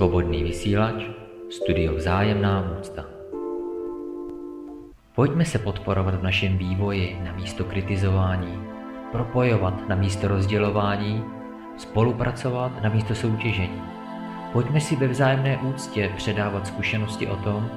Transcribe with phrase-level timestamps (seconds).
[0.00, 1.12] Svobodný vysílač,
[1.52, 3.04] studio Vzájemná úcta.
[5.14, 8.64] Pojďme se podporovat v našem vývoji na místo kritizování,
[9.12, 11.24] propojovat na místo rozdělování,
[11.76, 13.82] spolupracovat na místo soutěžení.
[14.52, 17.70] Pojďme si ve vzájemné úctě předávat zkušenosti o tom,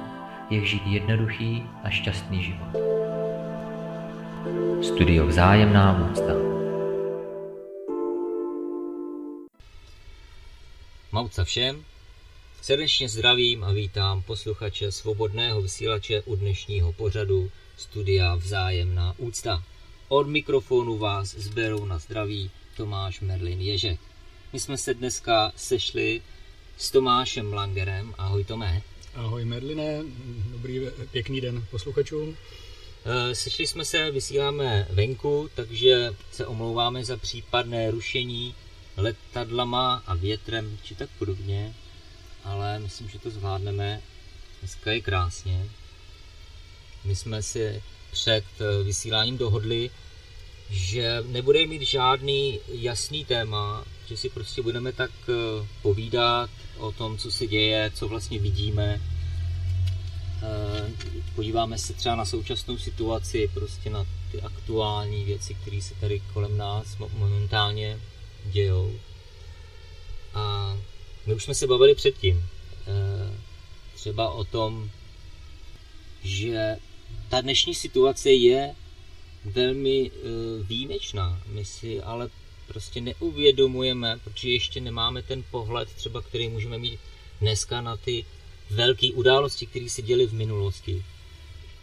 [0.50, 2.72] jak žít jednoduchý a šťastný život.
[4.82, 6.34] Studio Vzájemná úcta.
[11.12, 11.84] Mauca všem,
[12.64, 19.64] srdečně zdravím a vítám posluchače svobodného vysílače u dnešního pořadu Studia Vzájemná úcta.
[20.08, 24.00] Od mikrofonu vás zberou na zdraví Tomáš Merlin Ježek.
[24.54, 26.22] My jsme se dneska sešli
[26.78, 28.14] s Tomášem Langerem.
[28.18, 28.82] Ahoj Tomé.
[29.16, 30.04] Ahoj Merline,
[30.52, 32.38] dobrý pěkný den posluchačům.
[33.06, 38.56] Eh, sešli jsme se, vysíláme venku, takže se omlouváme za případné rušení
[38.98, 41.74] letadlama a větrem či tak podobně,
[42.44, 44.02] ale myslím, že to zvládneme.
[44.60, 45.66] Dneska je krásně.
[47.04, 49.90] My jsme si před eh, vysíláním dohodli,
[50.70, 55.34] že nebude mít žádný jasný téma, že si prostě budeme tak eh,
[55.82, 59.02] povídat o tom, co se děje, co vlastně vidíme.
[60.44, 60.92] Eh,
[61.36, 66.58] podíváme se třeba na současnou situaci, prostě na ty aktuální věci, které se tady kolem
[66.58, 68.00] nás momentálně
[68.46, 69.00] dějou.
[70.34, 70.78] A
[71.26, 72.44] my už jsme se bavili předtím.
[72.88, 73.38] Eh,
[73.96, 74.90] třeba o tom,
[76.24, 76.76] že
[77.30, 78.76] ta dnešní situace je
[79.46, 80.12] velmi
[80.62, 81.42] výjimečná.
[81.48, 82.30] My si ale
[82.68, 87.00] prostě neuvědomujeme, protože ještě nemáme ten pohled třeba, který můžeme mít
[87.42, 88.26] dneska na ty
[88.70, 91.04] velké události, které se děly v minulosti.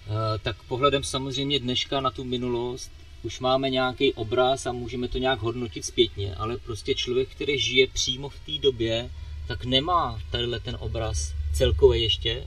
[0.06, 2.91] Eh, tak pohledem samozřejmě dneška na tu minulost
[3.22, 7.86] už máme nějaký obraz a můžeme to nějak hodnotit zpětně, ale prostě člověk, který žije
[7.86, 9.10] přímo v té době,
[9.51, 12.47] tak nemá tadyhle ten obraz celkově ještě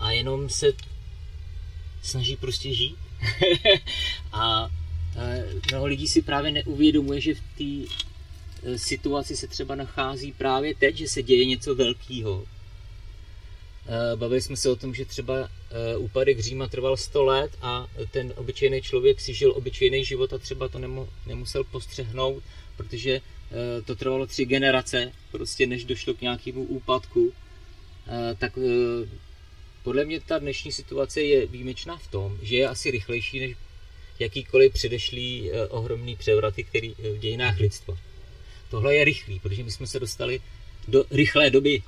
[0.00, 0.72] a jenom se
[2.02, 2.96] snaží prostě žít.
[4.32, 4.70] a
[5.70, 7.94] mnoho lidí si právě neuvědomuje, že v té
[8.62, 12.44] e, situaci se třeba nachází právě teď, že se děje něco velkého.
[13.86, 17.86] E, bavili jsme se o tom, že třeba e, úpadek Říma trval 100 let a
[18.10, 20.78] ten obyčejný člověk si žil obyčejný život a třeba to
[21.26, 22.42] nemusel postřehnout,
[22.76, 23.20] protože
[23.84, 27.32] to trvalo tři generace, prostě než došlo k nějakému úpadku.
[28.38, 28.58] Tak
[29.82, 33.56] podle mě ta dnešní situace je výjimečná v tom, že je asi rychlejší než
[34.18, 37.98] jakýkoliv předešlý eh, ohromný převraty, který eh, v dějinách lidstva.
[38.70, 40.40] Tohle je rychlý, protože my jsme se dostali
[40.88, 41.82] do rychlé doby,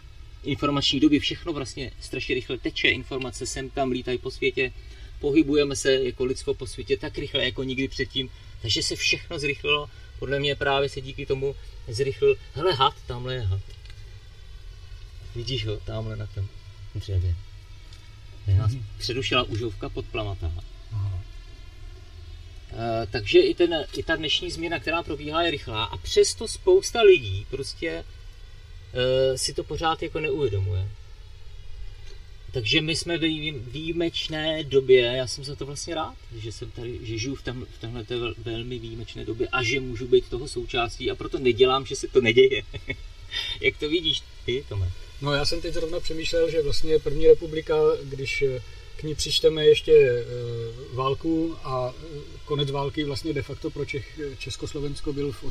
[0.45, 4.73] informační doby, všechno vlastně strašně rychle teče, informace sem tam lítají po světě,
[5.21, 8.31] pohybujeme se jako lidstvo po světě tak rychle jako nikdy předtím,
[8.63, 11.57] takže se všechno zrychlilo, podle mě právě se díky tomu
[11.89, 13.61] zrychlil, hele had, tamhle je had.
[15.35, 16.49] Vidíš ho, tamhle na tom
[16.95, 17.35] dřevě.
[18.59, 18.83] Nás mm-hmm.
[18.99, 20.53] předušila užovka pod plamatá.
[22.75, 27.03] Eh, takže i, ten, i ta dnešní změna, která probíhá, je rychlá a přesto spousta
[27.03, 30.89] lidí prostě uh, si to pořád jako neuvědomuje.
[32.54, 36.98] Takže my jsme ve výjimečné době, já jsem za to vlastně rád, že jsem tady,
[37.03, 41.10] že žiju v, tam, v téhle velmi výjimečné době a že můžu být toho součástí
[41.10, 42.62] a proto nedělám, že se to neděje.
[43.60, 44.91] Jak to vidíš ty, Tome?
[45.22, 48.44] No já jsem teď zrovna přemýšlel, že vlastně první republika, když
[48.97, 50.25] k ní přičteme ještě e,
[50.92, 55.44] válku a e, konec války vlastně de facto pro Čech, Československo byl v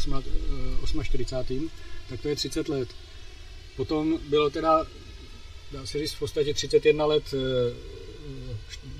[1.04, 1.66] 48.
[1.66, 1.70] E,
[2.10, 2.90] tak to je 30 let.
[3.76, 4.86] Potom bylo teda,
[5.74, 7.24] dá se říct, v podstatě 31 let,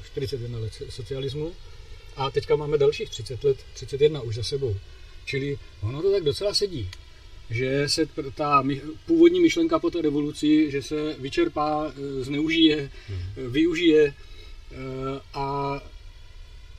[0.04, 1.54] 41 let socialismu
[2.16, 4.76] a teďka máme dalších 30 let, 31 už za sebou.
[5.26, 6.90] Čili ono to tak docela sedí
[7.50, 8.64] že se ta
[9.06, 13.52] původní myšlenka po té revoluci, že se vyčerpá, zneužije, hmm.
[13.52, 14.14] využije,
[14.74, 15.80] Eh, a,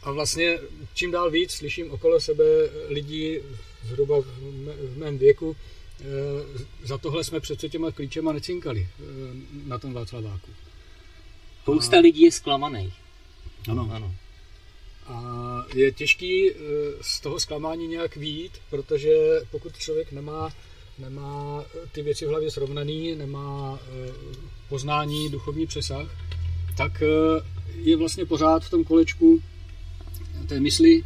[0.03, 0.59] a vlastně
[0.95, 2.45] čím dál víc slyším okolo sebe
[2.89, 3.39] lidí
[3.85, 5.74] zhruba v mém věku, eh,
[6.83, 9.03] za tohle jsme přece těma klíčema necinkali eh,
[9.67, 10.51] na tom Václaváku.
[11.63, 12.01] Spousta a...
[12.01, 12.95] lidí je zklamaných.
[13.69, 13.91] Ano.
[13.93, 14.15] ano.
[15.07, 16.51] A je těžký
[17.01, 19.15] z toho zklamání nějak výjít, protože
[19.51, 20.53] pokud člověk nemá,
[20.99, 23.79] nemá ty věci v hlavě srovnaný, nemá
[24.69, 26.09] poznání, duchovní přesah,
[26.77, 27.03] tak
[27.75, 29.43] je vlastně pořád v tom kolečku
[30.47, 31.05] té mysli,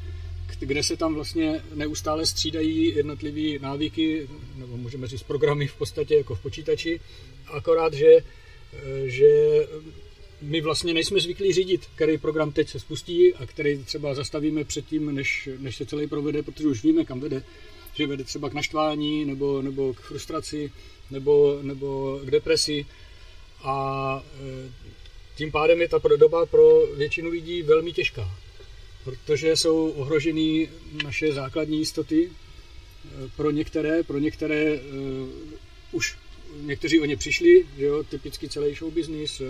[0.60, 6.34] kde se tam vlastně neustále střídají jednotlivé návyky, nebo můžeme říct programy v podstatě jako
[6.34, 7.00] v počítači,
[7.46, 8.24] akorát, že,
[9.04, 9.28] že
[10.42, 15.14] my vlastně nejsme zvyklí řídit, který program teď se spustí a který třeba zastavíme předtím,
[15.14, 17.42] než, než se celý provede, protože už víme, kam vede.
[17.94, 20.72] že vede třeba k naštvání, nebo, nebo k frustraci,
[21.10, 22.86] nebo, nebo k depresi.
[23.62, 24.72] A e,
[25.36, 28.30] tím pádem je ta doba pro většinu lidí velmi těžká,
[29.04, 30.68] protože jsou ohroženy
[31.04, 32.30] naše základní jistoty.
[32.30, 35.28] E, pro některé, pro některé uh,
[35.92, 36.16] už
[36.60, 39.46] někteří o ně přišli, že jo, typicky celý show business, uh,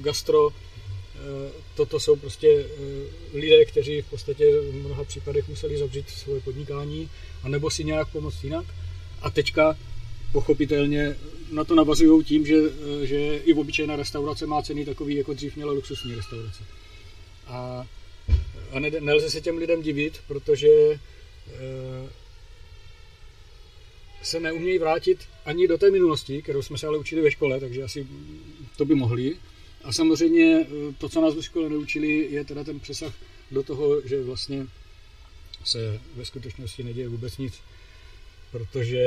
[0.00, 0.50] gastro,
[1.74, 2.66] toto jsou prostě
[3.34, 7.10] lidé, kteří v podstatě v mnoha případech museli zavřít svoje podnikání,
[7.42, 8.66] anebo si nějak pomoct jinak.
[9.22, 9.76] A teďka
[10.32, 11.16] pochopitelně
[11.52, 12.56] na to navazují tím, že,
[13.02, 16.64] že i obyčejná restaurace má ceny takový, jako dřív měla luxusní restaurace.
[17.46, 17.86] A,
[18.70, 20.98] a ne, nelze se těm lidem divit, protože e,
[24.22, 27.82] se neumějí vrátit ani do té minulosti, kterou jsme se ale učili ve škole, takže
[27.82, 28.06] asi
[28.76, 29.36] to by mohli.
[29.84, 30.66] A samozřejmě e,
[30.98, 33.14] to, co nás ve škole neučili, je teda ten přesah
[33.50, 34.66] do toho, že vlastně
[35.64, 37.60] se ve skutečnosti neděje vůbec nic
[38.50, 38.98] protože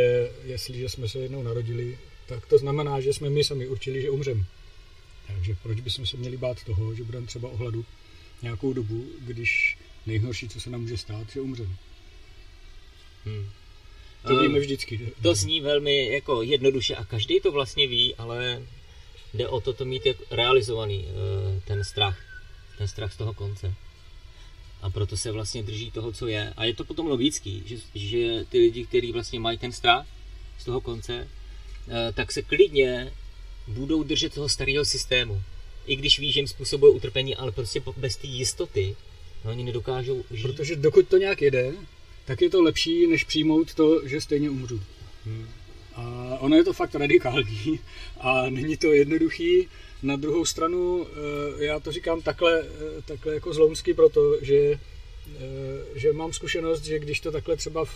[0.43, 4.45] jestliže jsme se jednou narodili, tak to znamená, že jsme my sami určili, že umřeme.
[5.27, 7.85] Takže proč bychom se měli bát toho, že budeme třeba ohladu
[8.41, 11.75] nějakou dobu, když nejhorší, co se nám může stát, že umřeme.
[13.25, 13.49] Hmm.
[14.27, 14.97] To víme vždycky.
[14.97, 15.05] Že?
[15.21, 18.61] To zní velmi jako jednoduše a každý to vlastně ví, ale
[19.33, 22.19] jde o to to mít jako realizovaný eh, ten strach,
[22.77, 23.75] ten strach z toho konce
[24.81, 26.53] a proto se vlastně drží toho, co je.
[26.57, 30.05] A je to potom logický, že, že ty lidi, kteří vlastně mají ten strach
[30.57, 31.27] z toho konce,
[31.87, 33.11] eh, tak se klidně
[33.67, 35.41] budou držet toho starého systému.
[35.85, 38.95] I když ví, že jim způsobuje utrpení, ale prostě bez té jistoty
[39.45, 40.41] no, oni nedokážou žít.
[40.43, 41.73] Protože dokud to nějak jede,
[42.25, 44.81] tak je to lepší, než přijmout to, že stejně umřu.
[45.25, 45.47] Hmm.
[45.95, 47.79] A ono je to fakt radikální
[48.19, 49.67] a není to jednoduchý.
[50.03, 51.07] Na druhou stranu,
[51.59, 54.79] eh, já to říkám takhle, eh, takhle jako zloumsky, protože že,
[55.35, 57.91] eh, že mám zkušenost, že když to takhle třeba v,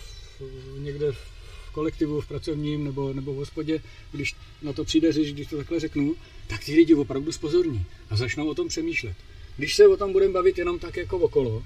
[0.78, 3.82] někde v kolektivu, v pracovním nebo, nebo v hospodě,
[4.12, 6.16] když na to přijde řeč, když to takhle řeknu,
[6.48, 9.16] tak ty lidi opravdu spozorní a začnou o tom přemýšlet.
[9.58, 11.64] Když se o tom budeme bavit jenom tak jako okolo,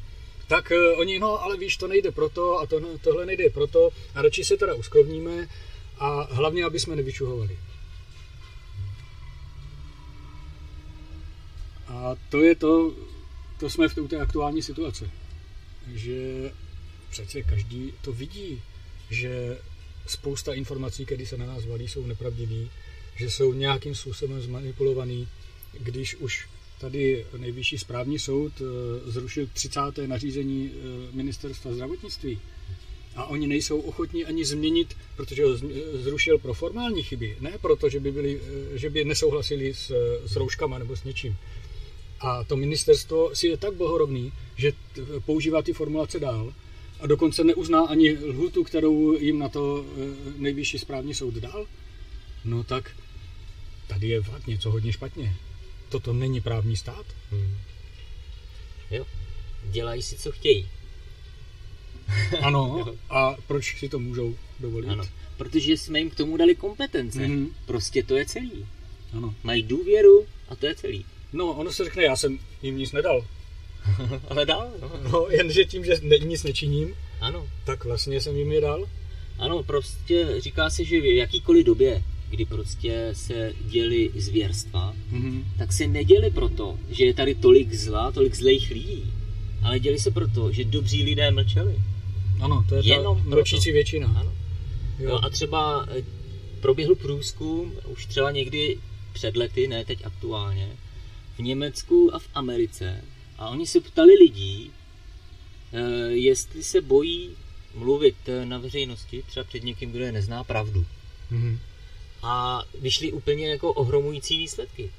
[0.47, 4.21] tak uh, oni, no ale víš, to nejde proto a to, tohle nejde proto a
[4.21, 5.47] radši se teda uskrovníme
[5.97, 7.59] a hlavně, aby jsme nevyčuhovali.
[11.87, 12.93] A to je to,
[13.59, 15.11] to jsme v té aktuální situaci.
[15.93, 16.51] Že
[17.09, 18.61] přece každý to vidí,
[19.09, 19.57] že
[20.07, 22.69] spousta informací, které se na nás valí, jsou nepravdivé,
[23.15, 25.27] že jsou nějakým způsobem zmanipulovaný,
[25.79, 26.47] když už
[26.79, 29.79] tady nejvyšší správní soud eh, zrušil 30.
[30.05, 30.77] nařízení eh,
[31.11, 32.39] ministerstva zdravotnictví
[33.15, 35.57] a oni nejsou ochotní ani změnit, protože ho
[35.93, 38.41] zrušil pro formální chyby, ne proto, že by, byli,
[38.73, 39.91] eh, že by nesouhlasili s,
[40.25, 41.35] s rouškama nebo s něčím.
[42.19, 44.71] A to ministerstvo si je tak bohorovný, že
[45.25, 46.53] používá ty formulace dál
[46.99, 49.85] a dokonce neuzná ani lhutu, kterou jim na to
[50.37, 51.65] nejvyšší správní soud dal.
[52.45, 52.95] No tak
[53.87, 55.35] tady je fakt něco hodně špatně.
[55.89, 57.05] Toto není právní stát.
[57.31, 57.57] Hmm.
[58.91, 59.05] Jo,
[59.63, 60.69] dělají si, co chtějí.
[62.41, 64.89] ano, a proč si to můžou dovolit?
[64.89, 65.03] Ano,
[65.37, 67.19] protože jsme jim k tomu dali kompetence.
[67.19, 67.47] Mm-hmm.
[67.65, 68.65] Prostě to je celý.
[69.13, 69.35] Ano.
[69.43, 71.05] Mají důvěru a to je celý.
[71.33, 73.25] No, ono se řekne, já jsem jim nic nedal.
[74.29, 74.71] Ale dal.
[74.81, 75.11] No.
[75.11, 77.49] no, jenže tím, že ne, nic nečiním, ano.
[77.63, 78.89] tak vlastně jsem jim je dal.
[79.39, 85.43] Ano, prostě říká se, že v jakýkoliv době, kdy prostě se děli zvěrstva, mm-hmm.
[85.57, 89.13] tak se neděli proto, že je tady tolik zla, tolik zlejch lidí,
[89.63, 91.75] ale děli se proto, že dobří lidé mlčeli.
[92.41, 94.07] Ano, to je Jenom ta mlčící většina.
[94.07, 94.33] Ano.
[94.99, 95.09] Jo.
[95.09, 96.03] No a třeba eh,
[96.61, 98.77] proběhl průzkum už třeba někdy
[99.13, 100.69] před lety, ne teď aktuálně,
[101.35, 103.01] v Německu a v Americe
[103.37, 104.71] a oni se ptali lidí,
[105.73, 107.29] eh, jestli se bojí
[107.75, 110.85] mluvit eh, na veřejnosti, třeba před někým, kdo je nezná pravdu.
[111.31, 111.57] Mm-hmm.
[112.23, 114.91] A vyšly úplně jako ohromující výsledky.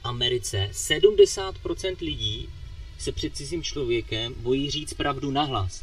[0.00, 2.48] V Americe 70% lidí
[2.98, 5.82] se před cizím člověkem bojí říct pravdu nahlas,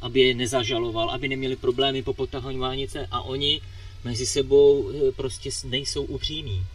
[0.00, 3.60] aby je nezažaloval, aby neměli problémy po potahování a oni
[4.04, 6.66] mezi sebou eh, prostě nejsou upřímní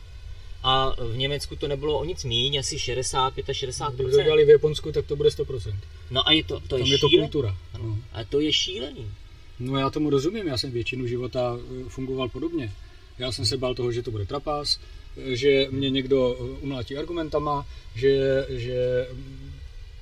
[0.63, 4.45] a v Německu to nebylo o nic míň, asi 65 a 60 Kdyby to dělali
[4.45, 5.75] v Japonsku, tak to bude 100%.
[6.11, 7.57] No a je to, to Tam je, je to kultura.
[7.73, 7.85] Ano.
[7.85, 7.97] No.
[8.13, 9.11] A to je šílený.
[9.59, 12.73] No já tomu rozumím, já jsem většinu života eh, fungoval podobně.
[13.19, 14.79] Já jsem se bál toho, že to bude trapas,
[15.17, 19.51] eh, že mě někdo eh, umlátí argumentama, že, že mm,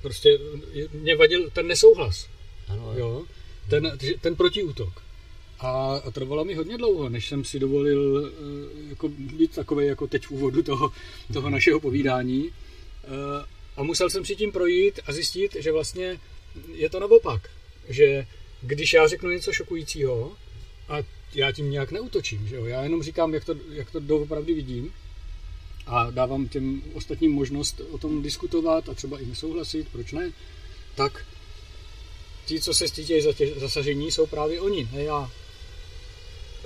[0.02, 0.38] prostě
[0.92, 2.28] mě vadil ten nesouhlas.
[2.68, 2.92] Ano.
[2.96, 3.24] Jo?
[3.70, 5.02] Ten, ten protiútok.
[5.60, 10.06] A, a trvalo mi hodně dlouho, než jsem si dovolil uh, jako být takový jako
[10.06, 10.92] teď v úvodu toho,
[11.32, 12.50] toho našeho povídání.
[13.76, 16.20] A musel jsem si tím projít a zjistit, že vlastně
[16.74, 17.50] je to naopak.
[17.88, 18.26] Že
[18.62, 20.32] když já řeknu něco šokujícího
[20.88, 20.96] a
[21.34, 22.64] já tím nějak neutočím, že jo?
[22.64, 24.92] já jenom říkám, jak to, jak to doopravdy vidím
[25.86, 30.32] a dávám těm ostatním možnost o tom diskutovat a třeba i nesouhlasit, proč ne,
[30.94, 31.24] tak
[32.46, 33.14] ti, co se cítí
[33.56, 35.30] zasažení, jsou právě oni, ne já.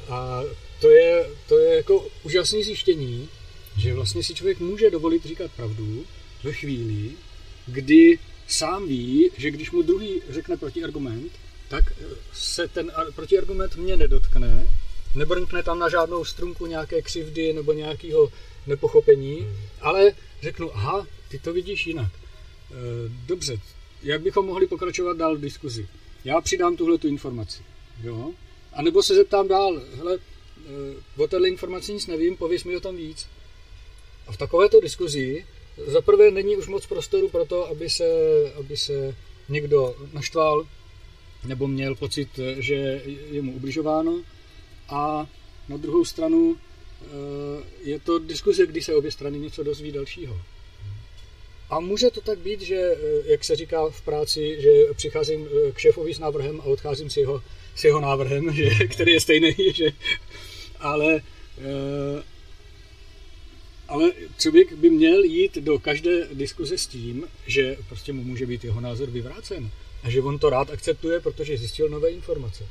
[0.09, 0.43] A
[0.81, 3.29] to je, to je jako úžasné zjištění,
[3.77, 6.05] že vlastně si člověk může dovolit říkat pravdu
[6.43, 7.11] ve chvíli,
[7.67, 11.33] kdy sám ví, že když mu druhý řekne protiargument,
[11.73, 11.93] tak
[12.33, 14.69] se ten protiargument mě nedotkne,
[15.15, 18.33] nebrnkne tam na žádnou strunku nějaké křivdy nebo nějakého
[18.67, 19.57] nepochopení, hmm.
[19.81, 20.13] ale
[20.43, 22.13] řeknu, aha, ty to vidíš jinak.
[22.13, 22.19] E,
[23.27, 23.61] dobře,
[24.03, 25.89] jak bychom mohli pokračovat dál v diskuzi?
[26.25, 27.63] Já přidám tuhle tu informaci,
[28.03, 28.31] jo?
[28.73, 32.81] A nebo se zeptám dál, hele, e, o téhle informaci nic nevím, pověs mi o
[32.81, 33.27] tom víc.
[34.27, 35.47] A v takovéto diskuzi
[35.87, 38.05] zaprvé není už moc prostoru pro to, aby se,
[38.59, 39.17] aby se
[39.49, 40.67] někdo naštval
[41.45, 44.23] nebo měl pocit, že je mu ubližováno.
[44.89, 45.27] A
[45.69, 47.07] na druhou stranu e,
[47.83, 50.41] je to diskuze, kdy se obě strany něco dozví dalšího.
[51.71, 55.79] A může to tak být, že, e, jak se říká v práci, že přicházím k
[55.79, 57.43] šéfovi s návrhem a odcházím s jeho,
[57.77, 59.93] s jeho návrhem, že, který je stejný, že,
[60.79, 61.23] ale
[63.89, 68.65] ale člověk by měl jít do každé diskuze s tím, že prostě mu může být
[68.65, 69.71] jeho názor vyvrácen
[70.03, 72.65] a že on to rád akceptuje, protože zjistil nové informace.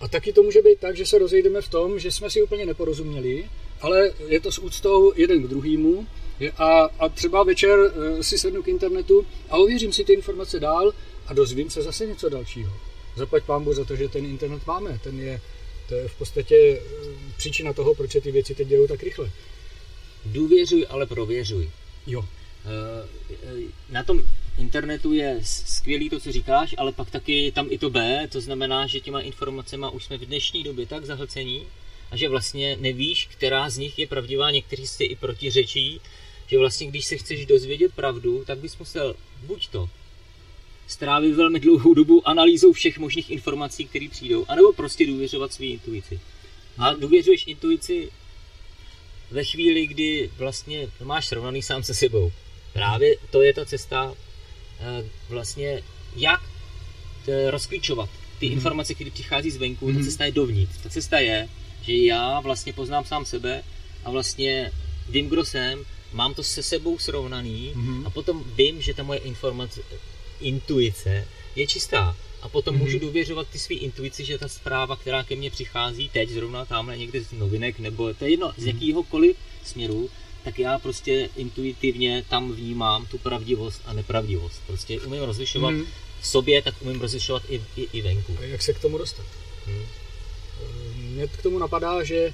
[0.00, 2.66] A taky to může být tak, že se rozejdeme v tom, že jsme si úplně
[2.66, 6.06] neporozuměli, ale je to s úctou jeden k druhému
[6.56, 10.92] a, a třeba večer eh, si sednu k internetu a ověřím si ty informace dál
[11.26, 12.72] a dozvím se zase něco dalšího.
[13.16, 15.00] Zaplať pámbu za to, že ten internet máme.
[15.02, 15.40] Ten je,
[15.88, 19.30] to je v podstatě eh, příčina toho, proč se ty věci teď dějou tak rychle.
[20.24, 21.70] Důvěřuj, ale prověřuj.
[22.06, 22.24] Jo.
[22.64, 23.56] Eh,
[23.90, 24.22] na tom
[24.58, 28.86] internetu je skvělý to, co říkáš, ale pak taky tam i to B, to znamená,
[28.86, 31.66] že těma informacemi už jsme v dnešní době tak zahlcení
[32.10, 36.00] a že vlastně nevíš, která z nich je pravdivá, někteří si i protiřečí,
[36.46, 39.88] že vlastně když se chceš dozvědět pravdu, tak bys musel buď to
[40.86, 46.20] strávit velmi dlouhou dobu analýzou všech možných informací, které přijdou, anebo prostě důvěřovat své intuici.
[46.78, 48.10] A důvěřuješ intuici
[49.30, 52.32] ve chvíli, kdy vlastně máš srovnaný sám se sebou.
[52.72, 54.14] Právě to je ta cesta
[55.28, 55.82] vlastně,
[56.16, 56.40] jak
[57.28, 58.52] eh, rozklíčovat ty mm-hmm.
[58.52, 59.98] informace, které přichází zvenku, mm-hmm.
[59.98, 60.76] ta cesta je dovnitř.
[60.82, 61.48] Ta cesta je,
[61.82, 63.62] že já vlastně poznám sám sebe
[64.04, 64.72] a vlastně
[65.08, 68.06] vím, kdo jsem, mám to se sebou srovnaný mm-hmm.
[68.06, 69.80] a potom vím, že ta moje informace,
[70.40, 72.16] intuice je čistá.
[72.42, 72.78] A potom mm-hmm.
[72.78, 76.98] můžu důvěřovat ty své intuici, že ta zpráva, která ke mně přichází teď, zrovna tamhle
[76.98, 78.68] někde z novinek, nebo to je jedno, z mhm.
[78.68, 80.10] jakýhokoliv směru,
[80.48, 84.62] tak já prostě intuitivně tam vnímám tu pravdivost a nepravdivost.
[84.66, 85.84] Prostě umím rozlišovat mm.
[86.20, 88.36] v sobě, tak umím rozlišovat i, i, i venku.
[88.40, 89.26] A jak se k tomu dostat?
[89.66, 89.86] Hmm.
[90.96, 92.32] Mně k tomu napadá, že eh,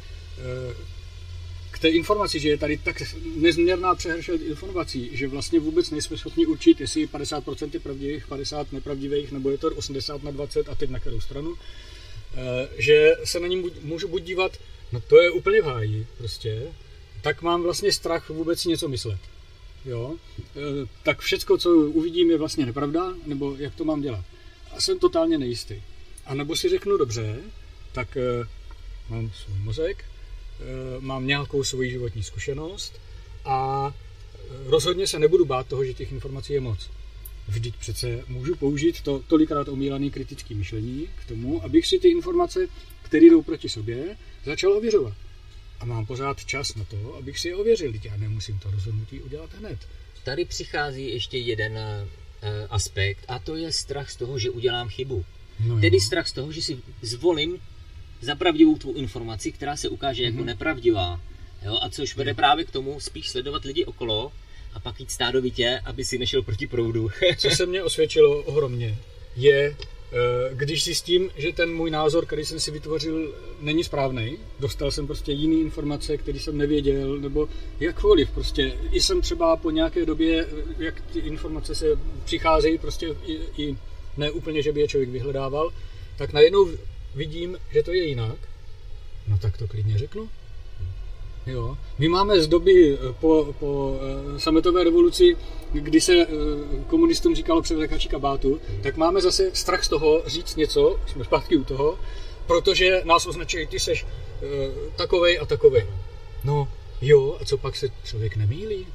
[1.71, 3.03] k té informaci, že je tady tak
[3.37, 9.33] nezměrná přehršel informací, že vlastně vůbec nejsme schopni určit, jestli 50% je pravdivých, 50 nepravdivých,
[9.33, 11.55] nebo je to 80 na 20 a teď na kterou stranu,
[12.35, 14.59] eh, že se na ní můžu buď dívat,
[14.93, 16.63] no to je úplně v háji, prostě,
[17.25, 19.21] tak mám vlastně strach vůbec něco myslet.
[19.85, 20.15] Jo?
[20.41, 20.61] E,
[21.03, 24.25] tak všecko, co uvidím, je vlastně nepravda, nebo jak to mám dělat.
[24.71, 25.83] A jsem totálně nejistý.
[26.27, 27.37] A nebo si řeknu dobře,
[27.93, 28.49] tak e,
[29.09, 33.01] mám svůj mozek, e, mám nějakou svoji životní zkušenost
[33.45, 33.93] a
[34.67, 36.91] rozhodně se nebudu bát toho, že těch informací je moc.
[37.49, 42.67] Vždyť přece můžu použít to tolikrát omílané kritické myšlení k tomu, abych si ty informace,
[43.03, 45.15] které jdou proti sobě, začal ověřovat
[45.81, 47.93] a mám pořád čas na to, abych si je ověřil.
[48.05, 49.79] Já nemusím to rozhodnutí udělat hned.
[50.25, 52.09] Tady přichází ještě jeden uh,
[52.71, 55.25] aspekt a to je strach z toho, že udělám chybu.
[55.61, 57.59] No Tedy strach z toho, že si zvolím
[58.21, 60.27] za pravdivou tvou informaci, která se ukáže mm-hmm.
[60.27, 60.47] jako mhm.
[60.47, 61.21] nepravdivá.
[61.63, 61.79] Jo?
[61.83, 64.33] A což vede právě k tomu spíš sledovat lidi okolo
[64.73, 67.11] a pak jít stádovitě, aby si nešel proti proudu.
[67.37, 68.99] Co se mně osvědčilo ohromně,
[69.37, 69.94] je Eh,
[70.53, 75.33] když zjistím, že ten můj názor, který jsem si vytvořil, není správný, dostal jsem prostě
[75.33, 77.49] jiný informace, které jsem nevěděl, nebo
[77.81, 81.87] jakkoliv, prostě i jsem třeba po nějaké době, eh, jak ty informace se
[82.25, 83.77] přicházejí, prostě i, i
[84.17, 85.71] ne úplně, že by je člověk vyhledával,
[86.17, 86.69] tak najednou
[87.15, 88.37] vidím, že to je jinak,
[89.29, 90.29] no tak to klidně řeknu.
[91.47, 91.77] Jo.
[91.99, 95.37] My máme z doby eh, po, po eh, sametové revoluci,
[95.81, 96.27] kdy se eh,
[96.87, 101.65] komunistům říkalo převlekači kabátu, tak máme zase strach z toho říct něco, jsme zpátky u
[101.65, 101.99] toho,
[102.47, 104.07] protože nás označují, ty seš
[104.97, 105.87] takovej a takovej.
[106.45, 106.69] No
[107.01, 108.87] jo, a co pak se člověk nemýlí?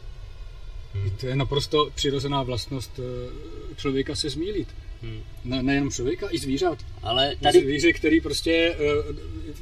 [0.93, 1.11] Hmm.
[1.19, 2.99] To je naprosto přirozená vlastnost
[3.75, 4.67] člověka se zmílit.
[5.01, 5.21] Hmm.
[5.43, 6.77] Ne, nejenom člověka, i zvířat.
[7.03, 7.59] Ale tady...
[7.59, 9.13] Zvíře, který prostě, eh,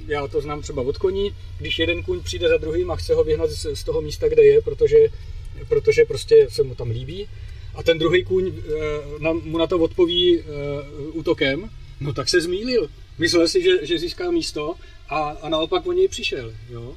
[0.07, 3.23] já to znám třeba od koní, když jeden kůň přijde za druhým a chce ho
[3.23, 4.97] vyhnat z toho místa, kde je, protože,
[5.67, 7.27] protože prostě se mu tam líbí,
[7.75, 10.43] a ten druhý kůň eh, mu na to odpoví
[11.13, 12.89] útokem, no tak se zmýlil.
[13.17, 14.75] Myslel si, že, že získá místo
[15.09, 16.53] a, a naopak o něj přišel.
[16.69, 16.95] Jo?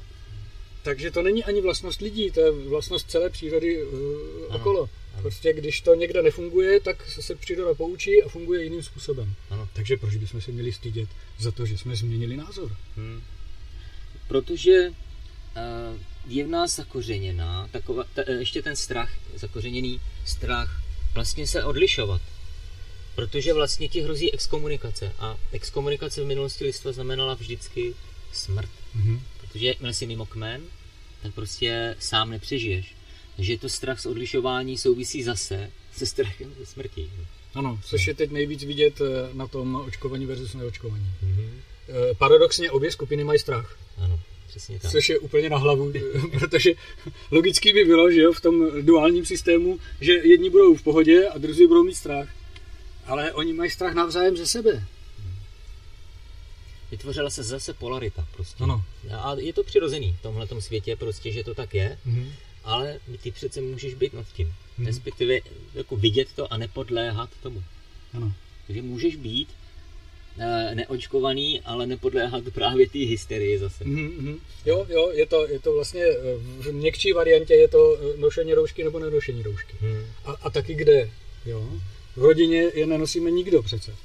[0.83, 4.89] Takže to není ani vlastnost lidí, to je vlastnost celé přírody uh, okolo.
[5.13, 5.21] Ano.
[5.21, 9.33] Prostě když to někde nefunguje, tak se příroda poučí a funguje jiným způsobem.
[9.49, 9.69] Ano.
[9.73, 12.75] Takže proč bychom se měli stydět za to, že jsme změnili názor?
[12.95, 13.21] Hmm.
[14.27, 20.81] Protože uh, je v nás zakořeněná, taková, ta, eh, ještě ten strach, zakořeněný strach,
[21.13, 22.21] vlastně se odlišovat.
[23.15, 25.13] Protože vlastně ti hrozí exkomunikace.
[25.19, 27.93] A exkomunikace v minulosti lidstva znamenala vždycky
[28.31, 28.69] smrt.
[28.97, 29.19] Mm-hmm.
[29.41, 30.61] Protože jakmile jsi mimo kmen,
[31.21, 32.95] tak prostě sám nepřežiješ.
[33.35, 37.09] Takže to strach z odlišování souvisí zase se strachem ze smrti.
[37.53, 41.05] Ano, což je teď nejvíc vidět eh, na tom očkovaní versus neočkovaní.
[41.23, 41.49] Mm-hmm.
[42.17, 43.77] Paradoxně obě skupiny mají strach.
[43.97, 44.19] Ano,
[44.51, 44.91] přesně tak.
[44.91, 45.93] Což je úplně na hlavu,
[46.39, 46.71] protože
[47.31, 51.37] logický by bylo, že jo, v tom duálním systému, že jedni budou v pohodě a
[51.37, 52.29] druzí budou mít strach.
[53.05, 54.87] Ale oni mají strach navzájem ze sebe
[56.91, 58.63] vytvořila se zase polarita prostě.
[58.63, 58.83] Ano.
[59.11, 62.31] A je to přirozený v tomhle světě prostě, že to tak je, mm-hmm.
[62.63, 64.47] ale ty přece můžeš být nad tím.
[64.47, 64.85] Mm-hmm.
[64.85, 65.39] Respektive
[65.73, 67.63] jako vidět to a nepodléhat tomu.
[68.13, 68.33] Ano.
[68.67, 69.49] Takže můžeš být
[70.73, 73.83] neočkovaný, ale nepodléhat právě té hysterii zase.
[73.83, 74.39] Mm-hmm.
[74.65, 76.17] Jo, jo, je to, je to vlastně eh,
[76.59, 79.73] v měkčí variantě je to eh, nošení roušky nebo nenošení roušky.
[79.81, 80.05] Mm.
[80.25, 81.09] A, a taky kde,
[81.45, 81.69] jo.
[82.15, 83.95] V rodině je nenosíme nikdo přece.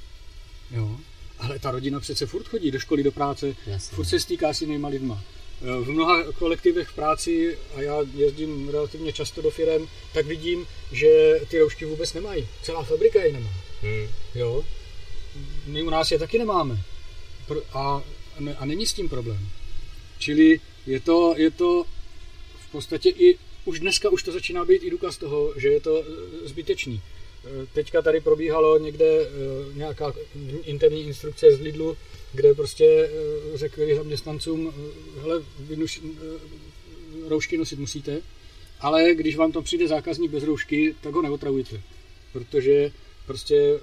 [0.70, 0.96] Jo.
[1.38, 3.96] Ale ta rodina přece furt chodí do školy, do práce, Jasně.
[3.96, 5.24] furt se stýká s jinýma lidma.
[5.60, 11.40] V mnoha kolektivech v práci, a já jezdím relativně často do firem, tak vidím, že
[11.48, 12.48] ty roušky vůbec nemají.
[12.62, 13.50] Celá fabrika je nemá.
[13.82, 14.08] Hmm.
[14.34, 14.64] Jo?
[15.66, 16.78] My u nás je taky nemáme.
[17.72, 18.02] A,
[18.58, 19.48] a není s tím problém.
[20.18, 21.84] Čili je to, je to
[22.68, 26.02] v podstatě i už dneska už to začíná být i důkaz toho, že je to
[26.02, 26.04] e,
[26.48, 27.02] zbytečný.
[27.72, 29.28] Teďka tady probíhalo někde eh,
[29.74, 30.12] nějaká
[30.64, 31.96] interní instrukce z Lidlu,
[32.32, 33.10] kde prostě
[33.54, 34.74] řekli zaměstnancům,
[35.20, 36.00] hele, vynuš,
[37.28, 38.22] roušky nosit musíte,
[38.80, 41.80] ale když vám to přijde zákazník bez roušky, tak ho neotravujte,
[42.32, 42.92] protože
[43.26, 43.78] prostě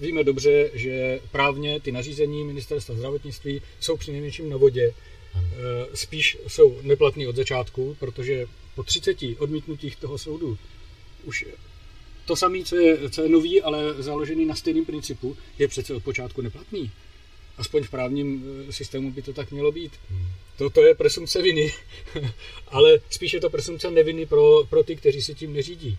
[0.00, 4.94] víme dobře, že právně ty nařízení ministerstva zdravotnictví jsou při nejmenším na vodě,
[5.94, 10.58] spíš jsou neplatný od začátku, protože po 30 odmítnutích toho soudu
[11.24, 11.44] už
[12.24, 16.04] to samé, co je, co je nový, ale založený na stejném principu, je přece od
[16.04, 16.90] počátku neplatný.
[17.56, 19.92] Aspoň v právním eh, systému by to tak mělo být.
[20.10, 20.26] Hmm.
[20.56, 21.74] To, to je presumce viny,
[22.68, 25.98] ale spíš je to presumce neviny pro, pro ty, kteří se tím neřídí.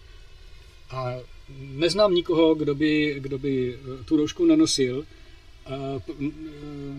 [0.90, 1.16] A
[1.58, 5.06] neznám nikoho, kdo by, kdo by eh, tu roušku nenosil,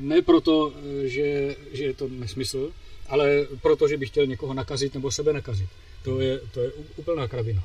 [0.00, 2.72] ne proto, eh, že, že je to nesmysl,
[3.08, 5.68] ale proto, že by chtěl někoho nakazit nebo sebe nakazit.
[6.04, 7.64] To je, to je úplná kravina.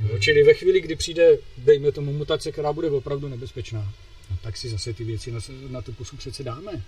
[0.00, 3.92] Jo, čili ve chvíli, kdy přijde, dejme tomu, mutace, která bude opravdu nebezpečná,
[4.30, 6.82] no, tak si zase ty věci na, na tu pusu přece dáme.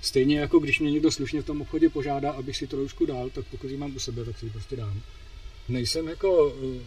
[0.00, 3.44] Stejně jako když mě někdo slušně v tom obchodě požádá, abych si trošku dal, tak
[3.50, 5.02] pokud ji mám u sebe, tak si ji prostě dám.
[5.68, 6.80] Nejsem jako eh,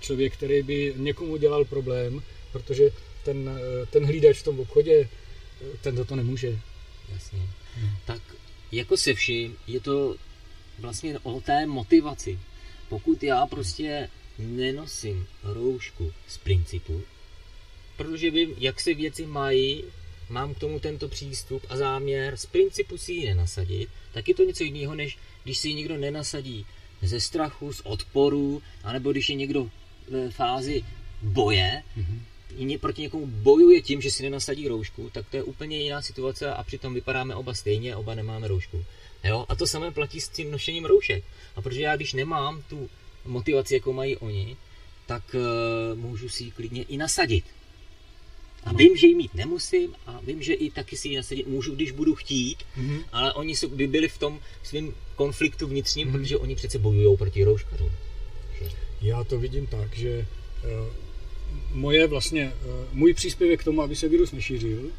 [0.00, 2.90] člověk, který by někomu dělal problém, protože
[3.24, 5.08] ten, eh, ten hlídač v tom obchodě,
[5.62, 6.58] eh, ten to, to nemůže.
[7.12, 7.38] Jasně.
[7.74, 7.90] Hmm.
[8.04, 8.22] Tak
[8.72, 10.16] jako se vším, je to
[10.78, 12.38] vlastně o té motivaci.
[12.88, 14.08] Pokud já prostě
[14.38, 17.02] nenosím roušku z principu,
[17.96, 19.84] protože vím, jak se věci mají,
[20.28, 24.42] mám k tomu tento přístup a záměr z principu si ji nenasadit, tak je to
[24.42, 26.66] něco jiného, než když si ji někdo nenasadí
[27.02, 29.70] ze strachu, z odporu, anebo když je někdo
[30.30, 30.84] fázi
[31.22, 32.78] boje, mm-hmm.
[32.78, 36.62] proti někomu bojuje tím, že si nenasadí roušku, tak to je úplně jiná situace a
[36.62, 38.84] přitom vypadáme oba stejně, oba nemáme roušku.
[39.24, 39.46] Jo?
[39.48, 41.24] A to samé platí s tím nošením roušek.
[41.56, 42.90] A protože já když nemám tu
[43.24, 44.56] motivaci, jakou mají oni,
[45.06, 47.44] tak uh, můžu si ji klidně i nasadit.
[48.64, 48.76] A ano.
[48.78, 51.90] vím, že ji mít nemusím a vím, že i taky si ji nasadit můžu, když
[51.90, 53.04] budu chtít, mm-hmm.
[53.12, 56.12] ale oni jsou, by byli v tom svém konfliktu vnitřním, mm-hmm.
[56.12, 57.90] protože oni přece bojují proti rouškařům.
[59.02, 60.26] Já to vidím tak, že
[60.64, 60.86] uh,
[61.72, 64.90] moje vlastně, uh, můj příspěvek k tomu, aby se virus nešířil,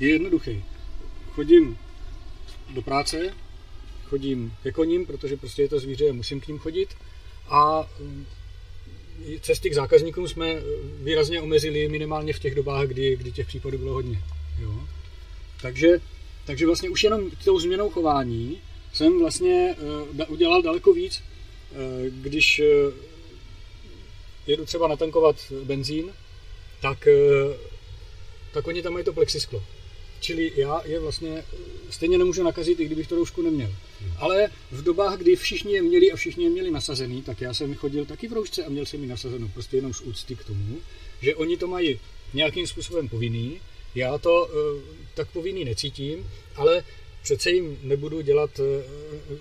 [0.00, 0.64] je jednoduchý.
[1.30, 1.78] Chodím
[2.74, 3.34] do práce,
[4.04, 6.88] chodím ke koním, protože prostě je to zvíře musím k ním chodit
[7.48, 8.26] a mm,
[9.40, 10.54] cesty k zákazníkům jsme
[11.02, 14.22] výrazně omezili minimálně v těch dobách, kdy, kdy těch případů bylo hodně.
[14.60, 14.80] Jo?
[15.62, 16.00] Takže,
[16.44, 18.60] takže vlastně už jenom tou změnou chování
[18.92, 19.76] jsem vlastně
[20.28, 21.22] udělal daleko víc,
[22.10, 22.62] když
[24.48, 26.12] jedu třeba natankovat benzín,
[26.80, 27.08] tak
[27.46, 27.56] uh,
[28.52, 29.64] tak oni tam mají to plexisklo.
[30.20, 31.44] Čili já je vlastně
[31.90, 33.74] stejně nemůžu nakazit, i kdybych to roušku neměl.
[34.16, 37.74] Ale v dobách, kdy všichni je měli a všichni je měli nasazený, tak já jsem
[37.74, 40.78] chodil taky v roušce a měl jsem ji nasazenou, prostě jenom z úcty k tomu,
[41.22, 42.00] že oni to mají
[42.34, 43.60] nějakým způsobem povinný,
[43.94, 44.82] já to uh,
[45.14, 46.84] tak povinný necítím, ale
[47.22, 48.66] přece jim nebudu dělat, uh,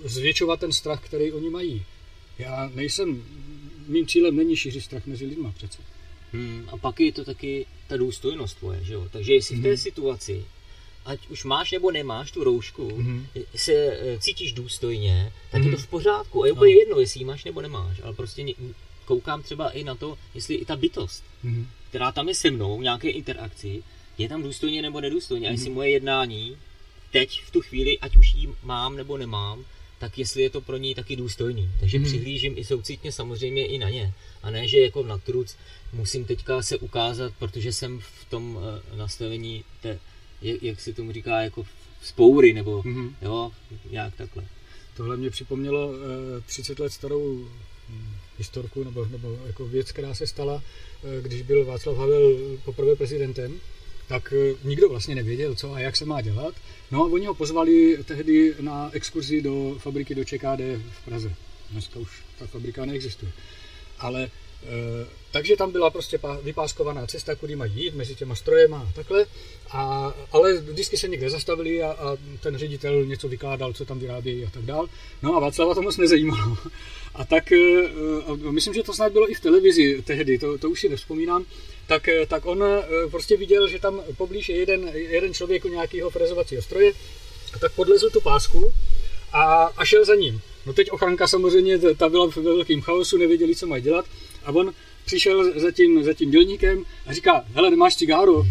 [0.06, 1.86] zvětšovat ten strach, který oni mají.
[2.40, 3.24] Já nejsem,
[3.88, 5.82] mým cílem není šířit strach mezi lidmi přece.
[6.34, 9.08] Hmm, a pak je to taky ta důstojnost tvoje, že jo?
[9.12, 9.78] Takže jestli v té hmm.
[9.78, 10.46] situaci,
[11.06, 13.28] ať už máš nebo nemáš tu roušku, hmm.
[13.56, 15.72] se eh, cítíš důstojně, tak hmm.
[15.72, 16.44] je to v pořádku.
[16.44, 16.80] A je úplně no.
[16.80, 18.46] jedno, jestli ji máš nebo nemáš, ale prostě
[19.06, 21.68] koukám třeba i na to, jestli i ta bytost, hmm.
[21.90, 23.84] která tam je se mnou, v nějaké interakci,
[24.18, 25.48] je tam důstojně nebo nedůstojně.
[25.48, 25.76] A jestli hmm.
[25.76, 26.58] moje jednání
[27.12, 29.66] teď v tu chvíli, ať už ji mám nebo nemám,
[30.00, 31.70] tak jestli je to pro ní taky důstojný.
[31.80, 32.08] Takže hmm.
[32.08, 34.14] přihlížím i soucitně samozřejmě i na ně.
[34.44, 35.56] A ne, že jako na truc
[35.94, 40.00] musím teďka se ukázat, protože jsem v tom uh, nastavení, té,
[40.42, 41.66] jak, jak se tomu říká, jako
[42.04, 43.16] spoury, nebo hmm.
[43.22, 43.52] jo,
[43.92, 44.44] nějak takhle.
[44.98, 45.96] Tohle mě připomnělo uh,
[46.38, 47.48] eh, 30 let starou
[47.90, 50.62] hm, historku, nebo, nebo jako věc, která se stala, uh,
[51.22, 53.60] když byl Václav Havel poprvé prezidentem
[54.08, 56.56] tak eh, nikdo vlastně nevěděl, co a jak se má dělat.
[56.92, 61.34] No a oni ho pozvali tehdy na exkurzi do fabriky do ČKD v Praze.
[61.72, 63.32] Dneska už ta fabrika neexistuje.
[64.00, 64.30] Ale e,
[65.32, 69.26] takže tam byla prostě vypáskovaná cesta, kudy mají jít mezi těma strojema a takhle.
[69.72, 74.46] A, ale vždycky se někde zastavili a, a ten ředitel něco vykládal, co tam vyrábějí
[74.46, 74.88] a tak dál.
[75.22, 76.58] No a Václava to moc nezajímalo.
[77.16, 77.90] A tak, e,
[78.52, 81.46] myslím, že to snad bylo i v televizi tehdy, to, to už si nevzpomínám,
[81.88, 85.68] tak, eh, tak on eh, prostě viděl, že tam poblíž je jeden, jeden člověk u
[85.68, 86.94] nějakého frezovacího stroje,
[87.62, 88.74] tak podlezl tu pásku
[89.34, 89.44] a,
[89.78, 90.42] a šel za ním.
[90.66, 94.06] No teď ochranka samozřejmě, ta byla ve velkém chaosu, nevěděli, co mají dělat
[94.46, 94.74] a on
[95.06, 98.46] přišel za tím, za tím dělníkem a říká, hele, nemáš cigáru?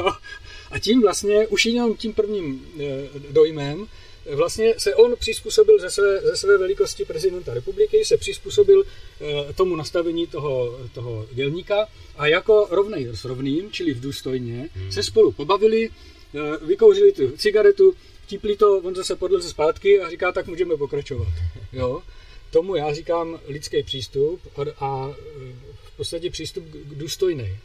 [0.70, 3.86] a tím vlastně, už jenom tím prvním eh, dojmem,
[4.26, 8.84] vlastně se on přizpůsobil ze své, ze své velikosti prezidenta republiky, se přizpůsobil
[9.20, 14.92] eh, tomu nastavení toho, toho dělníka a jako rovnej s rovným, čili v důstojně, hmm.
[14.92, 15.88] se spolu pobavili,
[16.34, 17.94] eh, vykouřili tu cigaretu,
[18.26, 21.28] vtipli to, on zase podleze zpátky a říká, tak můžeme pokračovat.
[21.72, 22.02] Jo?
[22.50, 25.54] Tomu já říkám lidský přístup a, a eh,
[25.84, 27.58] v podstatě přístup k důstojný.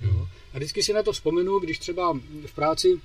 [0.00, 0.28] Jo?
[0.52, 3.00] A vždycky si na to vzpomenu, když třeba v práci,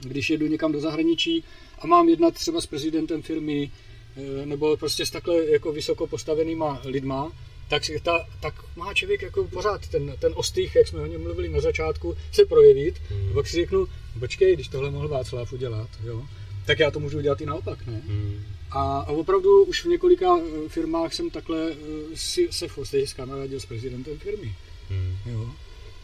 [0.00, 1.44] když jedu někam do zahraničí
[1.78, 3.70] a mám jednat třeba s prezidentem firmy
[4.16, 7.32] eh, nebo prostě s takhle jako vysoko postavenýma lidma,
[7.68, 11.48] tak, ta, tak má člověk jako pořád ten, ten ostých, jak jsme o něm mluvili
[11.48, 12.94] na začátku, se projevit.
[13.10, 13.30] Hmm.
[13.30, 13.86] A pak si řeknu,
[14.18, 16.22] počkej, když tohle mohl Václav udělat, jo,
[16.66, 18.02] tak já to můžu udělat i naopak, ne?
[18.06, 18.44] Hmm.
[18.70, 21.76] A, a opravdu už v několika eh, firmách jsem takhle eh,
[22.14, 24.54] si, se v podstatě skamarádil s prezidentem firmy.
[24.90, 25.16] Hmm.
[25.26, 25.50] Jo.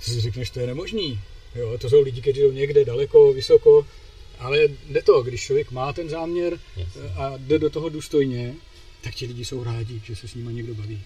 [0.01, 1.21] Si řekneš, to je nemožný.
[1.55, 3.87] Jo, to jsou lidi, kteří jsou někde daleko, vysoko,
[4.39, 6.89] ale jde to, když člověk má ten záměr yes.
[7.17, 8.55] a jde do toho důstojně,
[9.01, 11.03] tak ti lidi jsou rádi, že se s nimi někdo baví.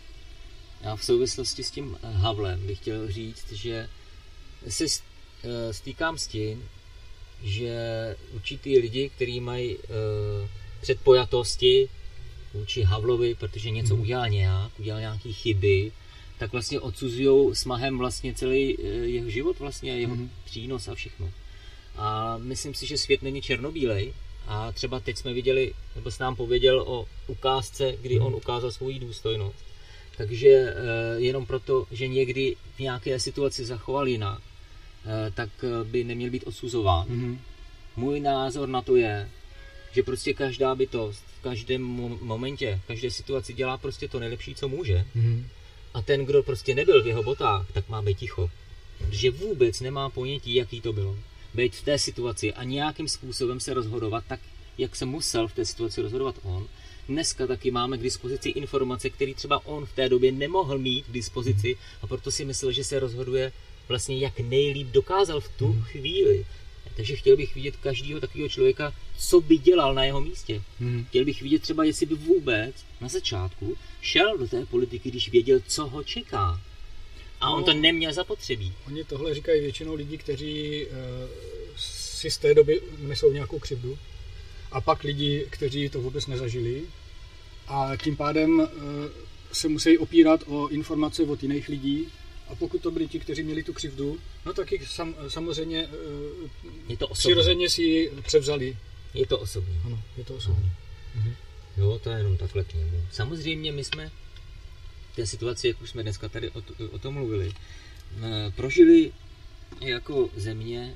[0.81, 3.89] Já v souvislosti s tím Havlem bych chtěl říct, že
[4.69, 6.69] se eh, stýkám s tím,
[7.43, 7.77] že
[8.33, 9.77] určitý lidi, kteří mají
[10.81, 11.89] předpojatosti
[12.55, 14.03] vůči Havlovi, protože něco hmm.
[14.03, 15.93] udělal nějak, udělal nějaké chyby,
[16.39, 20.31] tak vlastně odsuzují smahem vlastně celý uh, jeho život, vlastně jeho hmm.
[20.45, 21.31] přínos a všechno.
[21.97, 24.13] A myslím si, že svět není černobílej.
[24.47, 28.99] A třeba teď jsme viděli, nebo s nám pověděl o ukázce, kdy on ukázal svoji
[28.99, 29.65] důstojnost.
[30.17, 30.75] Takže eh,
[31.17, 34.43] jenom proto, že někdy v nějaké situaci zachoval jinak,
[35.07, 37.07] eh, tak eh, by neměl být odsuzován.
[37.09, 37.39] Mm-hmm.
[37.97, 39.31] Můj názor na to je,
[39.93, 41.83] že prostě každá bytost v každém
[42.23, 45.05] momentě, v každé situaci dělá prostě to nejlepší, co může.
[45.17, 45.45] Mm-hmm.
[45.95, 48.51] A ten, kdo prostě nebyl v jeho botách, tak má být ticho.
[48.99, 51.17] Protože vůbec nemá ponětí, jaký to bylo
[51.55, 54.41] být v té situaci a nějakým způsobem se rozhodovat tak,
[54.79, 56.67] jak se musel v té situaci rozhodovat on.
[57.09, 61.13] Dneska taky máme k dispozici informace, které třeba on v té době nemohl mít k
[61.13, 63.53] dispozici a proto si myslel, že se rozhoduje
[63.89, 66.47] vlastně jak nejlíp dokázal v tu chvíli.
[66.97, 70.63] Takže chtěl bych vidět každého takového člověka, co by dělal na jeho místě.
[70.81, 71.05] Hmm.
[71.09, 75.61] Chtěl bych vidět třeba, jestli by vůbec na začátku šel do té politiky, když věděl,
[75.67, 76.61] co ho čeká.
[77.41, 78.73] A on no, to neměl zapotřebí.
[78.87, 80.97] Oni tohle říkají většinou lidi, kteří uh,
[81.77, 83.99] si z té doby nesou nějakou křivdu.
[84.73, 86.83] A pak lidi, kteří to vůbec nezažili.
[87.67, 88.67] A tím pádem uh,
[89.53, 92.09] se musí opírat o informace od jiných lidí.
[92.49, 96.51] A pokud to byli ti, kteří měli tu křivdu, no tak jich sam, samozřejmě uh,
[96.89, 98.77] je to přirozeně si ji převzali.
[99.15, 99.81] Je to osobní.
[99.85, 100.73] Ano, je to osobní.
[101.15, 101.35] Mhm.
[101.77, 103.03] Jo, to je jenom takhle k němu.
[103.13, 104.11] Samozřejmě my jsme
[105.17, 107.53] té situaci, jak už jsme dneska tady o, o tom mluvili,
[108.23, 109.13] eh, prožili
[109.81, 110.95] jako země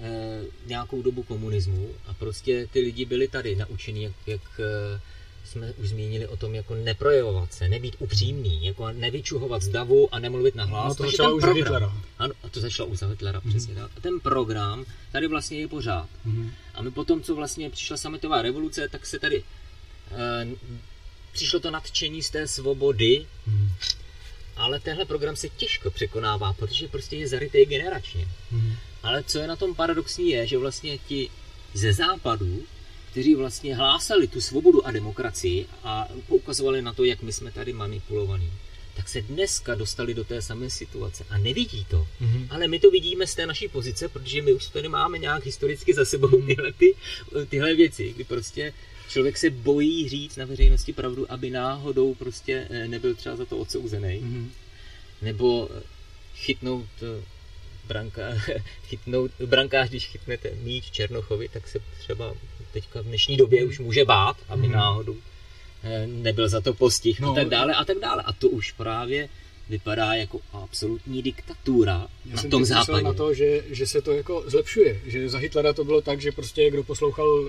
[0.00, 5.00] eh, nějakou dobu komunismu a prostě ty lidi byli tady naučení, jak, jak eh,
[5.52, 10.18] jsme už zmínili o tom, jako neprojevovat se, nebýt upřímný, jako nevyčuhovat z davu a
[10.18, 10.88] nemluvit na hlas.
[10.88, 11.92] No, to začalo už program- Hitlera.
[12.18, 13.48] Ano, a to začalo už za Hitlera, mm-hmm.
[13.50, 13.90] přesně tak.
[13.96, 16.08] A ten program tady vlastně je pořád.
[16.24, 16.52] Mhm.
[16.74, 19.42] A my potom, co vlastně přišla sametová revoluce, tak se tady
[20.10, 20.46] e,
[21.32, 23.68] přišlo to nadšení z té svobody, Mhm.
[24.56, 28.28] ale tenhle program se těžko překonává, protože prostě je zarytý generačně.
[28.50, 28.76] Mhm.
[29.02, 31.30] Ale co je na tom paradoxní je, že vlastně ti
[31.74, 32.62] ze západu,
[33.12, 37.72] kteří vlastně hlásali tu svobodu a demokracii a poukazovali na to, jak my jsme tady
[37.72, 38.50] manipulovaní,
[38.96, 42.06] tak se dneska dostali do té samé situace a nevidí to.
[42.20, 42.46] Mhm.
[42.50, 45.94] Ale my to vidíme z té naší pozice, protože my už tady máme nějak historicky
[45.94, 46.94] za sebou tyhle, ty,
[47.48, 48.72] tyhle věci, kdy prostě
[49.08, 53.58] člověk se bojí říct na veřejnosti pravdu, aby náhodou prostě eh, nebyl třeba za to
[53.58, 54.50] odsouzený Mhm.
[55.22, 55.68] nebo
[56.36, 57.24] chytnout eh,
[57.88, 58.22] branka,
[58.88, 62.34] chytnout, brankář, když chytnete míč Černochovi, tak se třeba
[62.72, 64.72] teďka v dnešní době už může bát, aby Mhm.
[64.72, 65.16] náhodou
[65.84, 68.22] eh, nebyl za to postih No, a tak dále a tak dále.
[68.22, 69.28] A to už právě
[69.68, 73.02] vypadá jako absolutní diktatura Já na jsem tom západě.
[73.04, 76.32] na to, že, že se to jako zlepšuje, že za Hitlera to bylo tak, že
[76.32, 77.48] prostě kdo poslouchal uh,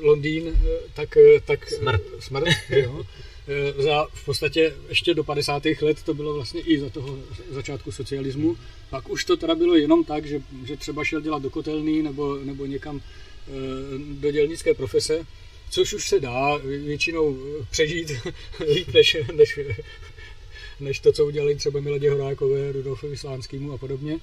[0.00, 0.54] Londýn, uh,
[0.94, 2.02] tak, uh, tak Smrt.
[2.14, 2.92] Uh, smrt jo?
[2.92, 5.62] Uh, za v podstatě ještě do 50.
[5.82, 7.18] let to bylo vlastně i za toho
[7.50, 8.56] začátku socialismu.
[8.90, 12.36] Pak už to teda bylo jenom tak, že, že třeba šel dělat do kotelný nebo,
[12.44, 13.00] nebo někam
[14.20, 15.26] do dělnické profese,
[15.70, 17.38] což už se dá většinou
[17.70, 18.12] přežít
[18.74, 19.60] líp než, než,
[20.80, 24.18] než to, co udělali třeba Miladě Horákové, Rudolfovi Slánskýmu a podobně.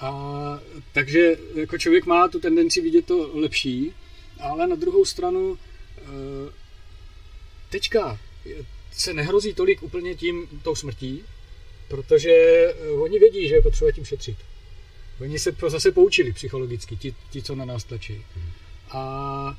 [0.00, 0.60] A
[0.92, 3.92] takže jako člověk má tu tendenci vidět to lepší,
[4.40, 5.58] ale na druhou stranu
[5.98, 6.02] eh,
[7.70, 8.18] teďka
[8.92, 11.24] se nehrozí tolik úplně tím tou smrtí,
[11.88, 14.36] protože eh, oni vědí, že je potřeba tím šetřit.
[15.20, 18.24] Oni se zase poučili psychologicky, ti, ti co na nás tlačí.
[18.90, 19.56] A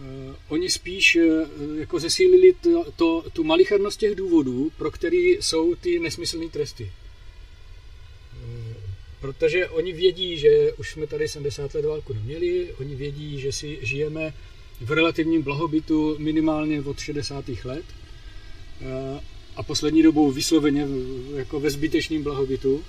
[0.00, 5.74] uh, oni spíš uh, jako zesílili to, to, tu malichernost těch důvodů, pro který jsou
[5.74, 6.92] ty nesmyslné tresty.
[8.32, 8.74] Uh,
[9.20, 13.78] protože oni vědí, že už jsme tady 70 let válku neměli, oni vědí, že si
[13.82, 14.34] žijeme
[14.80, 17.44] v relativním blahobytu minimálně od 60.
[17.64, 17.84] let
[19.58, 20.86] a poslední dobou vysloveně
[21.36, 22.84] jako ve zbytečném blahobytu.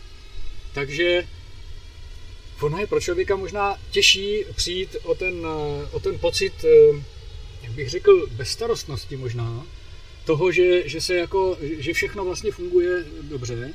[0.73, 1.27] Takže
[2.62, 7.04] ono je pro člověka možná těžší přijít o ten, eh, o ten pocit, eh,
[7.63, 9.65] jak bych řekl, bezstarostnosti možná,
[10.26, 13.74] toho, že, že se jako, že všechno vlastně funguje dobře,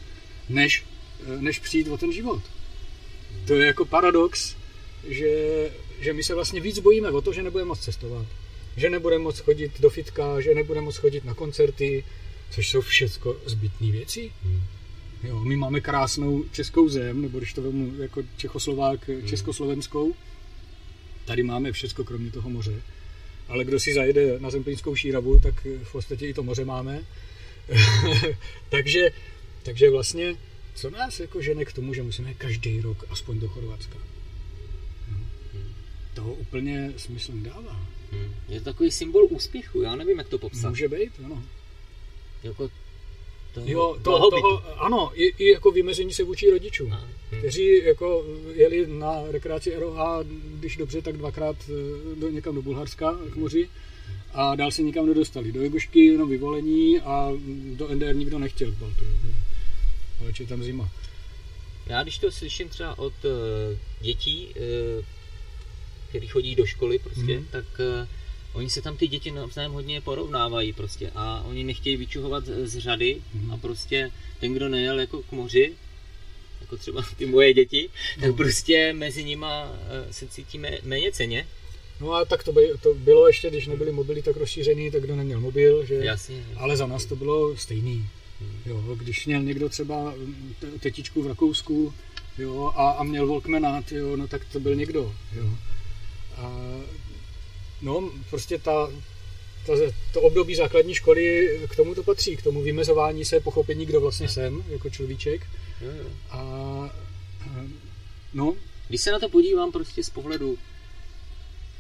[0.49, 0.85] než,
[1.27, 2.43] eh, než přijít o ten život.
[3.47, 4.57] To je jako paradox,
[5.09, 5.71] že,
[6.01, 8.27] že my se vlastně víc bojíme o to, že nebudeme moc cestovat,
[8.77, 12.05] že nebudeme moc chodit do fitka, že nebudeme moc chodit na koncerty,
[12.51, 14.33] což jsou všechno zbytné věci.
[15.25, 20.15] Jo, my máme krásnou českou zem, nebo když to vemu jako Čechoslovák, československou,
[21.25, 22.83] tady máme všechno kromě toho moře.
[23.49, 27.05] Ale kdo si zajede na Zemplínskou šíravu, tak v podstatě i to moře máme.
[28.69, 29.11] takže,
[29.63, 30.37] takže vlastně,
[30.75, 33.99] co nás jako žene k tomu, že musíme každý rok aspoň do Chorvatska?
[35.11, 35.19] No.
[36.15, 37.87] To úplně smysl nedává.
[38.13, 38.35] Hmm.
[38.49, 40.69] Je to takový symbol úspěchu, já nevím, jak to popsat.
[40.69, 41.45] Může být, ano.
[42.43, 42.71] Jako
[43.55, 44.41] toho Jo, to, blahobytu.
[44.43, 46.93] toho, ano, i, i jako vymezení se vůči rodičům.
[46.93, 47.39] A, hm.
[47.39, 49.99] kteří jako jeli na rekreaci ROH,
[50.59, 53.69] když dobře, tak dvakrát eh, do, někam do Bulharska k moři
[54.33, 55.53] a dál se nikam nedostali.
[55.53, 57.33] Do Jegošky jenom vyvolení a
[57.75, 59.05] do NDR nikdo nechtěl k Baltu.
[60.21, 60.91] Ale je tam zima.
[61.87, 63.31] Já když to slyším třeba od uh,
[64.01, 65.05] dětí, uh,
[66.09, 67.47] který chodí do školy prostě, Mhm.
[67.51, 67.65] tak
[68.55, 73.23] oni se tam ty děti navzájem hodně porovnávají prostě a oni nechtějí vyčuhovat z řady
[73.35, 73.51] Mhm.
[73.53, 75.73] a prostě ten, kdo nejel jako k moři,
[76.61, 77.91] jako třeba ty moje děti,
[78.21, 78.37] tak No.
[78.37, 79.77] prostě mezi nima uh,
[80.11, 81.47] se cítíme méně ceně.
[82.01, 85.17] No a tak to, by, to bylo ještě, když nebyly mobily tak rozšířený, tak kdo
[85.17, 85.95] neměl mobil, že?
[85.95, 86.45] Jasně.
[86.57, 88.07] Ale za nás to bylo stejný.
[88.67, 90.15] Jo, když měl někdo třeba
[90.61, 91.95] te- tetičku v Rakousku
[92.39, 95.15] jo, a, a měl Walkmana, jo, no tak to byl někdo.
[95.37, 95.51] Jo.
[96.37, 96.61] A,
[97.85, 98.91] no, prostě ta,
[99.67, 99.73] ta,
[100.13, 104.29] to období základní školy k tomu to patří, k tomu vymezování se, pochopení, kdo vlastně
[104.29, 105.47] jsem, jako človíček.
[105.81, 106.11] Jo, jo.
[106.31, 106.91] A,
[108.35, 108.55] no,
[108.89, 110.59] Když se na to podívám prostě z pohledu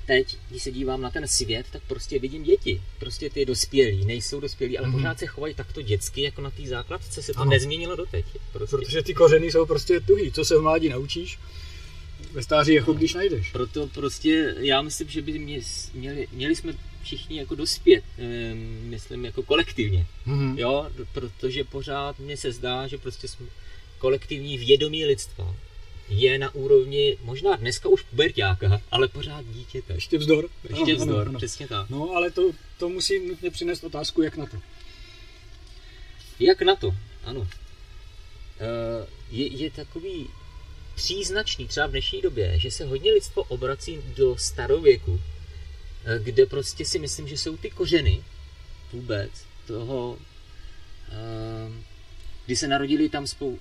[0.07, 2.83] teď, když se dívám na ten svět, tak prostě vidím děti.
[2.99, 4.97] Prostě ty dospělí, nejsou dospělí, ale Mhm.
[4.97, 7.51] pořád se chovají takto dětsky, jako na té základce se to Ano.
[7.51, 8.25] nezměnilo doteď.
[8.53, 8.77] Prostě.
[8.77, 10.33] protože ty kořeny jsou prostě tuhý.
[10.33, 11.38] Co se v mládí naučíš,
[12.35, 13.51] ve stáří jako když najdeš.
[13.51, 15.61] Proto prostě já myslím, že by mě,
[15.94, 18.05] měli, měli jsme všichni jako dospět,
[18.83, 20.59] myslím jako kolektivně, Mhm.
[20.59, 23.47] jo, protože pořád mně se zdá, že prostě jsme
[23.99, 25.55] kolektivní vědomí lidstva
[26.09, 29.94] je na úrovni možná dneska už puberťáka, ale pořád dítěte.
[29.94, 30.49] Ještě vzdor.
[30.68, 31.38] Ještě ano, vzdor, ano, ano.
[31.38, 31.90] přesně tak.
[31.90, 34.57] No, ale to, to musí nutně přinést otázku, jak na to.
[36.40, 36.94] Jak na to,
[37.25, 37.49] ano.
[38.61, 40.27] Eh, je, je takový
[40.94, 45.20] příznačný třeba v dnešní době, že se hodně lidstvo obrací do starověku,
[46.04, 48.24] eh, kde prostě si myslím, že jsou ty kořeny
[48.92, 49.30] vůbec
[49.66, 50.18] toho,
[51.09, 51.72] eh,
[52.46, 53.59] kdy se narodili tam, spou,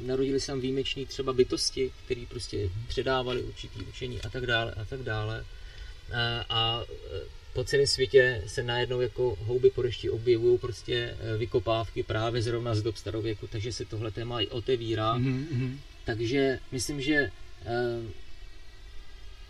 [0.00, 4.84] narodili se tam výjimeční třeba bytosti, které prostě předávali určitý učení a tak dále a
[4.84, 5.44] tak dále.
[6.14, 6.84] A, a
[7.58, 12.74] po celém světě se najednou jako houby po dešti objevují prostě eh, vykopávky právě zrovna
[12.74, 15.18] z dob starověku, takže se tohle téma i otevírá.
[15.18, 15.76] Mm-hmm.
[16.08, 17.30] Takže myslím, že
[17.66, 18.10] uh,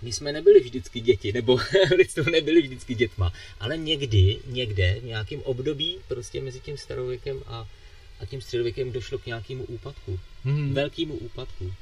[0.03, 1.61] my jsme nebyli vždycky děti, nebo
[1.97, 7.69] lidstvo nebyli vždycky dětma, ale někdy, někde, v nějakém období prostě mezi tím starověkem a,
[8.21, 10.21] a tím středověkem došlo k nějakému úpadku.
[10.47, 10.73] Mm-hmm.
[10.73, 11.75] Velkému úpadku.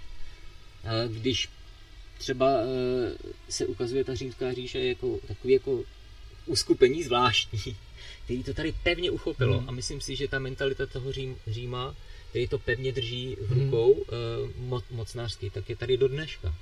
[1.08, 1.48] Když
[2.18, 2.60] třeba
[3.48, 5.84] se ukazuje ta římská říše jako takový jako
[6.46, 7.60] uskupení zvláštní,
[8.24, 9.58] který to tady pevně uchopilo.
[9.58, 9.68] Hmm.
[9.68, 11.96] A myslím si, že ta mentalita toho Řím, Říma,
[12.36, 13.64] který to pevně drží v hmm.
[13.64, 14.68] rukou hmm.
[14.68, 16.54] mo, mocnářský, tak je tady do dneška.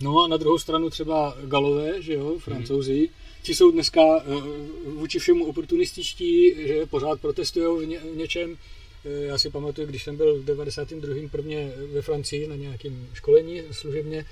[0.00, 3.08] No a na druhou stranu třeba Galové, že jo, francouzi, hmm.
[3.42, 4.44] ti jsou dneska uh,
[4.84, 8.56] vůči všemu oportunističtí, že pořád protestují v, ně, v něčem.
[9.04, 11.28] Eh, já si pamatuju, když jsem byl v 92.
[11.30, 14.26] prvně ve Francii na nějakém školení služebně,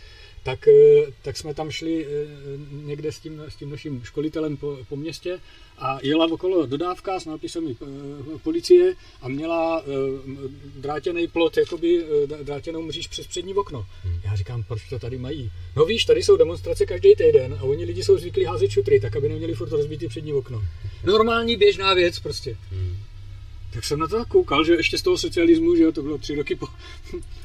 [0.44, 2.08] tak, eh, tak jsme tam šli eh,
[2.70, 5.40] někde s tím, s tím naším školitelem po, po městě
[5.78, 7.74] a jela okolo dodávka s nápisem eh,
[8.42, 9.84] policie a měla
[10.76, 12.04] drátěný plot, jakoby
[12.42, 13.86] drátěnou mříž přes přední okno.
[14.02, 14.20] Hmm.
[14.24, 15.50] Já říkám, proč to tady mají?
[15.76, 19.16] No víš, tady jsou demonstrace každý týden a oni lidi jsou zvyklí házet šutry, tak
[19.16, 20.62] aby neměli furt rozbitý přední okno.
[21.04, 22.56] Normální běžná věc prostě.
[22.70, 22.96] Hmm.
[23.74, 26.54] Tak jsem na to koukal, že ještě z toho socialismu, že to bylo tři roky
[26.54, 26.66] po,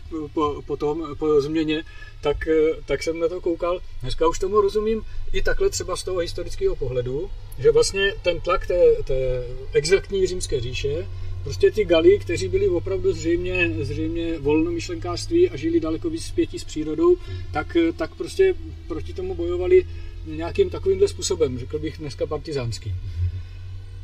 [0.33, 1.83] po, po, tom, po změně,
[2.21, 3.81] tak, eh, tak jsem na to koukal.
[4.01, 5.01] Dneska už tomu rozumím
[5.33, 10.59] i takhle třeba z toho historického pohledu, že vlastně ten tlak té, té exaktní římské
[10.59, 11.07] říše,
[11.43, 16.63] prostě ty Gali, kteří byli opravdu zřejmě, zřejmě volnomyšlenkářství a žili daleko víc zpětí s
[16.63, 17.17] přírodou,
[17.51, 18.55] tak, eh, tak prostě
[18.87, 19.85] proti tomu bojovali
[20.25, 22.93] nějakým takovýmhle způsobem, řekl bych dneska partizánský.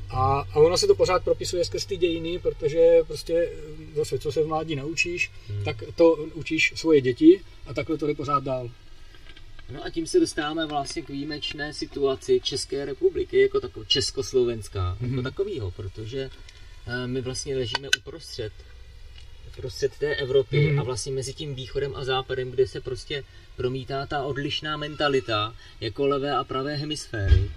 [0.10, 3.50] A, a ono se to pořád propisuje skrz ty dějiny, protože prostě
[3.96, 5.64] zase, co se v mládí naučíš, hmm.
[5.64, 8.70] tak to učíš svoje děti a takhle to jde pořád dál.
[9.70, 15.10] No a tím se dostáváme vlastně k výjimečné situaci České republiky, jako takovou československá, mm-hmm.
[15.10, 16.30] jako takovýho, protože
[16.88, 18.54] uh, my vlastně ležíme uprostřed
[19.58, 20.80] uprostřed té Evropy mm-hmm.
[20.80, 23.24] a vlastně mezi tím východem a západem, kde se prostě
[23.56, 27.52] promítá ta odlišná mentalita jako levé a pravé hemisféry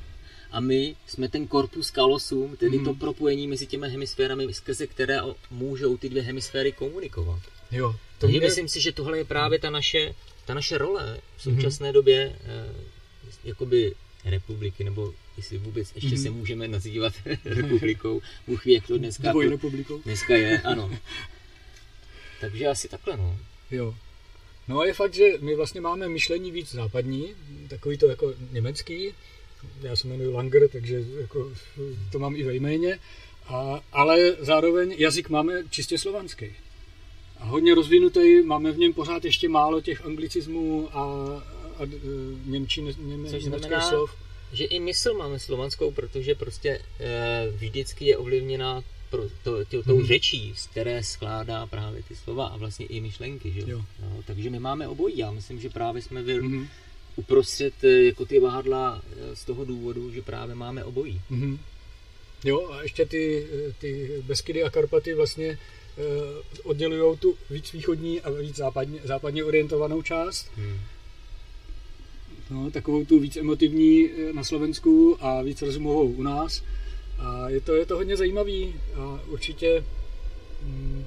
[0.50, 2.84] a my jsme ten korpus kalosum, tedy mm.
[2.84, 7.42] to propojení mezi těmi hemisférami, skrze které můžou ty dvě hemisféry komunikovat.
[7.70, 8.46] Jo, to Takže mě...
[8.46, 11.94] myslím si, že tohle je právě ta naše, ta naše role v současné mm.
[11.94, 12.74] době eh,
[13.44, 16.22] jakoby republiky, nebo jestli vůbec ještě mm.
[16.22, 17.12] se můžeme nazývat
[17.44, 18.22] republikou.
[18.46, 19.32] Bůh ví, jak to dneska,
[19.88, 20.90] to, dneska je, ano.
[22.40, 23.38] Takže asi takhle, no.
[23.70, 23.94] Jo.
[24.68, 27.34] No a je fakt, že my vlastně máme myšlení víc západní,
[27.68, 29.14] takový to jako německý,
[29.82, 31.52] já se jmenuji Langer, takže jako
[32.12, 32.98] to mám i ve jméně,
[33.46, 36.46] a, ale zároveň jazyk máme čistě slovanský.
[37.38, 41.42] A hodně rozvinutý, máme v něm pořád ještě málo těch anglicismů a, a,
[41.82, 41.86] a
[42.44, 44.10] němčin, něme, Což znamená, slov.
[44.52, 49.96] že i mysl máme slovanskou, protože prostě e, vždycky je ovlivněna pro to, to, tou
[49.96, 50.06] hmm.
[50.06, 53.52] řečí, z které skládá právě ty slova a vlastně i myšlenky.
[53.52, 53.60] Že?
[53.66, 53.82] Jo.
[54.02, 55.18] No, takže my máme obojí.
[55.18, 56.68] Já myslím, že právě jsme vy, hmm
[57.18, 61.20] uprostřed eh, jako ty vahadla eh, z toho důvodu, že právě máme obojí.
[61.30, 61.58] Mm-hmm.
[62.44, 65.58] Jo, a ještě ty, eh, ty Beskydy a Karpaty vlastně
[66.62, 70.50] oddělují tu víc východní a víc západně, západně orientovanou část.
[70.56, 70.78] Hmm.
[72.50, 76.62] No, takovou tu víc emotivní na Slovensku a víc rozumovou u nás.
[77.18, 79.84] A je to, je to hodně zajímavý a určitě
[80.62, 81.04] mm,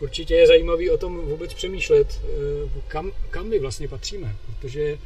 [0.00, 2.20] určitě je zajímavý o tom vůbec přemýšlet,
[2.88, 4.98] kam, kam my vlastně patříme, protože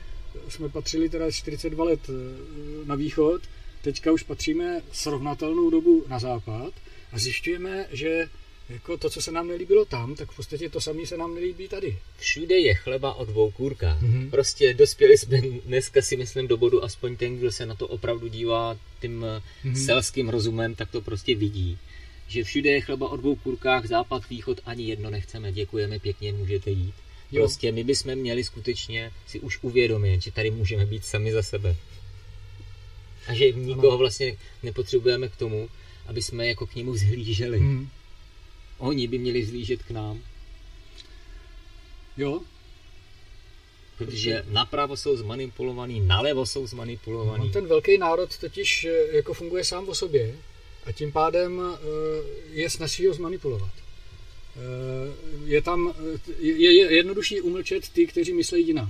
[0.49, 2.13] jsme patřili teda 42 let eh,
[2.85, 3.43] na východ,
[3.83, 6.73] teďka už patříme srovnatelnou dobu na západ
[7.13, 8.29] a zjišťujeme, že
[8.69, 11.69] jako to, co se nám nelíbilo tam, tak v podstatě to samé se nám nelíbí
[11.69, 11.99] tady.
[12.19, 14.03] Všude je chleba o dvou kůrkách.
[14.03, 14.31] Mm-hmm.
[14.31, 18.29] Prostě dospěli jsme dneska si myslím do bodu, aspoň ten, kdo se na to opravdu
[18.29, 19.25] dívá tím
[19.65, 19.85] mm-hmm.
[19.85, 21.79] selským rozumem, tak to prostě vidí.
[22.29, 26.71] Že všude je chleba o dvou kůrkách, západ, východ, ani jedno nechceme, děkujeme pěkně, můžete
[26.71, 26.95] jít.
[27.33, 27.43] Jo.
[27.43, 31.77] Prostě my bychom měli skutečně si už uvědomit, že tady můžeme být sami za sebe.
[33.27, 33.99] A že nikoho ano.
[33.99, 35.69] vlastně nepotřebujeme k tomu,
[36.07, 37.59] aby jsme jako k němu vzhlíželi.
[37.59, 37.89] Hmm.
[38.79, 40.23] Oni by měli vzlížet k nám.
[42.17, 42.41] Jo,
[43.99, 47.45] Protože napravo jsou zmanipulovaný, nalevo jsou zmanipulovaný.
[47.45, 50.35] On ten velký národ totiž eh, jako funguje sám o sobě
[50.87, 51.79] a tím pádem eh,
[52.51, 53.71] je snaží ho zmanipulovat.
[54.59, 55.95] Eh, Je tam,
[56.39, 58.89] je, je jednodušší umlčet ty, kteří myslí jinak.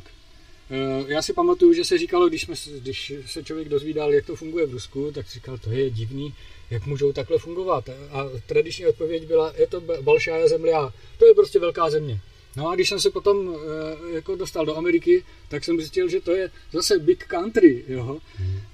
[0.71, 4.37] Eh, Já si pamatuju, že se říkalo, když, jsme, když se člověk dozvídal, jak to
[4.37, 6.35] funguje v Rusku, tak říkal, to je divný,
[6.71, 7.89] jak můžou takhle fungovat.
[8.11, 12.21] A tradiční odpověď byla, je to ba- balšája zemля, to je prostě velká země.
[12.59, 16.21] No a když jsem se potom eh, jako dostal do Ameriky, tak jsem zjistil, že
[16.21, 18.19] to je zase big country, jo.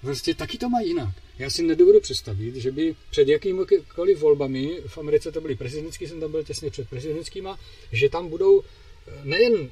[0.01, 1.15] Prostě taky to mají jinak.
[1.39, 6.21] Já si nedovedu představit, že by před jakýmikoliv volbami, v Americe to byly prezidentský, jsem
[6.21, 7.59] tam byl těsně před prezidentskýma,
[7.93, 9.71] že tam budou eh, nejen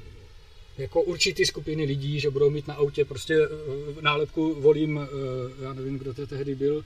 [0.77, 4.99] jako určitý skupiny lidí, že budou mít na autě prostě eh, nálepku volím,
[5.61, 6.85] já nevím, kdo to tehdy byl,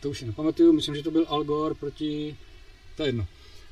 [0.00, 2.36] to už si nepamatuju, myslím, že to byl Al Gore proti,
[2.96, 3.26] to je jedno.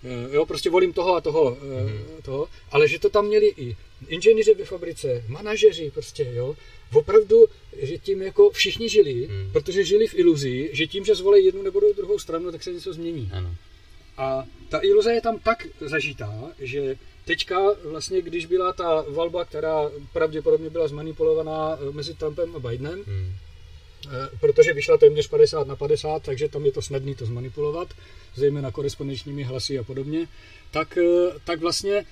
[0.05, 2.23] Eh, Jo, prostě volím toho a toho, mm-hmm.
[2.23, 3.77] toho, ale že to tam měli i
[4.09, 6.57] inženýři ve fabrice, manažeři prostě, jo.
[6.95, 7.47] Opravdu,
[7.83, 9.53] že tím jako všichni žili, Hmm.
[9.53, 12.93] protože žili v iluzi, že tím, že zvolí jednu nebo druhou stranu, tak se něco
[12.93, 13.31] změní.
[13.33, 13.55] Ano.
[14.17, 19.91] A ta iluze je tam tak zažitá, že teďka vlastně, když byla ta valba, která
[20.13, 23.33] pravděpodobně byla zmanipulovaná eh, mezi Trumpem a Bidenem, Hmm.
[24.07, 27.89] Eh, protože vyšla téměř 50 na 50, takže tam je to snadné to zmanipulovat,
[28.35, 30.29] zejména korespondenčními hlasy a podobně,
[30.71, 32.05] tak, eh, tak vlastně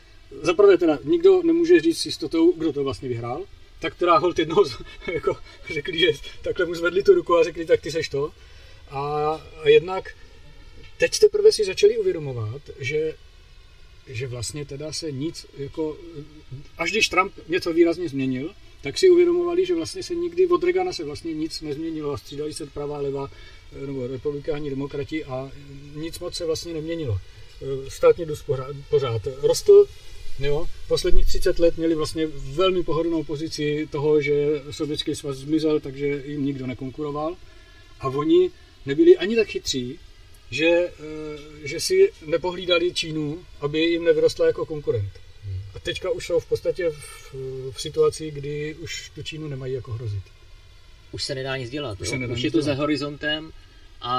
[0.42, 3.44] zaprvé teda nikdo nemůže říct s jistotou, kdo to vlastně vyhrál,
[3.80, 4.64] tak teda hold jednou
[5.12, 5.36] jako
[5.70, 6.12] řekli, že
[6.42, 8.32] takhle mu zvedli tu ruku a řekli, tak ty seš to.
[8.90, 9.00] A,
[9.62, 10.14] a jednak
[10.98, 13.14] teď teprve si začali uvědomovat, že
[14.06, 15.96] že vlastně teda se nic, jako,
[16.78, 20.92] až když Trump něco výrazně změnil, tak si uvědomovali, že vlastně se nikdy od Reagana
[20.92, 23.30] se vlastně nic nezměnilo a střídali se pravá, leva,
[23.72, 25.50] eh, nebo republikáni, demokrati a
[25.94, 27.18] nic moc se vlastně neměnilo.
[27.62, 29.86] Eh, Státní dluh pořád, pořád rostl,
[30.38, 36.22] jo, posledních 30 let měli vlastně velmi pohodlnou pozici toho, že sovětský svaz zmizel, takže
[36.26, 37.36] jim nikdo nekonkuroval
[38.00, 38.50] a oni
[38.86, 39.98] nebyli ani tak chytří,
[40.50, 40.92] že, eh,
[41.64, 45.25] že si nepohlídali Čínu, aby jim nevyrostla jako konkurent.
[45.86, 47.34] Teďka už jsou v podstatě v,
[47.72, 50.22] v situaci, kdy už tu Čínu nemají jako hrozit.
[51.12, 52.00] Už se nedá nic dělat.
[52.00, 52.18] Už jo?
[52.18, 52.78] nedá už nic je to za dělat.
[52.78, 53.52] horizontem
[54.00, 54.14] a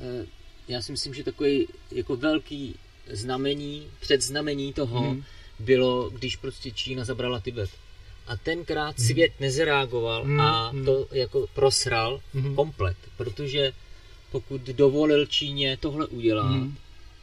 [0.00, 0.26] e,
[0.68, 2.74] já si myslím, že takový jako velký
[3.10, 5.24] znamení, předznamení toho Mhm.
[5.58, 7.70] bylo, když prostě Čína zabrala Tibet.
[8.26, 10.40] A tenkrát svět nezareagoval Mhm.
[10.40, 10.84] a Mhm.
[10.84, 12.54] to jako prosral Mhm.
[12.54, 13.72] komplet, protože
[14.32, 16.74] pokud dovolil Číně tohle udělat, Mhm.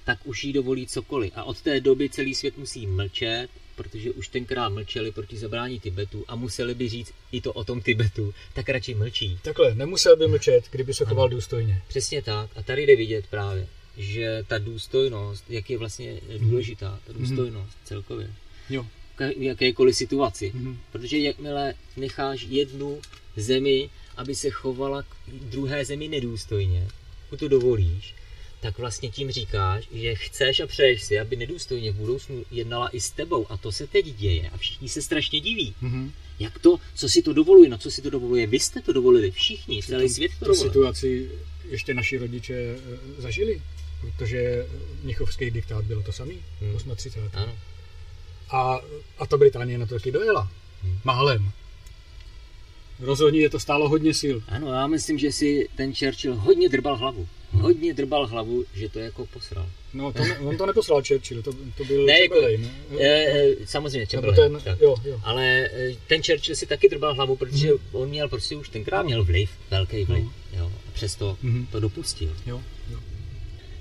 [0.06, 1.32] tak už jí dovolí cokoliv.
[1.36, 3.48] A od té doby celý svět musí mlčet,
[3.80, 7.82] protože už tenkrát mlčeli proti zabrání Tibetu a museli by říct i to o tom
[7.82, 9.40] Tibetu, tak radši mlčí.
[9.42, 11.82] Takhle, nemusel by mlčet, kdyby se choval důstojně.
[11.88, 12.50] Přesně tak.
[12.56, 13.68] A tady jde vidět právě,
[13.98, 18.34] že ta důstojnost, jak je vlastně důležitá, ta důstojnost celkově,
[18.70, 18.86] Jo.
[19.18, 20.52] v jakékoliv situaci.
[20.56, 20.78] Mhm.
[20.92, 23.02] Protože jakmile necháš jednu
[23.36, 26.88] zemi, aby se chovala k druhé zemi nedůstojně,
[27.30, 28.16] pokud to dovolíš,
[28.62, 33.00] tak vlastně tím říkáš, že chceš a přeješ si, aby nedůstojně v budoucnu jednala i
[33.00, 33.46] s tebou.
[33.52, 35.76] A to se teď děje a všichni se strašně diví.
[35.82, 36.12] Mhm.
[36.40, 38.48] Jak to, co si to dovoluje, na co si to dovoluje?
[38.48, 40.70] Vy jste to dovolili, všichni, celý Přitom svět to dovolil.
[40.70, 41.32] situaci
[41.70, 43.62] ještě naši rodiče eh, zažili,
[44.02, 44.66] protože
[45.04, 46.96] Mnichovský diktát bylo to samý, Hmm.
[46.96, 47.30] 38.
[47.34, 47.56] Ano.
[48.50, 48.80] A,
[49.18, 50.52] a ta Británie na to taky dojela.
[50.84, 50.98] Hmm.
[51.04, 51.52] Málem.
[53.00, 54.38] Rozhodně je to stálo hodně sil.
[54.48, 57.28] Ano, já myslím, že si ten Churchill hodně drbal hlavu.
[57.52, 59.70] Hodně drbal hlavu, že to jako posral.
[59.94, 62.72] No, to ne, on to neposlal Churchill, to, to byl Ne, jako- Chamberlain.
[63.00, 64.82] E, samozřejmě, Chamberlain, ten, tak.
[64.82, 65.20] jo, jo.
[65.24, 69.24] Ale e, ten Churchill si taky drbal hlavu, protože on měl prostě už tenkrát měl
[69.24, 70.26] vliv, velký vliv.
[70.58, 71.68] Jo, a přesto Mhm.
[71.72, 72.36] to dopustil.
[72.46, 73.00] jo, jo.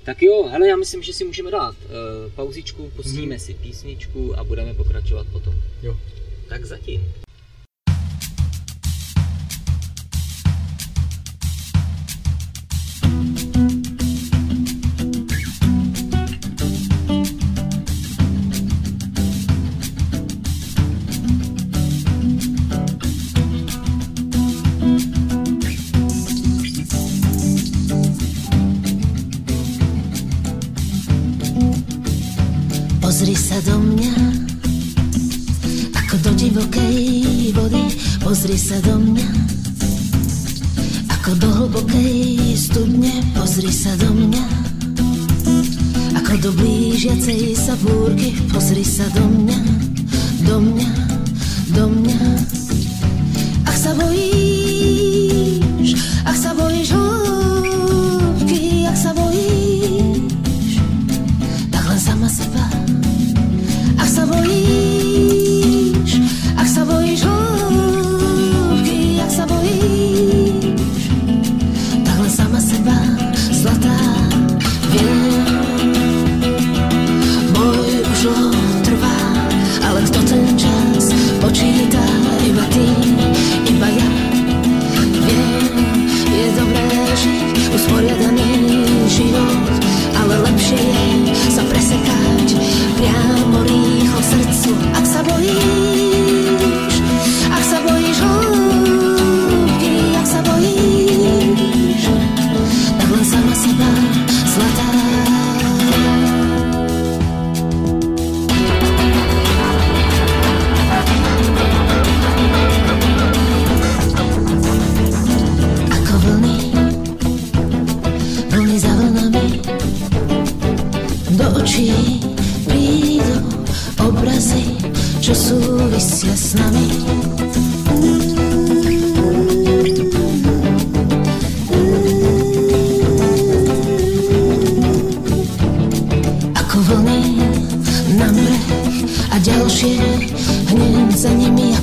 [0.03, 3.39] Tak jo, hele, já myslím, že si můžeme dát e, pauzičku, pustíme Mhm.
[3.39, 5.55] si písničku a budeme pokračovat potom.
[5.83, 5.97] jo.
[6.47, 7.13] Tak zatím.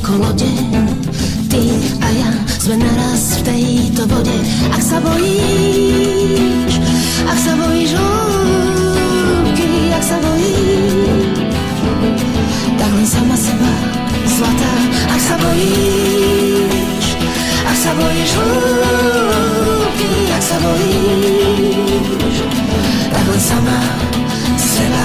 [0.07, 0.53] Ako lode.
[1.51, 1.63] Ty
[1.99, 2.31] a ja
[2.63, 4.39] sme naraz v tejto vode.
[4.71, 6.79] Ak sa bojíš,
[7.27, 11.43] ak sa bojíš hĺbky, ak sa bojíš,
[12.79, 13.75] tak len sama seba,
[14.31, 14.73] zlatá.
[15.11, 17.07] Ak sa bojíš,
[17.67, 22.37] ak sa bojíš hĺbky, ak sa bojíš,
[23.11, 23.79] tak len sama
[24.55, 25.05] seba,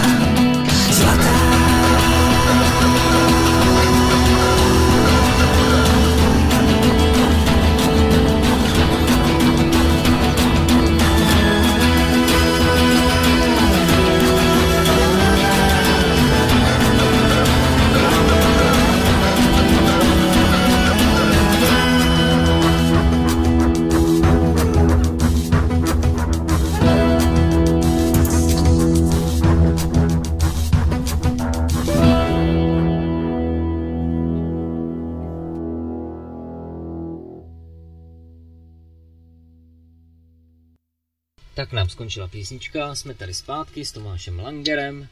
[42.01, 45.09] skončila písnička, jsme tady zpátky s Tomášem Langerem,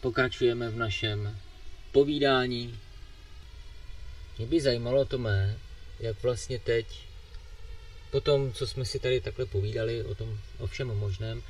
[0.00, 1.38] pokračujeme v našem
[1.92, 2.78] povídání.
[4.38, 5.58] Mě by zajímalo, Tomé,
[5.98, 6.86] jak vlastně teď,
[8.10, 11.42] po tom, co jsme si tady takhle povídali o tom, o všem možném,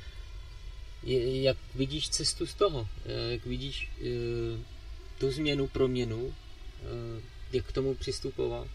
[1.03, 2.87] jak vidíš cestu z toho,
[3.29, 4.05] jak vidíš e,
[5.19, 7.21] tu změnu, proměnu, e,
[7.53, 8.67] jak k tomu přistupovat?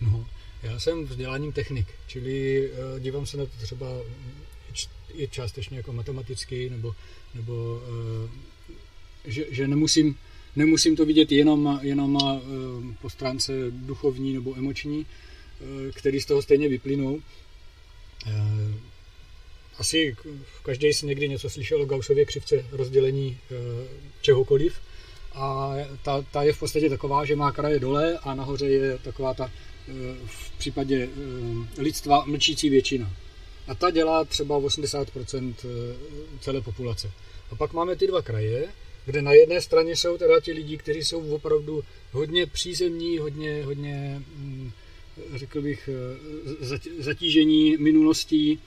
[0.00, 0.28] No,
[0.62, 3.86] já jsem vzděláním technik, čili dívám se na to třeba
[5.16, 6.94] i částečně jako matematicky, nebo,
[7.34, 8.30] nebo uh,
[9.24, 10.18] že, že nemusím,
[10.56, 12.40] nemusím to vidět jenom, jenom uh,
[13.02, 15.06] po stránce duchovní nebo emoční, uh,
[15.92, 17.20] který z toho stejně vyplynou.
[19.78, 20.16] Asi
[20.62, 23.38] každý si někdy něco slyšel o Gaussově křivce rozdělení
[24.20, 24.74] čehokoliv.
[25.32, 29.34] A ta, ta je v podstatě taková, že má kraje dole a nahoře je taková
[29.34, 29.50] ta
[30.26, 33.12] v případě eh, lidstva mlčící většina.
[33.66, 35.68] A ta dělá třeba 80% eh,
[36.40, 37.10] celé populace.
[37.50, 38.68] A pak máme ty dva kraje,
[39.06, 44.22] kde na jedné straně jsou teda ti lidi, kteří jsou opravdu hodně přízemní, hodně, hodně
[44.36, 44.70] hm,
[45.34, 48.60] řekl bych, eh, zatížení minulostí,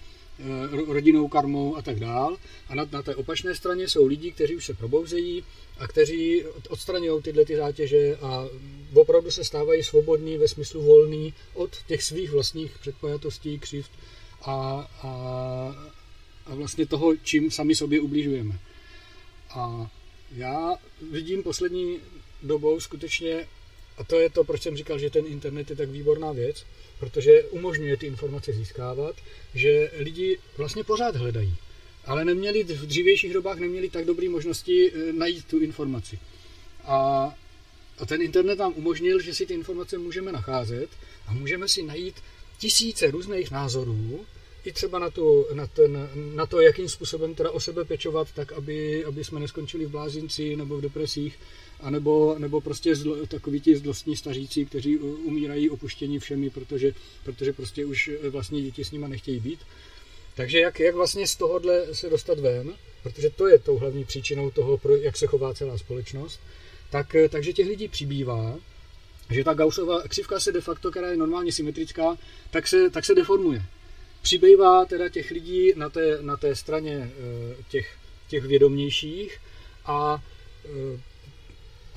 [0.88, 2.38] rodinou karmou a tak dál.
[2.70, 5.44] A na, na té opačné straně jsou lidi, kteří už se probouzejí
[5.78, 8.48] a kteří odstraňují tyhle ty zátěže a
[8.94, 13.92] opravdu se stávají svobodní ve smyslu volný od těch svých vlastních předpojatostí, křivt
[14.48, 15.10] a, a,
[16.46, 18.60] a vlastně toho, čím sami sobě ubližujeme.
[19.50, 19.92] A
[20.36, 20.76] já
[21.12, 22.00] vidím poslední
[22.44, 23.48] dobou skutečně,
[23.98, 26.66] a to je to, proč jsem říkal, že ten internet je tak výborná věc,
[27.00, 29.16] protože umožňuje ty informace získávat,
[29.54, 31.56] že lidi vlastně pořád hledají
[32.08, 36.20] ale neměli v dřívějších dobách neměli tak dobré možnosti eh, najít tu informaci.
[36.84, 37.30] A,
[38.00, 40.90] a ten internet nám umožnil, že si ty informace můžeme nacházet
[41.28, 42.16] a můžeme si najít
[42.58, 44.26] tisíce různých názorů,
[44.68, 48.52] i třeba na, tu, na, ten, na to, jakým způsobem teda o sebe pečovat, tak
[48.52, 51.40] aby, aby jsme neskončili v blázinci nebo v depresích,
[51.80, 56.94] anebo, nebo prostě zlo, takoví ti zlostní stařící, kteří umírají opuštění všemi, protože,
[57.24, 59.60] protože prostě už vlastně děti s nima nechtějí být.
[60.36, 64.52] Takže jak, jak vlastně z tohohle se dostat ven, protože to je tou hlavní příčinou
[64.52, 66.40] toho, jak se chová celá společnost,
[66.90, 68.60] tak, takže těch lidí přibývá,
[69.30, 72.18] že ta Gaussova křivka se de facto, která je normálně symetrická,
[72.52, 73.64] tak se, tak se deformuje.
[74.22, 77.98] Přibývá teda těch lidí na té, na té straně eh, těch,
[78.28, 79.38] těch vědomějších
[79.86, 80.24] a
[80.66, 81.00] eh,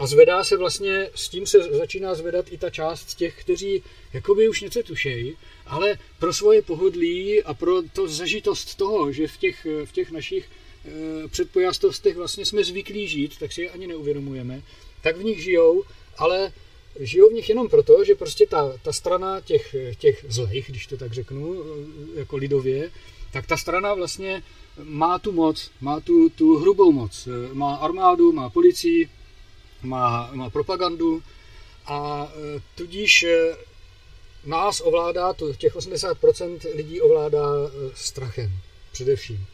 [0.01, 4.49] a zvedá se vlastně, s tím se začíná zvedat i ta část těch, kteří jakoby
[4.49, 9.67] už něco tušejí, ale pro svoje pohodlí a pro to zažitost toho, že v těch,
[9.85, 14.63] v těch našich e, předpojastostech vlastně jsme zvyklí žít, tak si je ani neuvědomujeme,
[15.03, 15.85] tak v nich žijou,
[16.19, 16.53] ale
[16.99, 20.97] žijou v nich jenom proto, že prostě ta, ta strana těch, těch zlejch, když to
[20.97, 22.91] tak řeknu, eh, jako lidově,
[23.33, 24.43] tak ta strana vlastně
[24.83, 27.27] má tu moc, má tu, tu hrubou moc.
[27.27, 29.09] Eh, má armádu, má policii,
[29.83, 31.23] má, má propagandu
[31.87, 33.27] a e, tudíž
[34.45, 37.47] nás ovládá, těch 80% lidí ovládá
[37.95, 38.53] strachem
[38.93, 39.47] především.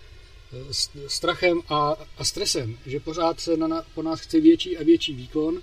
[1.06, 5.62] Strachem a, a stresem, že pořád se na, po nás chce větší a větší výkon.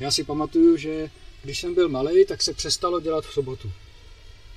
[0.00, 1.10] Já si pamatuju, že
[1.42, 3.72] když jsem byl malý, tak se přestalo dělat v sobotu.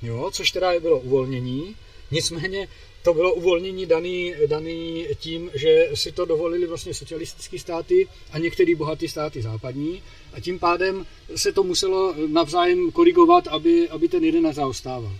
[0.02, 1.76] Jo, což teda bylo uvolnění,
[2.10, 2.68] nicméně
[3.02, 8.74] to bylo uvolnění daný, daný tím, že si to dovolili vlastně socialistické státy a některé
[8.74, 14.42] bohaté státy západní a tím pádem se to muselo navzájem korigovat, aby, aby ten jeden
[14.42, 15.12] nezaostával.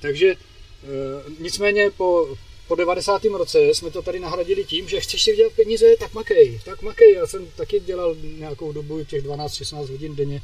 [0.00, 0.36] Takže e,
[1.38, 2.36] nicméně po,
[2.68, 3.24] po 90.
[3.24, 7.12] roce jsme to tady nahradili tím, že chceš si vydělat peníze, tak makej, tak makej.
[7.12, 10.42] Já jsem taky dělal nějakou dobu těch 12-16 hodin denně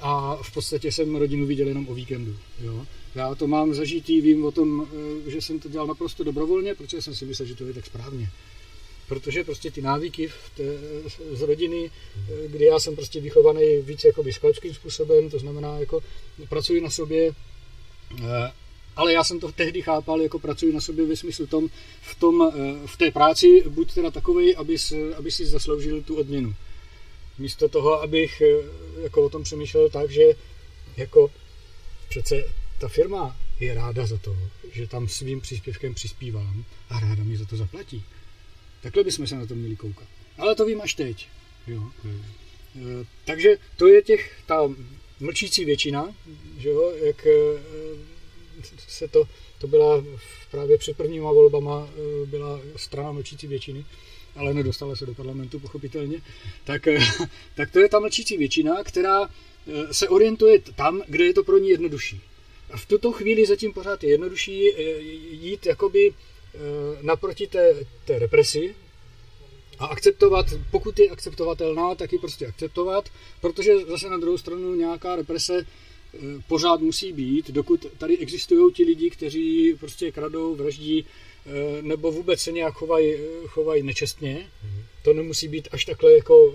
[0.00, 2.36] a v podstatě jsem rodinu viděl jenom o víkendu.
[2.60, 2.86] Jo.
[3.14, 4.88] Já to mám zažitý, vím o tom,
[5.26, 7.86] eh, že jsem to dělal naprosto dobrovolně, protože jsem si myslel, že to je tak
[7.86, 8.30] správně.
[9.08, 10.64] Protože prostě ty návyky v té,
[11.36, 16.00] z rodiny, eh, kdy já jsem prostě vychovaný víc jakoby skautským způsobem, to znamená jako
[16.48, 17.32] pracuji na sobě,
[18.20, 18.52] eh,
[19.00, 21.68] ale já jsem to tehdy chápal, jako pracuji na sobě ve smyslu tom,
[22.02, 22.52] v, tom,
[22.86, 24.76] v té práci buď teda takový, aby,
[25.16, 26.54] aby si zasloužil tu odměnu.
[27.38, 28.42] Místo toho, abych
[29.02, 30.22] jako o tom přemýšlel tak, že
[30.96, 31.30] jako
[32.08, 32.44] přece
[32.80, 34.36] ta firma je ráda za to,
[34.72, 38.04] že tam svým příspěvkem přispívám a ráda mi za to zaplatí.
[38.82, 40.08] Takhle bychom se na to měli koukat.
[40.38, 41.28] Ale to vím až teď.
[41.66, 41.80] Jo.
[42.02, 42.22] Hmm.
[42.76, 44.68] E, takže to je těch, ta
[45.20, 46.14] mlčící většina,
[46.58, 47.26] že jo, jak
[48.88, 49.24] se to,
[49.58, 50.04] to byla
[50.50, 53.84] právě před prvníma volbama e, byla strana mlčící většiny,
[54.36, 56.22] ale nedostala se do parlamentu, pochopitelně,
[56.64, 56.88] tak,
[57.56, 59.28] tak to je ta mlčící většina, která
[59.92, 62.20] se orientuje tam, kde je to pro ní jednodušší.
[62.70, 64.82] A v tuto chvíli zatím pořád je jednodušší eh,
[65.30, 66.58] jít jakoby eh,
[67.02, 68.74] naproti té, té represi
[69.78, 73.08] a akceptovat, pokud je akceptovatelná, tak ji prostě akceptovat,
[73.40, 75.66] protože zase na druhou stranu nějaká represe eh,
[76.48, 81.06] pořád musí být, dokud tady existují ti lidi, kteří prostě kradou, vraždí,
[81.80, 83.14] nebo vůbec se nějak chovají,
[83.46, 84.36] chovají nečestně.
[84.36, 84.82] Mm-hmm.
[85.02, 86.54] To nemusí být až takhle jako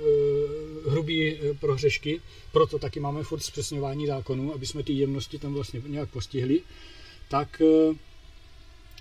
[0.87, 6.09] hrubý prohřešky, proto taky máme furt zpřesňování zákonů, aby jsme ty jemnosti tam vlastně nějak
[6.09, 6.61] postihli,
[7.29, 7.95] tak, eh,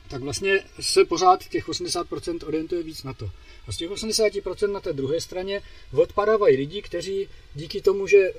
[0.09, 3.30] tak vlastně se pořád těch 80% orientuje víc na to.
[3.66, 8.32] A z těch 80% na té druhé straně odpadávají lidi, kteří díky tomu, že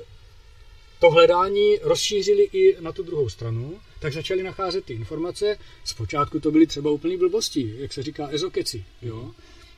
[1.00, 5.58] to hledání rozšířili i na tu druhou stranu, tak začali nacházet ty informace.
[5.84, 8.86] Zpočátku to byly třeba úplný blbosti, jak se říká ezokeci.
[9.02, 9.32] Jo?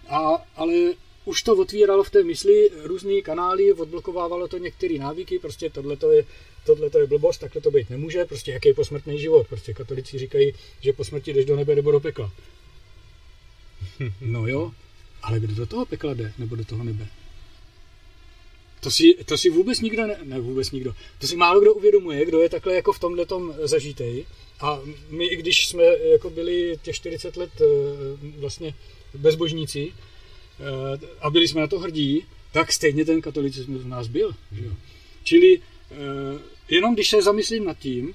[0.08, 0.74] A, ale
[1.26, 6.26] už to otvíralo v té mysli různé kanály, odblokovávalo to některé návyky, prostě tohle je,
[6.66, 9.48] tohle je blbost, takhle to být nemůže, prostě jaký je posmrtný život.
[9.48, 12.32] Prostě katolici říkají, že po smrti jdeš do nebe nebo do pekla.
[14.22, 14.72] No jo,
[15.24, 17.08] ale kdo do toho pekla jde, nebo do toho nebe?
[18.80, 22.26] To si, to si vůbec nikdo, ne, ne vůbec nikdo, to si málo kdo uvědomuje,
[22.26, 24.26] kdo je takhle jako v tomhle tom zažitej.
[24.60, 27.66] A my, i když jsme jako byli těch 40 let eh,
[28.40, 28.74] vlastně
[29.14, 29.94] bezbožníci,
[30.60, 34.36] Eh, a byli jsme na to hrdí, tak stejně ten katolicismus v nás byl.
[34.52, 34.72] Že jo?
[35.24, 35.62] Čili
[35.92, 35.96] eh,
[36.70, 38.14] jenom když se zamyslím nad tím,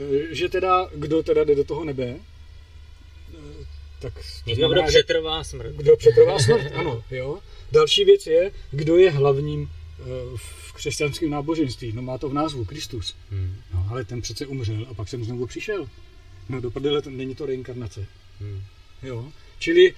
[0.00, 2.16] eh, že teda, kdo teda jde do toho nebe,
[4.00, 4.12] tak...
[4.46, 5.74] Někdo, kdo přetrvá smrt.
[5.76, 7.04] Kdo přetrvá smrt, ano.
[7.10, 7.38] Jo?
[7.72, 9.70] Další věc je, kdo je hlavním
[10.36, 11.92] v křesťanském náboženství.
[11.92, 13.16] No má to v názvu Kristus.
[13.30, 13.56] Hmm.
[13.74, 15.88] No, ale ten přece umřel a pak jsem znovu přišel.
[16.48, 18.06] No do prdele, není to reinkarnace.
[18.40, 18.62] Hmm.
[19.02, 19.32] Jo?
[19.58, 19.94] Čili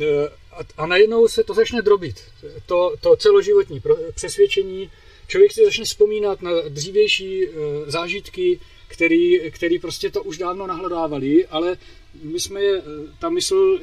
[0.00, 2.20] Eh, a, a najednou se to začne drobit.
[2.66, 3.82] To, to celoživotní
[4.14, 4.90] přesvědčení,
[5.26, 7.50] člověk si začne vzpomínat na dřívější eh,
[7.86, 11.76] zážitky, který, který prostě to už dávno nahledávali, ale
[12.22, 12.82] my jsme je, eh,
[13.18, 13.80] ta mysl,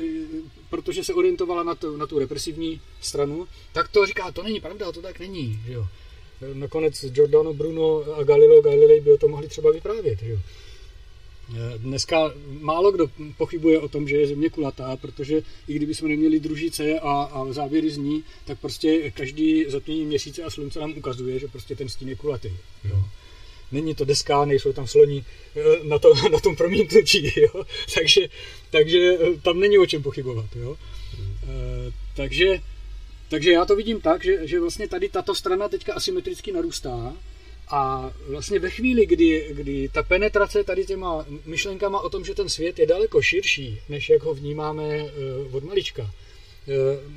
[0.70, 4.92] protože se orientovala na, to, na tu represivní stranu, tak to říká, to není pravda,
[4.92, 5.60] to tak není.
[5.66, 5.88] Že jo.
[6.54, 10.20] Nakonec Giordano Bruno a Galileo Galilei by o tom mohli třeba vyprávět.
[10.20, 10.40] Že jo.
[11.78, 16.40] Dneska málo kdo pochybuje o tom, že je země kulatá, protože i kdyby jsme neměli
[16.40, 21.40] družice a, a závěry z ní, tak prostě každý zatmění měsíce a slunce nám ukazuje,
[21.40, 22.52] že prostě ten stín je kulatý.
[22.84, 23.04] Jo.
[23.72, 27.64] Není to deska, nejsou tam sloní eh, na, to, na tom promítnutí, jo.
[27.96, 28.22] Takže,
[28.70, 30.56] takže eh, tam není o čem pochybovat.
[30.56, 30.78] Jo.
[31.44, 32.62] E, takže,
[33.30, 37.14] takže já to vidím tak, že, že vlastně tady tato strana teďka asymetricky narůstá,
[37.74, 42.50] a vlastně ve chvíli, kdy, kdy ta penetrace tady těma myšlenkama o tom, že ten
[42.50, 45.06] svět je daleko širší, než jak ho vnímáme
[45.52, 46.12] od malička,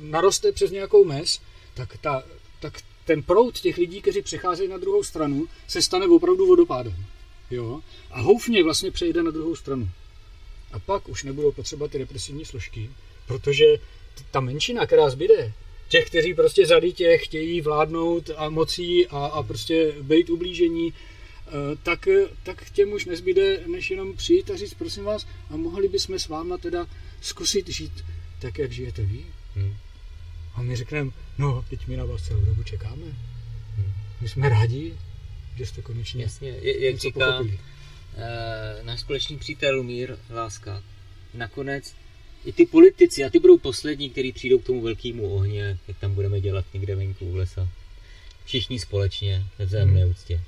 [0.01, 1.39] naroste přes nějakou mez,
[1.73, 2.23] tak, ta,
[2.59, 2.73] tak
[3.05, 6.95] ten proud těch lidí, kteří přecházejí na druhou stranu, se stane opravdu vodopádem.
[7.51, 7.81] Jo?
[8.11, 9.89] A houfně vlastně přejde na druhou stranu.
[10.71, 12.89] A pak už nebudou potřeba ty represivní složky,
[13.27, 13.65] protože
[14.31, 15.53] ta menšina, která zbyde,
[15.87, 21.51] těch, kteří prostě zaditě chtějí vládnout a mocí a, a prostě být ublížení, eh,
[21.83, 22.07] tak,
[22.43, 26.27] tak těm už nezbyde, než jenom přijít a říct, prosím vás, a mohli bychom s
[26.27, 26.87] váma teda
[27.21, 27.91] zkusit žít
[28.41, 29.25] tak, jak žijete vy?
[29.55, 29.73] Hmm.
[30.55, 33.05] A my řekneme, no, teď my na vás celou dobu čekáme.
[34.21, 34.93] My jsme rádi,
[35.55, 37.47] že jste konečně Jasně, jak říká uh,
[38.83, 40.83] náš společný přítel Mír Láska,
[41.33, 41.95] nakonec
[42.45, 46.13] i ty politici, a ty budou poslední, kteří přijdou k tomu velkému ohně, jak tam
[46.13, 47.69] budeme dělat někde venku v lesa.
[48.45, 50.11] Všichni společně, ve vzájemné hmm.
[50.11, 50.41] úctě.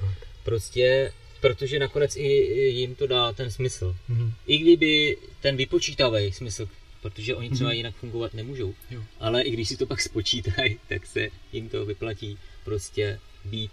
[0.00, 0.28] Tak.
[0.44, 2.28] Prostě, protože nakonec i
[2.68, 3.96] jim to dá ten smysl.
[4.08, 4.32] Hmm.
[4.46, 6.68] I kdyby ten vypočítavý smysl,
[7.04, 7.76] protože oni třeba hmm.
[7.76, 9.02] jinak fungovat nemůžou, jo.
[9.20, 13.70] ale i když si to pak spočítají, tak se jim to vyplatí prostě být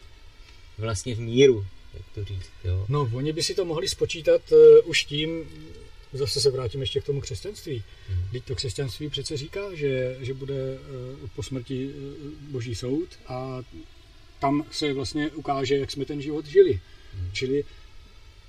[0.77, 2.49] vlastně v míru, jak to říct.
[2.63, 2.85] Jo.
[2.89, 5.49] No, oni by si to mohli spočítat uh, už tím,
[6.13, 7.83] zase se vrátím ještě k tomu křesťanství.
[8.09, 8.23] Hmm.
[8.31, 11.93] Teď to křesťanství přece říká, že, že bude uh, po smrti uh,
[12.51, 13.61] boží soud a
[14.39, 16.79] tam se vlastně ukáže, jak jsme ten život žili.
[17.13, 17.29] Hmm.
[17.33, 17.63] Čili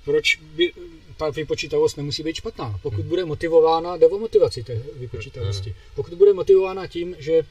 [0.05, 0.73] proč by
[1.17, 2.79] ta vypočítavost nemusí být špatná?
[2.81, 3.09] Pokud hmm.
[3.09, 5.69] bude motivována, jde o motivaci té vypočítavosti.
[5.69, 5.79] Hmm.
[5.95, 7.41] Pokud bude motivována tím, že,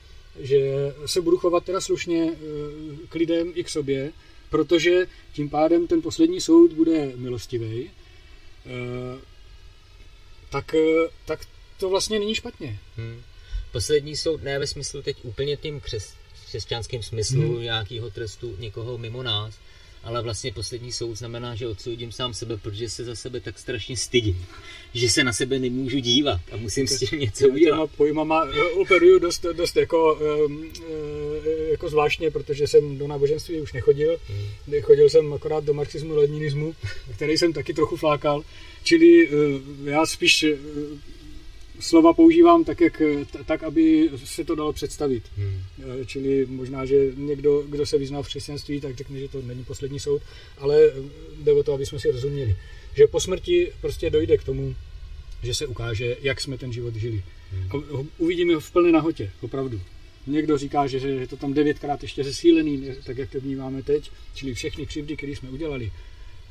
[0.41, 0.59] že
[1.07, 2.33] se budu chovat teda slušně
[3.09, 4.13] k lidem i k sobě,
[4.51, 7.91] protože tím pádem ten poslední soud bude milostivý,
[8.67, 9.21] eh,
[10.51, 11.47] tak, eh, tak
[11.79, 12.79] to vlastně není špatně.
[12.97, 13.23] Hmm.
[13.73, 16.15] Poslední soud ne ve smyslu teď úplně tím křes,
[16.47, 17.63] křesťanským smyslu hmm.
[17.63, 19.55] nějakého trestu někoho mimo nás,
[20.05, 23.97] ale vlastně poslední soud znamená, že odsoudím sám sebe, protože se za sebe tak strašně
[23.97, 24.47] stydím,
[24.95, 27.77] že se na sebe nemůžu dívat a musím s tím něco udělat.
[27.77, 30.19] Těma pojmama eh, operuju dost, dost jako,
[31.71, 34.19] jako zvláštně, protože jsem do náboženství už nechodil.
[34.29, 34.83] Hmm.
[34.83, 36.75] Chodil jsem akorát do marxismu, leninismu,
[37.15, 38.43] který jsem taky trochu flákal.
[38.85, 40.57] Čili eh, já spíš eh,
[41.83, 43.03] slova používám tak, jak,
[43.47, 45.23] tak, aby se to dalo představit.
[45.37, 45.61] Hmm.
[45.79, 49.65] Eh, čili možná, že někdo, kdo se vyzná v křesťanství, tak řekne, že to není
[49.65, 50.23] poslední soud,
[50.59, 50.93] ale
[51.43, 52.57] jde o to, aby jsme si rozuměli.
[52.97, 54.75] Že po smrti prostě dojde k tomu,
[55.43, 57.23] že se ukáže, jak jsme ten život žili.
[57.53, 58.09] Hmm.
[58.19, 59.81] uvidíme ho v plné nahotě, opravdu.
[60.27, 64.55] Někdo říká, že je to tam devětkrát ještě zesílený, tak jak to vnímáme teď, čili
[64.55, 65.93] všechny křivdy, které jsme udělali,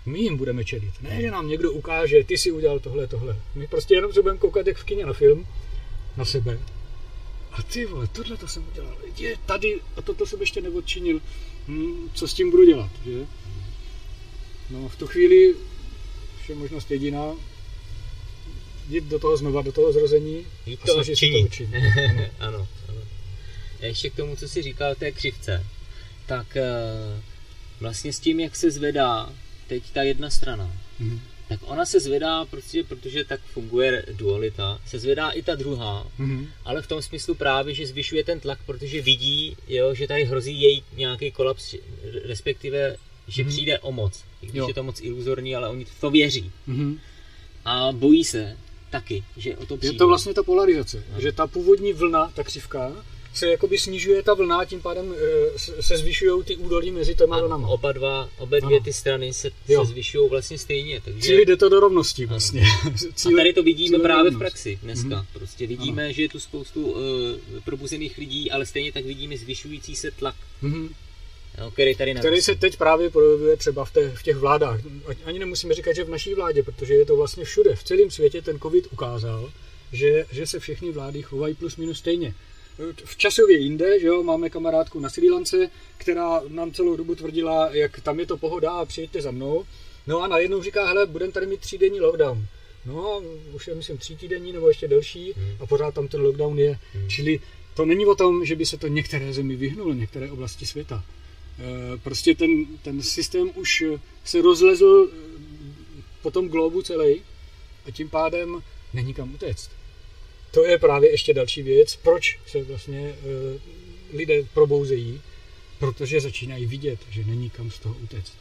[0.06, 0.94] my jim budeme čelit.
[1.02, 3.36] Ne, že nám někdo ukáže, ty si udělal tohle, tohle.
[3.56, 5.48] My prostě jenom se budeme koukat jak v kině na film,
[6.18, 6.60] na sebe.
[7.52, 8.98] A ty vole, tohle to jsem udělal.
[9.18, 11.22] Je tady, a toto jsem ještě neodčinil.
[11.68, 13.26] Hm, co s tím budu dělat, že?
[14.70, 15.56] No v tu chvíli
[16.50, 17.36] je možnost jediná,
[18.90, 21.72] jít do toho znova, do toho zrození jít to a snažit to učinit.
[22.40, 23.02] ano, ano.
[23.82, 25.66] A ještě k tomu, co jsi říkal té křivce,
[26.26, 27.22] tak eh,
[27.80, 29.34] vlastně s tím, jak se zvedá
[29.72, 31.20] teď ta jedna strana, mm-hmm.
[31.50, 36.48] tak ona se zvedá, prostě, protože tak funguje dualita, se zvedá i ta druhá, mm-hmm.
[36.66, 40.62] ale v tom smyslu právě, že zvyšuje ten tlak, protože vidí, jo, že tady hrozí
[40.62, 41.76] její nějaký kolaps,
[42.26, 42.98] respektive,
[43.28, 43.48] že mm-hmm.
[43.48, 44.24] přijde o moc.
[44.42, 44.68] I když jo.
[44.68, 46.52] je to moc iluzorní, ale oni to věří.
[46.68, 47.00] Mm-hmm.
[47.66, 48.58] A bojí se
[48.90, 49.96] taky, že o to přijde.
[49.96, 51.22] Je to vlastně ta polarizace, no.
[51.22, 52.92] že ta původní vlna, ta křivka,
[53.34, 55.14] se jakoby snižuje ta vlna, tím pádem
[55.78, 57.68] e, se zvyšují ty údolí mezi těma vlnama.
[57.68, 61.02] Oba dva, obě dvě ty strany se, se zvyšují vlastně stejně.
[61.02, 61.22] Takže...
[61.22, 62.64] Čili jde to do rovnosti vlastně.
[63.16, 64.36] Cíle, a tady to vidíme právě rovnost.
[64.36, 65.10] v praxi dneska.
[65.10, 65.26] Mm-hmm.
[65.34, 66.14] Prostě vidíme, ano.
[66.14, 67.00] že je tu spoustu uh,
[67.66, 70.36] probuzených lidí, ale stejně tak vidíme zvyšující se tlak.
[70.64, 70.90] Mm-hmm.
[71.60, 74.80] No, který, tady který se teď právě projevuje třeba v, té, v těch vládách.
[75.26, 77.76] Ani nemusíme říkat, že v naší vládě, protože je to vlastně všude.
[77.76, 79.52] V celém světě ten covid ukázal,
[79.92, 82.34] že, že se všechny vlády chovají plus minus stejně
[83.06, 87.70] v časově jinde, že jo, máme kamarádku na Sri Lance, která nám celou dobu tvrdila,
[87.76, 89.66] jak tam je to pohoda a přijďte za mnou.
[90.08, 92.46] No a najednou říká, hele, budeme tady mít třídenní lockdown.
[92.86, 93.22] No,
[93.54, 95.56] už je, myslím, tří týdenní nebo ještě delší hmm.
[95.60, 96.80] a pořád tam ten lockdown je.
[96.94, 97.10] Hmm.
[97.10, 97.40] Čili
[97.74, 101.04] to není o tom, že by se to některé zemi vyhnulo, některé oblasti světa.
[101.60, 103.84] E, prostě ten, ten systém už
[104.26, 105.10] se rozlezl
[106.22, 107.22] po tom globu celý
[107.86, 108.62] a tím pádem
[108.94, 109.81] není kam utéct
[110.52, 115.22] to je právě ještě další věc, proč se vlastně uh, lidé probouzejí,
[115.80, 118.34] protože začínají vidět, že není kam z toho utéct.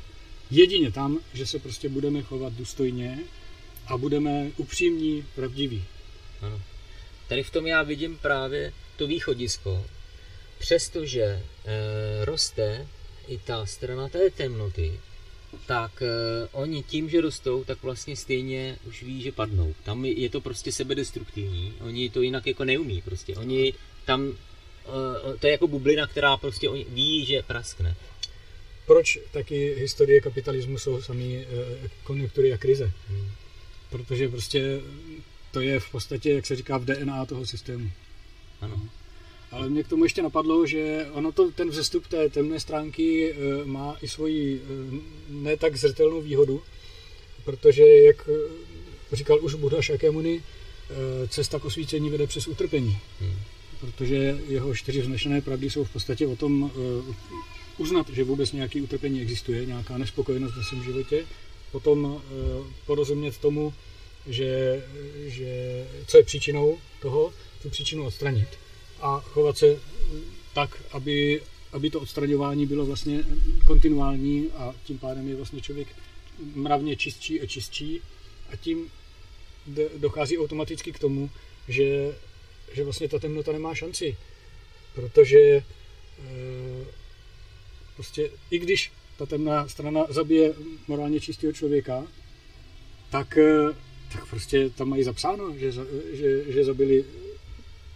[0.50, 3.18] Jedině tam, že se prostě budeme chovat důstojně
[3.86, 5.84] a budeme upřímní, pravdiví.
[6.40, 6.62] Ano.
[7.28, 9.84] Tady v tom já vidím právě to východisko.
[10.58, 11.44] Přestože e,
[12.24, 12.86] roste
[13.28, 15.00] i ta strana té temnoty,
[15.66, 19.74] tak uh, oni tím, že rostou, tak vlastně stejně už ví, že padnou.
[19.84, 21.74] Tam je to prostě sebedestruktivní.
[21.80, 23.36] Oni to jinak jako neumí prostě.
[23.36, 23.74] Oni
[24.04, 24.34] tam, uh,
[25.38, 27.96] to je jako bublina, která prostě oni ví, že praskne.
[28.86, 31.44] Proč taky historie kapitalismu jsou samý uh,
[32.04, 32.92] konjunktury a krize?
[33.08, 33.30] Hmm.
[33.90, 34.80] Protože prostě
[35.50, 37.90] to je v podstatě, jak se říká, v DNA toho systému.
[38.60, 38.88] Ano.
[39.50, 43.34] Ale mě k tomu ještě napadlo, že ono to, ten vzestup té temné stránky e,
[43.64, 44.94] má i svoji e,
[45.28, 46.62] ne tak zřetelnou výhodu,
[47.44, 50.42] protože, jak e, říkal už Buddha Shakyamuni,
[51.28, 52.98] cesta k osvícení vede přes utrpení.
[53.20, 53.36] Hmm.
[53.80, 56.70] Protože jeho čtyři vznešené pravdy jsou v podstatě o tom
[57.78, 61.26] uznat, že vůbec nějaký utrpení existuje, nějaká nespokojenost ve svém životě,
[61.72, 62.22] potom
[62.86, 63.74] porozumět tomu,
[64.26, 64.82] že,
[65.26, 67.32] že co je příčinou toho,
[67.62, 68.48] tu příčinu odstranit
[69.00, 69.80] a chovat se
[70.54, 71.42] tak, aby,
[71.72, 73.24] aby to odstraňování bylo vlastně
[73.66, 75.88] kontinuální a tím pádem je vlastně člověk
[76.54, 78.00] mravně čistší a čistší.
[78.52, 78.90] A tím
[79.96, 81.30] dochází automaticky k tomu,
[81.68, 82.14] že,
[82.72, 84.16] že vlastně ta temnota nemá šanci,
[84.94, 85.62] protože e,
[87.96, 90.54] prostě i když ta temná strana zabije
[90.88, 92.06] morálně čistého člověka,
[93.10, 93.76] tak, eh,
[94.12, 95.72] tak prostě tam mají zapsáno, že,
[96.12, 97.04] že, že zabili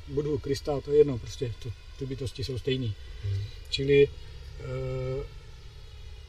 [0.09, 2.95] Budhu, Krista, to je jedno, prostě to, ty bytosti jsou stejný.
[3.71, 4.09] Čili,
[4.61, 5.25] eh,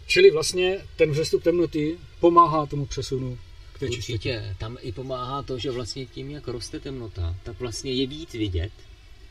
[0.07, 3.37] čili vlastně ten vzestup temnoty pomáhá tomu přesunu
[3.73, 4.13] k té čistotě.
[4.13, 8.33] Určitě, tam i pomáhá to, že vlastně tím, jak roste temnota, tak vlastně je víc
[8.33, 8.71] vidět,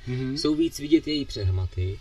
[0.07, 0.39] Mhm.
[0.39, 1.99] jsou víc vidět její přehmaty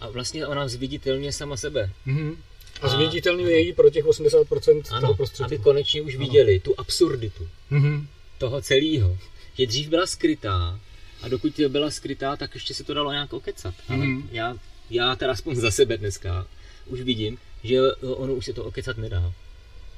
[0.00, 1.90] a vlastně ona zviditelně sama sebe.
[2.06, 2.36] Mhm.
[2.82, 5.44] A A- zviditelňuje ji pro těch 80% toho Ano, prostředí.
[5.44, 8.08] aby konečně už viděli tu absurditu Mhm.
[8.38, 9.18] toho celého.
[9.58, 10.80] Že dřív byla skrytá
[11.22, 13.74] a dokud byla skrytá, tak ještě se to dalo nějak okecat.
[13.88, 14.28] Ale Mhm.
[14.32, 14.56] já,
[14.90, 16.46] já teda aspoň za sebe dneska
[16.86, 19.32] už vidím, že ono už se to okecat nedá.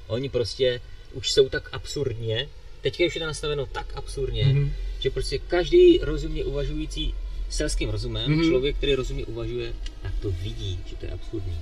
[0.07, 0.81] Oni prostě
[1.13, 2.49] už jsou tak absurdně,
[2.81, 4.73] teďka už je to nastaveno tak absurdně, Mhm.
[5.01, 7.15] že prostě každý rozumně uvažující
[7.51, 8.45] selským rozumem, Mhm.
[8.45, 9.73] člověk, který rozumně uvažuje,
[10.03, 11.59] tak to vidí, že to je absurdní.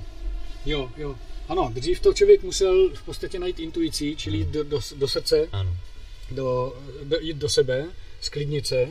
[0.66, 1.16] Jo, jo.
[1.48, 5.48] Ano, dřív to člověk musel v podstatě najít intuicí, čili jít do, do, do srdce,
[5.52, 5.76] Ano.
[6.30, 7.86] do, do, jít do sebe,
[8.20, 8.88] sklidnit se.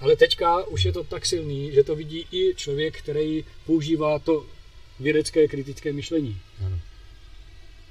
[0.00, 4.46] Ale teďka už je to tak silný, že to vidí i člověk, který používá to
[5.00, 6.36] vědecké kritické myšlení.
[6.66, 6.80] Ano.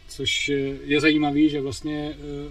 [0.08, 0.53] Což eh,
[0.84, 2.49] je zajímavé, že vlastně eh,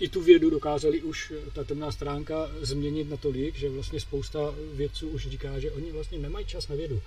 [0.00, 5.08] i tu vědu dokázali už eh, ta temná stránka změnit natolik, že vlastně spousta vědců
[5.08, 7.02] už říká, že oni vlastně nemají čas na vědu.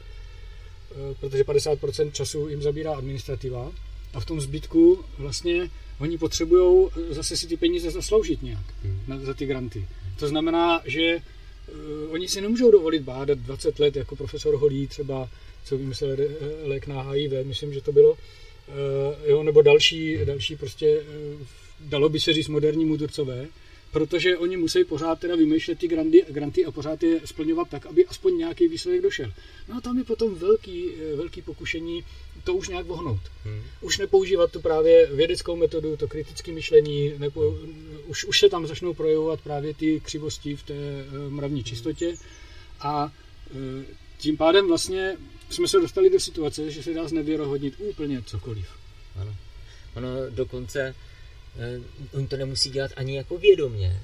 [1.19, 3.71] Protože 50% času jim zabírá administrativa
[4.13, 5.69] a v tom zbytku vlastně
[5.99, 8.99] oni potřebují zase si ty peníze zasloužit nějak Hmm.
[9.07, 9.87] na, za ty granty.
[10.19, 11.19] To znamená, že
[12.09, 15.29] oni si nemůžou dovolit bádat 20 let jako profesor Holý třeba,
[15.65, 16.27] co vymyslel eh,
[16.63, 18.17] lék na HIV, myslím, že to bylo, uh,
[19.25, 21.03] jo, nebo další, další prostě,
[21.79, 23.47] dalo by se říct moderní mudrcové,
[23.95, 28.05] protože oni musí pořád teda vymýšlet ty grandy, granty a pořád je splňovat tak, aby
[28.05, 29.31] aspoň nějaký výsledek došel.
[29.67, 32.03] No a tam je potom velký, eh, velký pokušení
[32.45, 33.21] to už nějak vohnout.
[33.43, 33.63] Hmm.
[33.81, 37.57] Už nepoužívat tu právě vědeckou metodu, to kritické myšlení, nebo
[38.05, 42.15] už, už se tam začnou projevovat právě ty křivosti v té eh, mravní čistotě
[42.79, 43.11] a
[43.51, 43.85] eh,
[44.17, 45.17] tím pádem vlastně
[45.49, 48.67] jsme se dostali do situace, že se dá znevěrohodnit úplně cokoliv.
[49.15, 49.35] Ano.
[49.95, 50.95] Ono dokonce,
[51.57, 51.79] eh,
[52.13, 54.01] oni to nemusí dělat ani jako vědomě,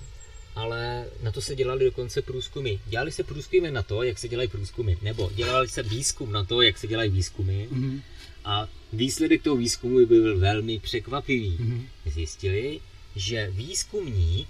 [0.55, 2.79] ale na to se dělali dokonce průzkumy.
[2.85, 6.61] Dělali se průzkumy na to, jak se dělají průzkumy, nebo dělali se výzkum na to,
[6.61, 8.01] jak se dělají výzkumy Mhm.
[8.45, 11.57] A výsledek toho výzkumu byl velmi překvapivý.
[11.59, 11.87] Mhm.
[12.05, 12.79] Zjistili,
[13.15, 14.47] že výzkumník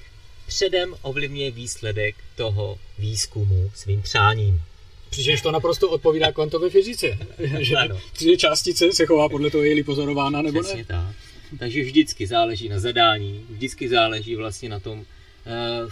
[0.47, 4.61] předem ovlivňuje výsledek toho výzkumu svým přáním.
[5.09, 7.17] Přičemž to naprosto odpovídá kvantové fyzice,
[7.59, 7.75] že
[8.21, 10.85] že částice se chová podle toho, je-li pozorována nebo Přesně ne.
[10.85, 11.15] tak.
[11.59, 15.91] Takže vždycky záleží na zadání, vždycky záleží vlastně na tom, uh,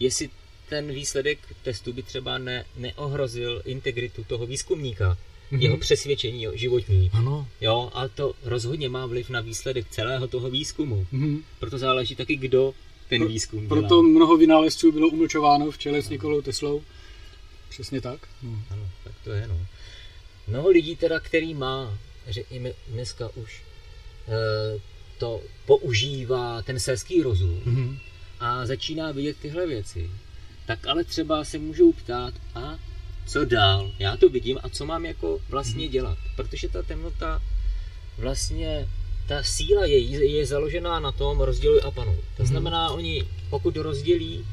[0.00, 0.30] jestli
[0.68, 5.18] ten výsledek testu by třeba ne, neohrozil integritu toho výzkumníka,
[5.52, 5.62] Mhm.
[5.62, 7.10] jeho přesvědčení životní.
[7.12, 7.48] Ano.
[7.60, 11.06] Jo, a to rozhodně má vliv na výsledek celého toho výzkumu.
[11.12, 11.42] Mhm.
[11.58, 12.74] Proto záleží taky, kdo
[13.08, 13.68] ten Pro- výzkum dělá.
[13.68, 16.82] Proto mnoho vynálezců bylo umlčováno v čele s Nikolou Teslou.
[17.68, 18.28] Přesně tak.
[18.42, 18.58] No.
[18.70, 19.66] Ano, tak to je, no.
[20.48, 21.98] Mnoho lidí teda, který má,
[22.28, 23.62] řekněme, dneska už
[24.28, 24.80] eh,
[25.18, 27.98] to používá ten selský rozum Mhm.
[28.40, 30.10] a začíná vidět tyhle věci,
[30.66, 32.78] tak ale třeba se můžou ptát, a
[33.26, 33.90] co dál?
[33.98, 36.18] Já to vidím a co mám jako vlastně dělat?
[36.36, 37.42] Protože ta temnota
[38.18, 38.88] vlastně
[39.28, 42.16] ta síla je, je založená na tom rozděluj a panuj.
[42.36, 44.46] To znamená, oni pokud rozdělí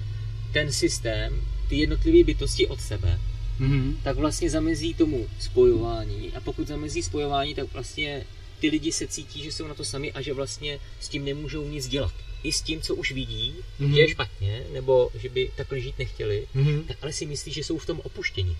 [0.53, 3.19] ten systém, ty jednotlivé bytosti od sebe,
[3.59, 3.97] Mhm.
[4.03, 8.23] tak vlastně zamezí tomu spojování a pokud zamezí spojování, tak vlastně
[8.59, 11.67] ty lidi se cítí, že jsou na to sami a že vlastně s tím nemůžou
[11.67, 12.13] nic dělat.
[12.43, 13.93] I s tím, co už vidí, Mhm.
[13.95, 16.83] že je špatně, nebo že by takhle žít nechtěli, Mhm.
[16.87, 18.57] tak ale si myslí, že jsou v tom opuštění.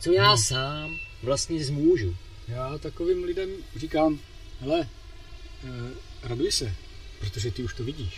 [0.00, 2.16] Co já sám vlastně zmůžu.
[2.48, 4.18] Já takovým lidem říkám,
[4.60, 4.88] hele,
[5.64, 5.68] eh,
[6.22, 6.74] raduj se,
[7.20, 8.14] protože ty už to vidíš.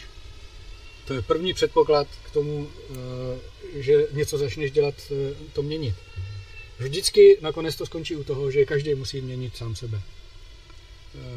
[1.04, 5.94] To je první předpoklad k tomu, eh, že něco začneš dělat, eh, to měnit.
[6.78, 10.00] Vždycky nakonec to skončí u toho, že každý musí měnit sám sebe.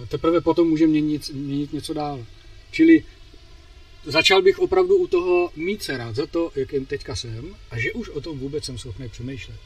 [0.03, 2.25] Eh, Teprve potom může měnit, měnit něco dál.
[2.71, 3.03] Čili
[4.07, 7.93] začal bych opravdu u toho mít se rád za to, jakým teďka jsem a že
[7.93, 9.59] už o tom vůbec jsem schopný přemýšlet.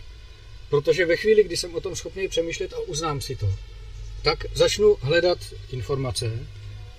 [0.69, 3.53] Protože ve chvíli, kdy jsem o tom schopný přemýšlet a uznám si to,
[4.21, 5.37] tak začnu hledat
[5.71, 6.47] informace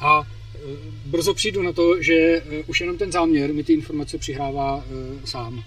[0.01, 0.59] a e,
[1.07, 5.27] brzo přijdu na to, že e, už jenom ten záměr mi ty informace přihrává e,
[5.27, 5.65] sám.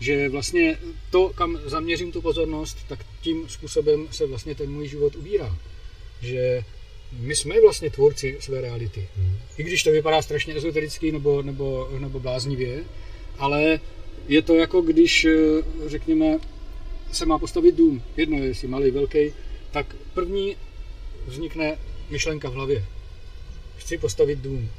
[0.00, 0.78] Že vlastně
[1.10, 5.56] to, kam zaměřím tu pozornost, tak tím způsobem se vlastně ten můj život ubírá.
[6.22, 6.64] Že
[7.12, 9.08] my jsme vlastně tvůrci své reality.
[9.58, 12.84] I když to vypadá strašně ezotericky nebo, nebo, nebo bláznivě,
[13.38, 13.80] ale
[14.28, 15.36] je to jako když, e,
[15.86, 16.38] řekněme,
[17.12, 18.02] se má postavit dům.
[18.16, 19.32] Jedno je, jestli malý, velký,
[19.70, 20.56] tak první
[21.26, 21.78] vznikne
[22.10, 22.84] myšlenka v hlavě.
[23.76, 24.70] Chci postavit dům.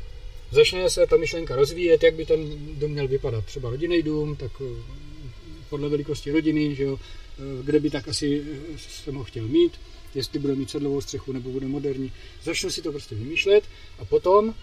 [0.51, 2.49] Začne se ta myšlenka rozvíjet, jak by ten
[2.79, 3.45] dům měl vypadat.
[3.45, 4.81] Třeba rodinný dům, tak eh,
[5.69, 8.43] podle velikosti rodiny, že jo, eh, kde by tak asi
[8.77, 9.71] se mohl chtěl mít,
[10.15, 12.11] jestli bude mít sedlovou střechu nebo bude moderní.
[12.43, 13.63] Začnu si to prostě vymýšlet
[13.99, 14.53] a potom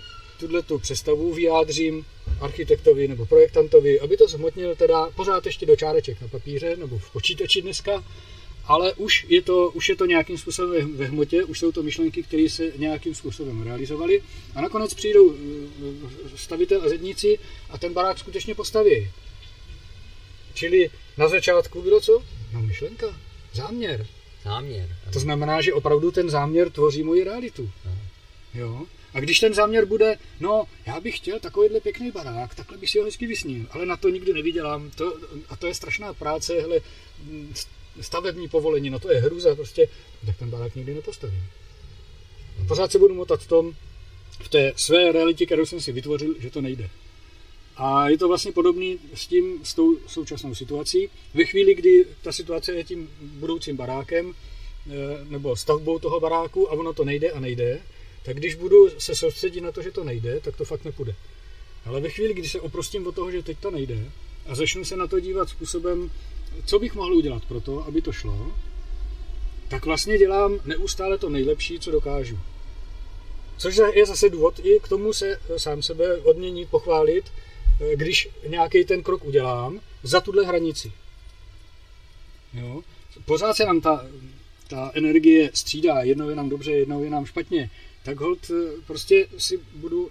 [0.41, 2.05] tuhle tu představu vyjádřím
[2.41, 7.13] architektovi nebo projektantovi, aby to zhmotnil teda pořád ještě do čáreček na papíře nebo v
[7.13, 8.05] počítači dneska,
[8.65, 12.23] ale už je to, už je to nějakým způsobem ve hmotě, už jsou to myšlenky,
[12.23, 14.23] které se nějakým způsobem realizovaly
[14.55, 17.39] a nakonec přijdou eh, stavitel a zedníci
[17.71, 19.09] a ten barák skutečně postaví.
[20.55, 22.23] Čili na začátku bylo co?
[22.53, 23.21] No myšlenka,
[23.53, 24.07] záměr.
[24.47, 24.97] Záměr.
[25.13, 27.71] To znamená, že opravdu ten záměr tvoří moji realitu.
[28.55, 28.87] Jo?
[29.15, 32.99] A když ten záměr bude, no, já bych chtěl takovýhle pěkný barák, takhle bych si
[32.99, 34.91] ho hezky vysnil, ale na to nikdy nevydělám.
[34.91, 35.17] To,
[35.49, 36.81] a to je strašná práce, hele,
[38.01, 39.89] stavební povolení, no to je hruza, prostě,
[40.27, 41.43] tak ten barák nikdy nepostavím.
[42.69, 43.73] Pořád se budu motat v tom,
[44.41, 46.91] v té své realitě, kterou jsem si vytvořil, že to nejde.
[47.77, 51.11] A je to vlastně podobný s tím, s tou současnou situací.
[51.35, 54.93] Ve chvíli, kdy ta situace je tím budoucím barákem, eh,
[55.29, 57.83] nebo stavbou toho baráku a ono to nejde a nejde,
[58.23, 61.15] tak když budu se soustředit na to, že to nejde, tak to fakt nepůjde.
[61.85, 64.11] Ale ve chvíli, kdy se oprostím od toho, že teď to nejde
[64.47, 66.11] a začnu se na to dívat způsobem,
[66.67, 68.53] co bych mohl udělat pro to, aby to šlo,
[69.69, 72.39] tak vlastně dělám neustále to nejlepší, co dokážu.
[73.59, 77.25] Což je zase důvod i k tomu se sám sebe odměnit, pochválit,
[77.95, 80.93] když nějaký ten krok udělám za tuhle hranici.
[82.53, 82.83] Jo?
[83.25, 84.07] Pořád se nám ta,
[84.69, 87.71] ta energie střídá, jednou je nám dobře, jednou je nám špatně,
[88.03, 88.51] tak hold
[88.87, 90.11] prostě si budu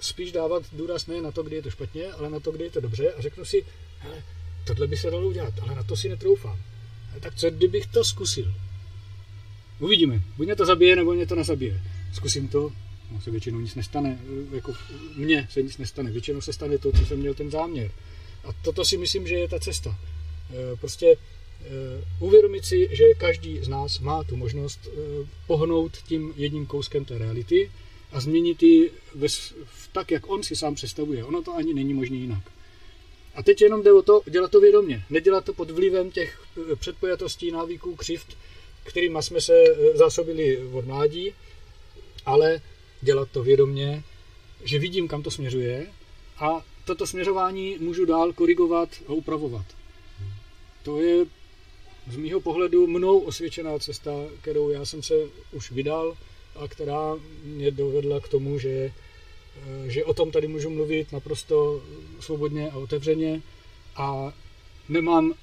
[0.00, 2.70] spíš dávat důraz ne na to, kdy je to špatně, ale na to, kdy je
[2.70, 3.64] to dobře a řeknu si,
[3.98, 4.22] hele,
[4.66, 6.58] tohle by se dalo udělat, ale na to si netroufám.
[7.20, 8.54] Tak co kdybych to zkusil?
[9.78, 10.22] Uvidíme.
[10.36, 11.82] Buď mě to zabije, nebo mě to nezabije.
[12.12, 12.72] Zkusím to,
[13.12, 14.18] no se většinou nic nestane.
[14.52, 14.74] Jako
[15.16, 16.10] mně se nic nestane.
[16.10, 17.90] Většinou se stane to, co jsem měl ten záměr.
[18.44, 19.98] A toto si myslím, že je ta cesta.
[20.50, 21.16] E, prostě e,
[22.20, 24.88] uvědomit si, že každý z nás má tu možnost
[25.46, 27.70] pohnout tím jedním kouskem té reality
[28.12, 28.90] a změnit ji
[29.92, 31.24] tak, jak on si sám představuje.
[31.24, 32.42] Ono to ani není možné jinak.
[33.34, 35.04] A teď jenom jde o to, dělat to vědomě.
[35.10, 36.40] Nedělat to pod vlivem těch
[36.72, 38.36] eh, předpojatostí, návyků, křivt,
[38.84, 41.32] kterými jsme se eh, zásobili od mládí,
[42.26, 42.60] ale
[43.02, 44.02] dělat to vědomě,
[44.64, 45.86] že vidím, kam to směřuje
[46.38, 49.66] a toto směřování můžu dál korigovat a upravovat.
[50.82, 51.26] To je
[52.10, 55.14] z mýho pohledu mnou osvědčená cesta, kterou já jsem se
[55.52, 56.16] už vydal
[56.56, 58.92] a která mě dovedla k tomu, že
[59.86, 61.82] že o tom tady můžu mluvit naprosto
[62.20, 63.42] svobodně a otevřeně
[63.96, 64.32] a
[64.88, 65.34] nemám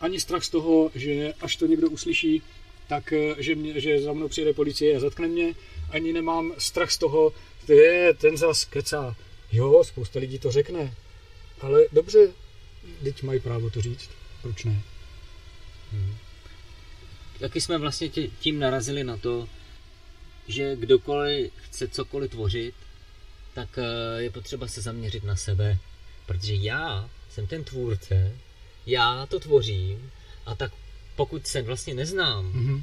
[0.00, 2.42] ani strach z toho, že až to někdo uslyší,
[2.88, 5.54] tak že, mě, že za mnou přijde policie a zatkne mě,
[5.92, 7.32] ani nemám strach z toho,
[7.68, 9.16] je, ten zas kecá.
[9.52, 10.94] Jo, spousta lidí to řekne,
[11.60, 12.28] ale dobře,
[13.04, 14.10] teď mají právo to říct,
[14.42, 14.82] proč ne?
[15.92, 16.16] Hmm.
[17.40, 19.48] Taky jsme vlastně tím narazili na to,
[20.48, 22.74] že kdokoliv chce cokoliv tvořit,
[23.54, 25.78] tak eh, je potřeba se zaměřit na sebe,
[26.26, 28.36] protože já jsem ten tvůrce,
[28.86, 30.10] já to tvořím
[30.46, 30.72] a tak
[31.16, 32.82] pokud se vlastně neznám, mm-hmm.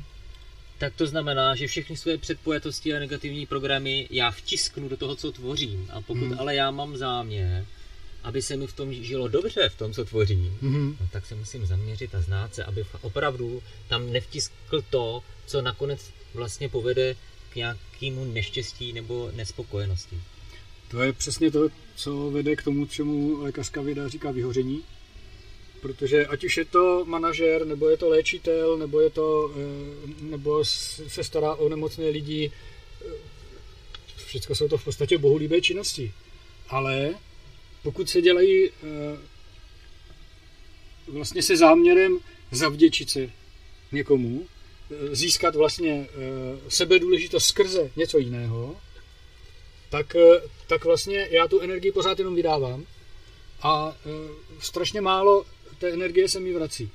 [0.79, 5.31] Tak to znamená, že všechny své předpojatosti a negativní programy já vtisknu do toho, co
[5.31, 5.87] tvořím.
[5.93, 6.39] A pokud mm.
[6.39, 7.65] ale já mám záměr,
[8.23, 10.95] aby se mi v tom žilo dobře, v tom, co tvořím, mm-hmm.
[11.01, 16.11] no, tak se musím zaměřit a znát se, aby opravdu tam nevtiskl to, co nakonec
[16.33, 17.15] vlastně povede
[17.49, 20.17] k nějakému neštěstí nebo nespokojenosti.
[20.87, 24.83] To je přesně to, co vede k tomu, čemu lékařská věda říká vyhoření.
[25.81, 30.65] Protože ať už je to manažer, nebo je to léčitel, nebo, je to, eh, nebo
[30.65, 32.51] se stará o nemocné lidi,
[33.01, 33.13] eh,
[34.25, 36.11] všechno jsou to v podstatě bohulíbé činnosti.
[36.69, 37.15] Ale
[37.83, 38.71] pokud se dělají eh,
[41.07, 42.19] vlastně se záměrem
[42.51, 43.29] zavděčit se
[43.91, 44.47] někomu,
[45.11, 46.07] získat vlastně
[46.67, 48.77] sebedůležitost skrze něco jiného,
[49.89, 50.15] tak,
[50.67, 52.85] tak vlastně já tu energii pořád jenom vydávám
[53.61, 53.95] a
[54.59, 55.45] strašně málo
[55.79, 56.89] té energie se mi vrací.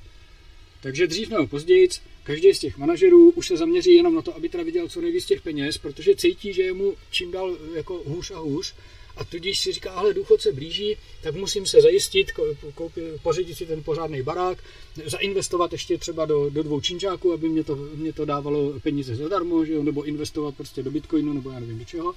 [0.81, 1.89] Takže dřív nebo později
[2.23, 5.25] každý z těch manažerů už se zaměří jenom na to, aby teda viděl co nejvíc
[5.25, 8.73] těch peněz, protože cítí, že je mu čím dál jako hůř a hůř
[9.15, 12.31] a tudíž si říká, ale důchod se blíží, tak musím se zajistit,
[12.75, 14.57] koupit, pořídit si ten pořádný barák,
[15.05, 19.65] zainvestovat ještě třeba do, do dvou činčáků, aby mě to, mě to dávalo peníze zadarmo,
[19.65, 19.83] že jo?
[19.83, 22.15] nebo investovat prostě do bitcoinu, nebo já nevím do čeho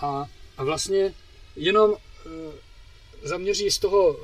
[0.00, 0.26] a,
[0.56, 1.14] a vlastně
[1.56, 2.65] jenom e,
[3.22, 4.18] zaměří z toho e,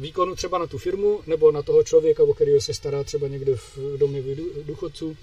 [0.00, 3.56] výkonu třeba na tu firmu nebo na toho člověka, o kterého se stará třeba někde
[3.56, 4.22] v domě
[4.62, 5.16] důchodců,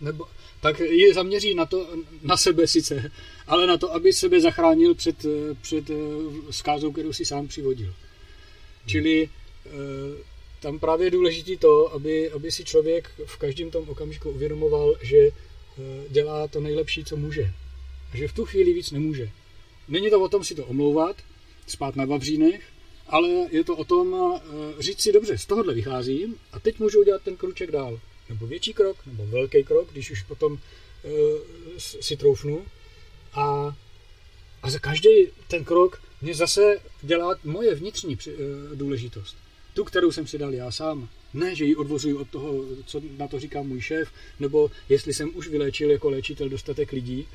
[0.00, 0.26] nebo,
[0.60, 1.88] tak je zaměří na to,
[2.22, 3.10] na sebe sice,
[3.46, 5.16] ale na to, aby sebe zachránil před,
[5.62, 5.94] před eh,
[6.50, 7.94] zkázou, kterou si sám přivodil.
[8.86, 9.28] Čili
[9.66, 9.70] eh,
[10.60, 15.18] tam právě je důležité to, aby, aby si člověk v každém tom okamžiku uvědomoval, že
[15.18, 15.32] eh,
[16.08, 17.50] dělá to nejlepší, co může.
[18.12, 19.30] A že v tu chvíli víc nemůže.
[19.88, 21.16] Není to o tom si to omlouvat,
[21.66, 22.62] spát na vavřínech,
[23.06, 24.16] ale je to o tom
[24.78, 28.72] říct si, dobře, z tohohle vycházím a teď můžu udělat ten kruček dál nebo větší
[28.72, 30.58] krok, nebo velký krok, když už potom uh,
[31.78, 32.66] si troufnu.
[33.32, 33.76] A,
[34.62, 35.08] a za každý
[35.48, 38.32] ten krok mě zase dělá moje vnitřní uh,
[38.74, 39.36] důležitost.
[39.74, 41.08] Tu, kterou jsem si dal já sám.
[41.34, 44.08] Ne, že ji odvozuju od toho, co na to říká můj šéf,
[44.40, 47.28] nebo jestli jsem už vyléčil jako léčitel dostatek lidí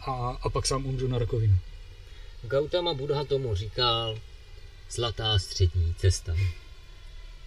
[0.00, 1.54] a, a pak sám umřu na rakovinu.
[2.42, 4.20] Gautama Buddha tomu říkal
[4.90, 6.36] zlatá střední cesta.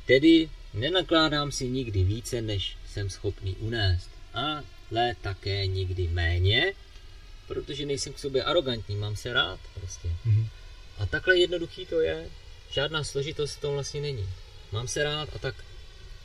[0.06, 6.74] Tedy Nenakládám si nikdy více, než jsem schopný unést, ale také nikdy méně,
[7.48, 10.08] protože nejsem k sobě arrogantní, mám se rád prostě.
[10.08, 10.48] Mm-hmm.
[10.98, 12.30] A takhle jednoduchý to je,
[12.70, 14.30] žádná složitost v tom vlastně není.
[14.72, 15.56] Mám se rád a tak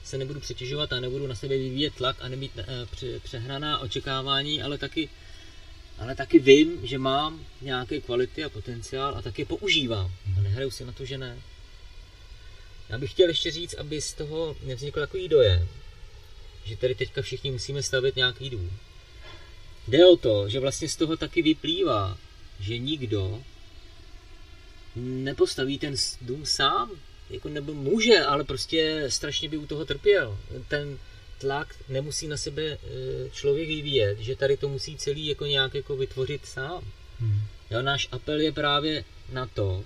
[0.04, 2.86] se nebudu přetěžovat a nebudu na sebe vyvíjet tlak a nemít e,
[3.18, 5.08] přehraná očekávání, ale taky,
[5.98, 10.12] ale taky vím, že mám nějaké kvality a potenciál a tak je používám.
[10.38, 11.38] A nehraju si na to, že ne.
[12.88, 15.68] Já bych chtěl ještě říct, aby z toho nevznikl takový dojem,
[16.64, 18.70] že tady teďka všichni musíme stavit nějaký dům.
[19.88, 22.18] Jde o to, že vlastně z toho taky vyplývá,
[22.60, 23.42] že nikdo
[24.96, 26.90] nepostaví ten dům sám,
[27.30, 30.38] jako nebo může, ale prostě strašně by u toho trpěl.
[30.68, 30.98] Ten
[31.38, 32.78] tlak nemusí na sebe e,
[33.30, 36.84] člověk vyvíjet, že tady to musí celý jako nějak jako vytvořit sám.
[37.20, 37.40] Hmm.
[37.70, 39.84] Jo, náš apel je právě na to,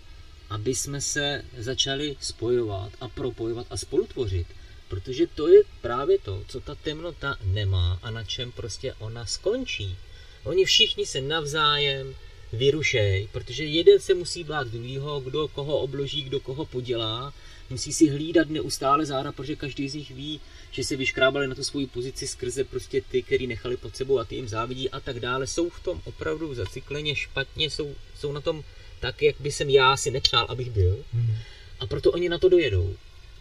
[0.50, 4.46] aby jsme se začali spojovat a propojovat a spolutvořit.
[4.88, 9.96] Protože to je právě to, co ta temnota nemá a na čem prostě ona skončí.
[10.44, 12.14] Oni všichni se navzájem
[12.52, 17.34] vyrušej, protože jeden se musí bát druhýho, kdo koho obloží, kdo koho podělá,
[17.70, 20.40] musí si hlídat neustále záda, protože každý z nich ví,
[20.70, 24.24] že se vyškrábali na tu svoji pozici skrze prostě ty, který nechali pod sebou a
[24.24, 25.46] ty jim závidí a tak dále.
[25.46, 28.64] Jsou v tom opravdu zacikleně špatně, jsou, jsou na tom
[29.00, 31.04] tak, jak by jsem já si nepřál, abych byl.
[31.12, 31.36] Hmm.
[31.80, 32.94] A proto oni na to dojedou.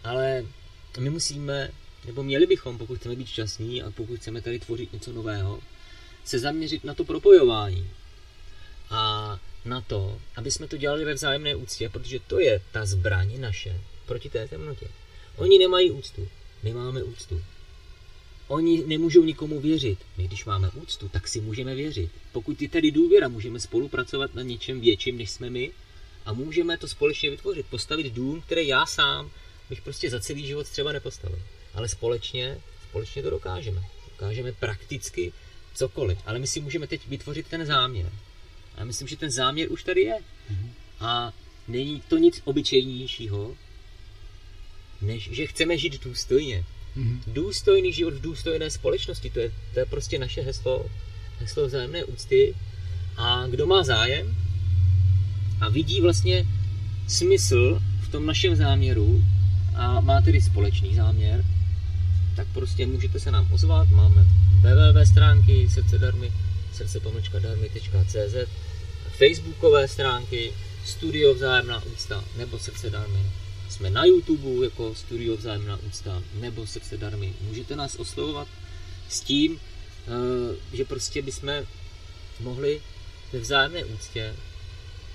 [0.04, 0.46] Ale
[0.98, 1.70] my musíme,
[2.06, 5.60] nebo měli bychom, pokud chceme být šťastní a pokud chceme tady tvořit něco nového,
[6.24, 7.90] se zaměřit na to propojování.
[8.90, 13.40] A na to, aby jsme to dělali ve vzájemné úctě, protože to je ta zbraň
[13.40, 14.86] naše proti té temnotě.
[15.36, 16.28] Oni nemají úctu,
[16.62, 17.42] my máme úctu.
[18.48, 19.98] Oni nemůžou nikomu věřit.
[20.16, 22.10] My, když máme úctu, tak si můžeme věřit.
[22.32, 25.70] Pokud je tady důvěra, můžeme spolupracovat na něčem větším, než jsme my
[26.26, 27.66] a můžeme to společně vytvořit.
[27.66, 29.30] Postavit dům, který já sám
[29.70, 31.38] bych prostě za celý život třeba nepostavil.
[31.74, 33.82] Ale společně, společně to dokážeme.
[34.10, 35.32] Dokážeme prakticky
[35.74, 36.18] cokoliv.
[36.26, 38.12] Ale my si můžeme teď vytvořit ten záměr.
[38.76, 40.18] A myslím, že ten záměr už tady je.
[40.50, 40.72] Mhm.
[41.00, 41.32] A
[41.68, 43.56] není to nic obyčejnějšího,
[45.02, 46.64] než že chceme žít důstojně.
[46.96, 47.18] Mm-hmm.
[47.26, 50.86] Důstojný život v důstojné společnosti, to je, to je prostě naše heslo,
[51.38, 52.54] heslo vzájemné úcty.
[53.16, 54.36] A kdo má zájem
[55.60, 56.46] a vidí vlastně
[57.08, 59.24] smysl v tom našem záměru
[59.74, 61.44] a má tedy společný záměr,
[62.36, 64.26] tak prostě můžete se nám ozvat, máme
[64.60, 66.32] www stránky srdcedarmy,
[66.72, 68.50] srdce-darmy.cz,
[69.18, 70.52] facebookové stránky,
[70.84, 73.20] studio vzájemná úcta nebo srdce darmy
[73.80, 77.32] jsme na YouTube jako Studio Vzájemná úcta nebo Srdce darmy.
[77.40, 78.48] Můžete nás oslovovat
[79.08, 81.52] s tím, eh, že prostě bychom
[82.40, 82.80] mohli
[83.32, 84.36] ve vzájemné úctě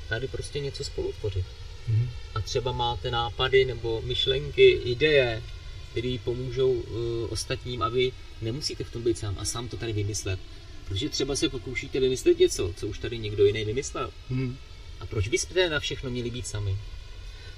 [0.09, 1.45] tady prostě něco spolu tvořit.
[1.89, 2.09] Mm-hmm.
[2.35, 5.43] A třeba máte nápady nebo myšlenky, ideje,
[5.91, 6.85] které pomůžou uh,
[7.29, 8.11] ostatním a vy
[8.41, 10.39] nemusíte v tom být sám a sám to tady vymyslet.
[10.87, 14.11] Protože třeba se pokoušíte vymyslet něco, co už tady někdo jiný vymyslel.
[14.29, 14.57] Mm.
[14.99, 16.77] A proč byste na všechno měli být sami?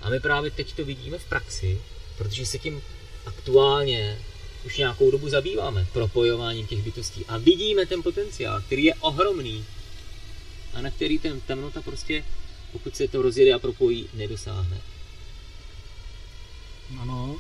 [0.02, 1.82] A my právě teď to vidíme v praxi,
[2.18, 2.82] protože se tím
[3.26, 4.20] aktuálně
[4.66, 7.26] už nějakou dobu zabýváme, propojováním těch bytostí.
[7.28, 9.66] A vidíme ten potenciál, který je ohromný
[10.74, 12.24] a na který ten temnota prostě,
[12.72, 14.82] pokud se to rozjede a propojí, nedosáhne.
[17.00, 17.40] Ano,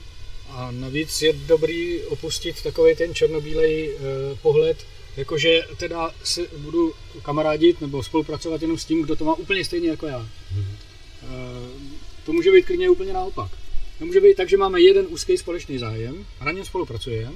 [0.49, 3.99] a navíc je dobrý opustit takový ten černobílej e,
[4.35, 4.77] pohled,
[5.17, 9.89] jakože teda se budu kamarádit nebo spolupracovat jenom s tím, kdo to má úplně stejně
[9.89, 10.19] jako já.
[10.19, 10.75] Mm-hmm.
[11.23, 11.96] E,
[12.27, 13.51] to může být klidně úplně naopak.
[13.99, 17.31] To může být tak, že máme jeden úzký společný zájem a na něm spolupracujeme.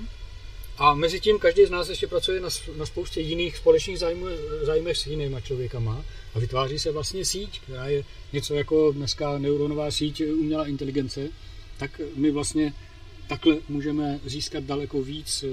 [0.78, 4.26] A mezi tím každý z nás ještě pracuje na, na spoustě jiných společných zájmů,
[4.62, 6.06] zájmech s jinýma člověkama
[6.36, 8.04] a vytváří se vlastně síť, která je
[8.34, 11.30] něco jako dneska neuronová síť umělá inteligence,
[11.78, 12.74] tak my vlastně
[13.28, 15.48] takhle můžeme získat daleko víc eh,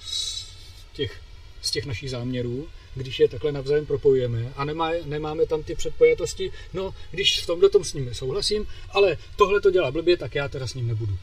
[0.00, 0.46] z
[0.92, 1.20] těch
[1.62, 2.68] z těch našich záměrů,
[2.98, 7.68] když je takhle navzájem propojujeme a nemá, nemáme tam ty předpojatosti, no, když v tomhle
[7.68, 11.18] tom s ním souhlasím, ale tohle to dělá blbě, tak já teda s ním nebudu.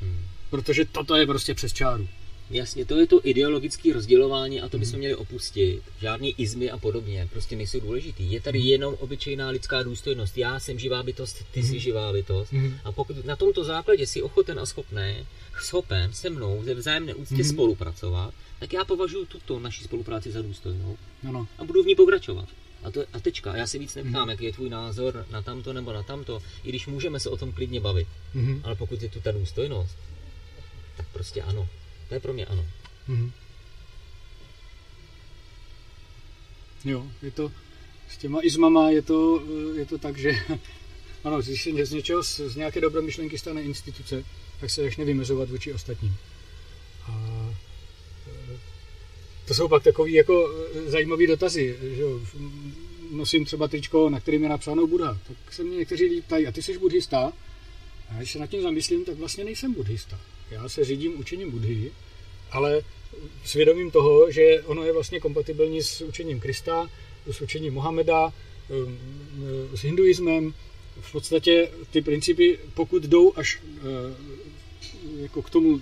[0.00, 0.24] Hmm.
[0.50, 2.08] Protože toto je prostě přes čáru.
[2.50, 5.82] Jasně, to je to ideologické rozdělování a to bychom měli opustit.
[6.00, 8.32] Žádný izmy a podobně, prostě nejsou důležitý.
[8.32, 8.68] Je tady mhm.
[8.68, 10.38] jenom obyčejná lidská důstojnost.
[10.38, 11.78] Já jsem živá bytost, ty jsi mhm.
[11.78, 12.52] živá bytost.
[12.52, 12.78] Mhm.
[12.84, 15.26] A pokud na tomto základě si ochoten a schopný,
[15.60, 20.96] schopen se mnou ze vzájemné úctě spolupracovat, tak já považuji tuto naši spolupráci za důstojnou
[21.28, 21.48] ano.
[21.58, 22.48] a budu v ní pokračovat.
[22.82, 23.56] A, to, a tečka.
[23.56, 24.30] Já se víc neptám, mm.
[24.30, 27.52] jaký je tvůj názor na tamto nebo na tamto, i když můžeme se o tom
[27.52, 28.08] klidně bavit.
[28.34, 28.60] Mm.
[28.64, 29.96] Ale pokud je tu ta důstojnost,
[30.96, 31.68] tak prostě ano.
[32.08, 32.66] To je pro mě ano.
[33.08, 33.30] Mm-hmm.
[36.84, 37.52] Jo, je to
[38.12, 39.42] s těma izmama je to,
[39.76, 40.32] je to tak, že
[41.24, 44.24] ano, když se z něčeho, z nějaké dobré myšlenky stane instituce,
[44.60, 46.16] tak se začne vymezovat vůči ostatním.
[47.06, 47.12] A
[48.26, 48.58] e,
[49.46, 52.02] to jsou pak takový jako e, zajímavý dotazy, že
[53.10, 56.52] nosím třeba tričko, na kterým je napsáno Buddha, tak se mě někteří lidi ptají, a
[56.52, 57.32] ty jsi buddhista?
[58.08, 60.20] A když se nad tím zamyslím, tak vlastně nejsem buddhista.
[60.52, 61.92] Já se řídím učením Budhy,
[62.50, 62.82] ale
[63.44, 66.90] svědomím toho, že ono je vlastně kompatibilní s učením Krista,
[67.30, 68.32] s učením Mohameda,
[68.68, 68.98] um,
[69.74, 70.54] s hinduismem.
[71.00, 73.80] V podstatě ty principy, pokud jdou až uh,
[75.22, 75.80] jako k tomu, uh,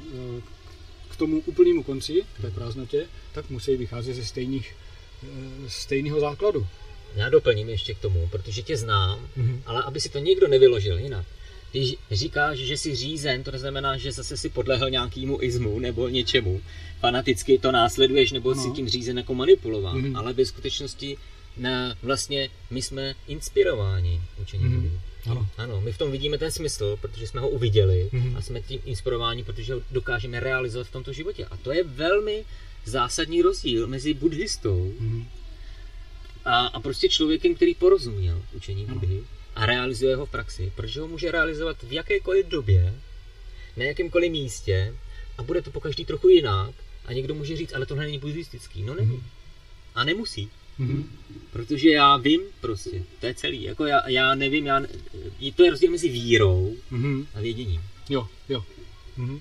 [1.10, 4.74] k tomu úplnému konci, k té prázdnotě, tak musí vycházet ze stejných,
[5.22, 5.28] uh,
[5.68, 6.66] stejného základu.
[7.14, 9.60] Já doplním ještě k tomu, protože tě znám, mm-hmm.
[9.66, 11.26] ale aby si to někdo nevyložil jinak
[11.70, 16.60] když říkáš, že jsi řízen, to neznamená, že zase si podlehl nějakému izmu nebo něčemu.
[17.00, 18.62] Fanaticky to následuješ nebo no.
[18.62, 20.02] si tím řízen jako manipulován.
[20.02, 20.18] Mm-hmm.
[20.18, 21.16] Ale ve skutečnosti
[21.56, 25.30] na, vlastně my jsme inspirováni učením mm-hmm.
[25.30, 25.48] Ano.
[25.58, 28.36] ano, my v tom vidíme ten smysl, protože jsme ho uviděli mm-hmm.
[28.36, 31.44] a jsme tím inspirováni, protože ho dokážeme realizovat v tomto životě.
[31.44, 32.44] A to je velmi
[32.84, 35.24] zásadní rozdíl mezi buddhistou mm-hmm.
[36.44, 39.22] a, a prostě člověkem, který porozuměl učení Budhy
[39.56, 42.94] a realizuje ho v praxi, protože ho může realizovat v jakékoliv době,
[43.76, 44.94] na jakémkoliv místě
[45.38, 46.74] a bude to po každý trochu jinak
[47.06, 48.82] a někdo může říct, ale tohle není buddhistický.
[48.82, 49.16] No není.
[49.16, 49.22] Mm-hmm.
[49.94, 50.50] A nemusí.
[50.80, 51.04] Mm-hmm.
[51.52, 53.62] Protože já vím prostě, to je celý.
[53.62, 54.82] Jako já, já nevím, já,
[55.56, 57.26] to je rozdíl mezi vírou mm-hmm.
[57.34, 57.82] a věděním.
[58.08, 58.64] Jo, jo.
[59.18, 59.40] Mm-hmm.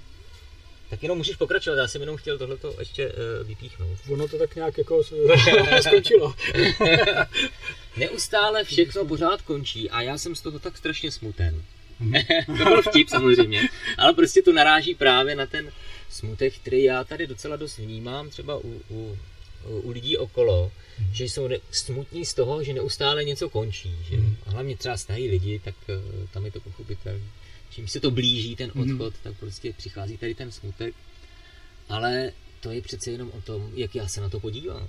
[0.89, 3.97] Tak jenom můžeš pokračovat, já jsem jenom chtěl tohleto ještě uh, vypíchnout.
[4.09, 5.03] Ono to tak nějak jako
[5.81, 6.33] skončilo.
[7.99, 11.63] Neustále všechno pořád končí a já jsem z toho tak strašně smuten.
[11.99, 12.13] Mhm.
[12.45, 13.61] to byl vtip samozřejmě,
[13.97, 15.71] ale prostě to naráží právě na ten
[16.09, 19.17] smutek, který já tady docela dost vnímám třeba u, u,
[19.65, 21.13] u lidí okolo, mm.
[21.13, 23.95] že jsou smutní z toho, že neustále něco končí.
[24.09, 24.17] Že?
[24.17, 24.37] Mm.
[24.45, 27.21] A hlavně třeba stají lidi, tak uh, tam je to pochopitelné
[27.69, 28.91] čím se to blíží, ten mhm.
[28.91, 30.95] odchod, tak prostě přichází tady ten smutek.
[31.89, 34.87] Ale to je přece jenom o tom, jak já se na to podívám.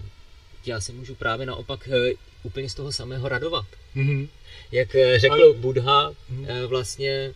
[0.66, 2.12] Já se můžu právě naopak eh,
[2.42, 3.66] úplně z toho samého radovat.
[3.96, 4.28] Mm-hmm.
[4.72, 5.52] Jak eh, řekl Ale...
[5.52, 6.66] Buddha, mm-hmm.
[6.66, 7.34] vlastně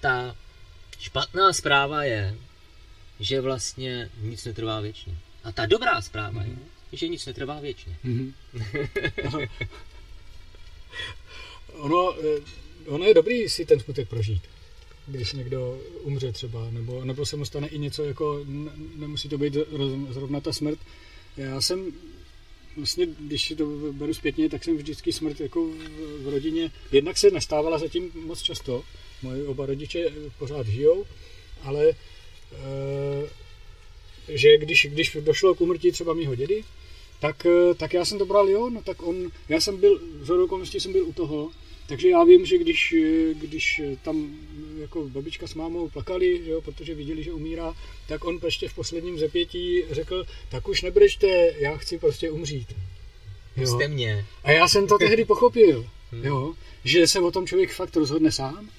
[0.00, 0.36] ta
[0.98, 2.34] špatná zpráva je,
[3.20, 5.14] že vlastně nic netrvá věčně.
[5.44, 6.58] A ta dobrá zpráva mm-hmm.
[6.92, 7.96] je, že nic netrvá věčně.
[8.04, 8.32] Mm-hmm.
[11.72, 12.14] ono,
[12.86, 14.42] ono je dobrý si ten smutek prožít,
[15.06, 18.44] když někdo umře třeba, nebo, nebo se mu stane i něco jako,
[18.96, 19.56] nemusí to být
[20.10, 20.78] zrovna ta smrt.
[21.36, 21.92] Já jsem
[22.78, 27.30] vlastně, když to beru zpětně, tak jsem vždycky smrt jako v, v rodině, jednak se
[27.30, 28.84] nestávala zatím moc často,
[29.22, 31.04] moje oba rodiče pořád žijou,
[31.62, 31.94] ale e,
[34.28, 36.64] že když, když došlo k umrtí třeba mýho dědy,
[37.20, 40.30] tak, eh, tak já jsem to bral, jo, no tak on, já jsem byl, z
[40.30, 41.50] okolností jsem byl u toho,
[41.86, 42.94] takže já vím, že když,
[43.32, 44.38] když tam
[44.80, 47.74] jako babička s mámou plakali, jo, protože viděli, že umírá,
[48.08, 51.26] tak on prostě v posledním zepětí řekl, tak už nebrežte,
[51.58, 52.74] já chci prostě umřít.
[53.56, 53.78] Jo.
[53.88, 54.26] mě.
[54.44, 56.24] A já jsem to tehdy pochopil, hmm.
[56.24, 58.70] jo, že se o tom člověk fakt rozhodne sám.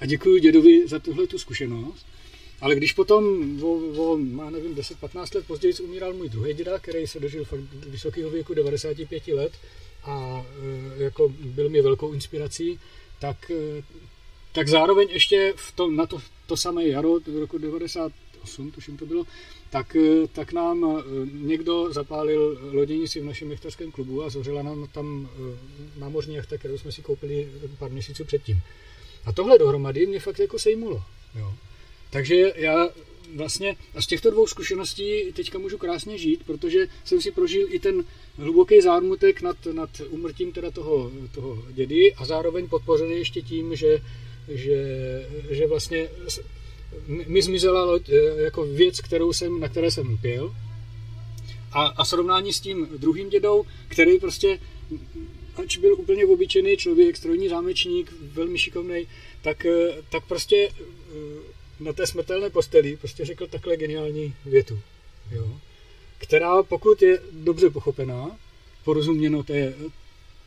[0.00, 2.06] A děkuji dědovi za tuhle tu zkušenost.
[2.60, 3.24] Ale když potom,
[3.62, 7.60] o, o, má nevím, 10-15 let později umíral můj druhý děda, který se dožil fakt
[7.86, 9.52] vysokého věku 95 let,
[10.04, 10.44] a
[10.98, 12.80] e, jako byl mi velkou inspirací,
[13.18, 13.82] tak, e,
[14.54, 19.24] tak zároveň ještě v tom, na to, to samé jaro roku 98, tuším to bylo,
[19.70, 21.02] tak, e, tak nám
[21.32, 25.28] někdo zapálil loděnici v našem jachtařském klubu a zořela nám tam
[25.98, 27.48] námořní jachta, kterou jsme si koupili
[27.78, 28.62] pár měsíců předtím.
[29.24, 31.02] A tohle dohromady mě fakt jako sejmulo.
[31.38, 31.54] Jo.
[32.10, 32.88] Takže já
[33.34, 37.78] vlastně a z těchto dvou zkušeností teďka můžu krásně žít, protože jsem si prožil i
[37.78, 38.04] ten
[38.38, 44.02] hluboký zármutek nad, nad umrtím teda toho, toho dědy a zároveň podpořený ještě tím, že,
[44.48, 44.78] že,
[45.50, 46.08] že vlastně
[47.06, 50.54] mi zmizela loď, e, jako věc, kterou jsem, na které jsem pěl
[51.72, 54.58] A, a srovnání s tím druhým dědou, který prostě,
[55.56, 59.06] ač byl úplně obyčejný člověk, strojní zámečník, velmi šikovný,
[59.42, 64.80] tak, eh, tak prostě eh, na té smrtelné posteli prostě řekl takhle geniální větu.
[65.30, 65.60] Jo?
[66.18, 68.38] Která, pokud je dobře pochopená,
[68.84, 69.74] porozuměno té,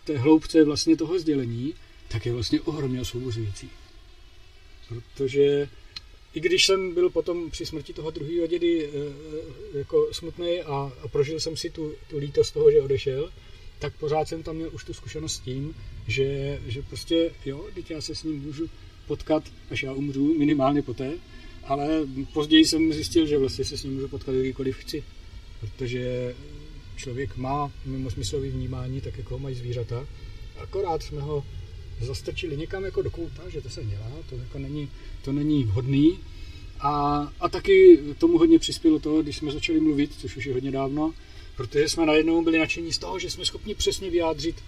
[0.04, 1.74] té hloubce vlastně toho sdělení,
[2.08, 3.70] tak je vlastně ohromně osvobozující.
[4.90, 5.70] Protože
[6.34, 11.08] i když jsem byl potom při smrti toho druhého dědy eh, jako smutný a, a
[11.08, 13.32] prožil jsem si tu, tu lítost toho, že odešel,
[13.80, 15.76] tak pořád jsem tam měl už tu zkušenost s tím,
[16.08, 18.70] že, že prostě, jo, teď já se s ním můžu
[19.08, 21.14] potkat, až já umřu, minimálně poté,
[21.64, 21.88] ale
[22.34, 25.04] později jsem zjistil, že vlastně se s ním můžu potkat kdykoliv chci,
[25.60, 26.36] protože
[26.96, 30.08] člověk má mimo smyslový vnímání, tak jako ho mají zvířata,
[30.58, 31.46] akorát jsme ho
[32.02, 34.90] zastrčili někam jako do kouta, že to se dělá, to jako není,
[35.22, 36.20] to není vhodný.
[36.80, 40.72] A, a taky tomu hodně přispělo to, když jsme začali mluvit, což už je hodně
[40.72, 41.14] dávno,
[41.56, 44.62] protože jsme najednou byli nadšení z toho, že jsme schopni přesně vyjádřit e,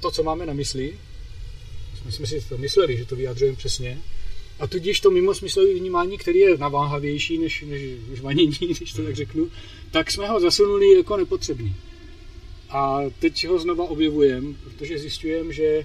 [0.00, 0.98] to, co máme na mysli.
[2.02, 3.98] Jsme, jsme si to mysleli, že to vyjádřujeme přesně.
[4.58, 7.82] A tudíž to mimo smyslové vnímání, který je naváhavější než, než
[8.12, 9.50] žvanění, když to tak řeknu,
[9.90, 11.74] tak jsme ho zasunuli jako nepotřebný.
[12.70, 15.84] A teď ho znova objevujeme, protože zjišťujeme, že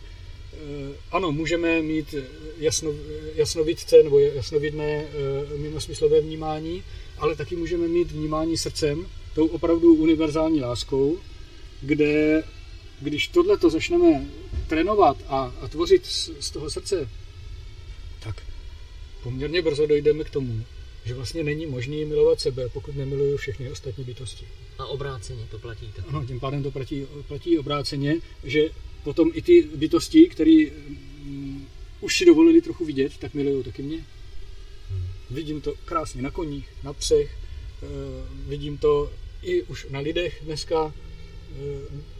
[1.11, 2.15] ano, můžeme mít
[2.57, 2.91] jasno,
[3.35, 5.07] jasnovidce nebo jasnovidné
[5.57, 6.83] mimosmyslové vnímání,
[7.17, 11.17] ale taky můžeme mít vnímání srdcem, tou opravdu univerzální láskou,
[11.81, 12.43] kde
[13.01, 14.25] když tohle to začneme
[14.67, 17.09] trénovat a, a tvořit z, z toho srdce,
[18.19, 18.43] tak
[19.23, 20.63] poměrně brzo dojdeme k tomu,
[21.05, 24.47] že vlastně není možné milovat sebe, pokud nemiluju všechny ostatní bytosti.
[24.77, 26.05] A obráceně to platí tak.
[26.07, 28.69] Ano, tím pádem to platí, platí obráceně, že
[29.03, 30.65] potom i ty bytosti, které
[31.25, 31.67] um,
[32.01, 34.05] už si dovolili trochu vidět, tak milují taky mě.
[35.29, 37.37] Vidím to krásně na koních, na psech,
[37.81, 37.89] uh,
[38.49, 39.11] vidím to
[39.41, 40.91] i už na lidech dneska, uh,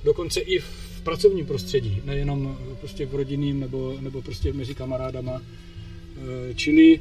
[0.03, 5.41] dokonce i v pracovním prostředí, nejenom prostě v rodinným nebo, nebo prostě mezi kamarádama.
[6.55, 6.99] Čili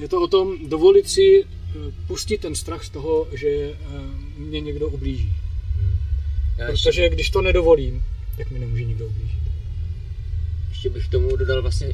[0.00, 1.44] je to o tom dovolit si
[2.06, 3.78] pustit ten strach z toho, že
[4.36, 5.32] mě někdo ublíží.
[6.58, 6.66] Hmm.
[6.66, 8.04] Protože když to nedovolím,
[8.36, 9.38] tak mi nemůže nikdo ublížit.
[10.68, 11.88] Ještě bych tomu dodal vlastně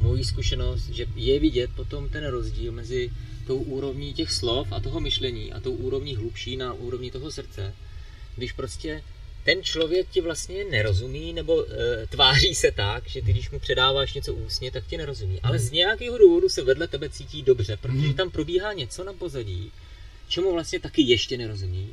[0.00, 3.10] moji zkušenost, že je vidět potom ten rozdíl mezi
[3.46, 7.72] tou úrovní těch slov a toho myšlení a tou úrovní hlubší na úrovni toho srdce.
[8.36, 9.02] Když prostě
[9.44, 14.14] ten člověk ti vlastně nerozumí, nebo e, tváří se tak, že ty, když mu předáváš
[14.14, 15.40] něco ústně, tak ti nerozumí.
[15.42, 19.72] Ale z nějakého důvodu se vedle tebe cítí dobře, protože tam probíhá něco na pozadí,
[20.28, 21.88] čemu vlastně taky ještě nerozumí.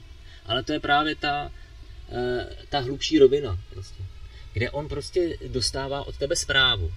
[0.46, 1.52] Ale to je právě ta,
[2.70, 4.04] ta hlubší rovina, prostě,
[4.54, 6.94] kde on prostě dostává od tebe zprávu.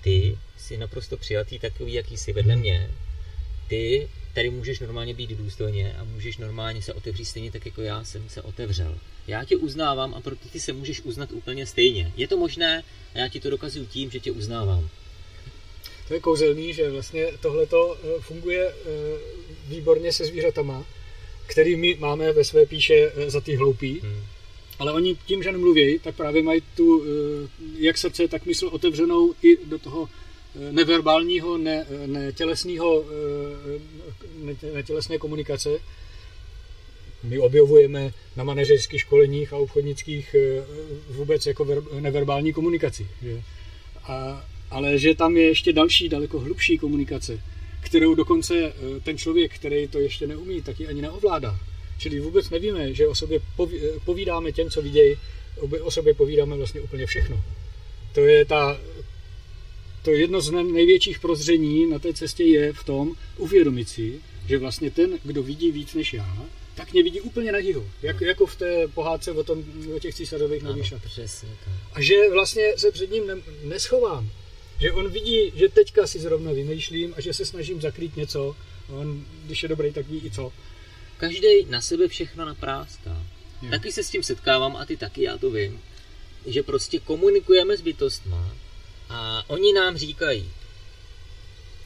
[0.00, 2.90] Ty jsi naprosto přijatý takový, jaký jsi vedle mě.
[3.68, 8.04] Ty tady můžeš normálně být důstojně a můžeš normálně se otevřít stejně tak, jako já
[8.04, 8.98] jsem se otevřel.
[9.26, 12.12] Já tě uznávám a proto ty se můžeš uznat úplně stejně.
[12.16, 12.82] Je to možné
[13.14, 14.88] a já ti to dokazuju tím, že tě uznávám.
[16.08, 17.66] To je kouzelný, že vlastně tohle
[18.20, 18.74] funguje eh,
[19.66, 20.86] výborně se zvířatama,
[21.46, 24.24] který my máme ve své píše eh, za ty hloupý, hmm.
[24.82, 27.48] Ale oni tím, že nemluví, tak právě mají tu, eh,
[27.78, 30.08] jak srdce, tak mysl otevřenou i do toho
[30.70, 33.04] neverbálního, ne, netělesného,
[34.74, 35.70] netělesné komunikace.
[37.22, 40.36] My objevujeme na manažerských školeních a obchodnických
[41.08, 41.66] vůbec jako
[42.00, 43.06] neverbální komunikaci.
[43.22, 43.42] Že?
[44.04, 47.40] A, ale že tam je ještě další, daleko hlubší komunikace,
[47.80, 51.58] kterou dokonce eh, ten člověk, který to ještě neumí, taky ani neovládá.
[52.02, 53.40] Čili vůbec nevíme, že o sobě
[54.04, 55.16] povídáme těm, co vidějí,
[55.80, 57.44] o sobě povídáme vlastně úplně všechno.
[58.14, 58.80] To je ta,
[60.02, 64.90] to jedno z největších prozření na té cestě je v tom uvědomit si, že vlastně
[64.90, 67.86] ten, kdo vidí víc než já, tak mě vidí úplně naživo.
[68.02, 68.26] Jak, no.
[68.26, 69.64] jako v té pohádce o, tom,
[69.96, 71.12] o těch císařových nových šatech.
[71.92, 73.34] A že vlastně se před ním ne,
[73.64, 74.30] neschovám.
[74.80, 78.56] Že on vidí, že teďka si zrovna vymýšlím a že se snažím zakrýt něco.
[78.88, 80.52] A on, když je dobrý, tak ví i co.
[81.22, 83.26] Každý na sebe všechno napráská.
[83.62, 83.70] Je.
[83.70, 85.80] Taky se s tím setkávám a ty taky, já to vím.
[86.46, 88.50] Že prostě komunikujeme s bytostma
[89.08, 90.50] a oni nám říkají,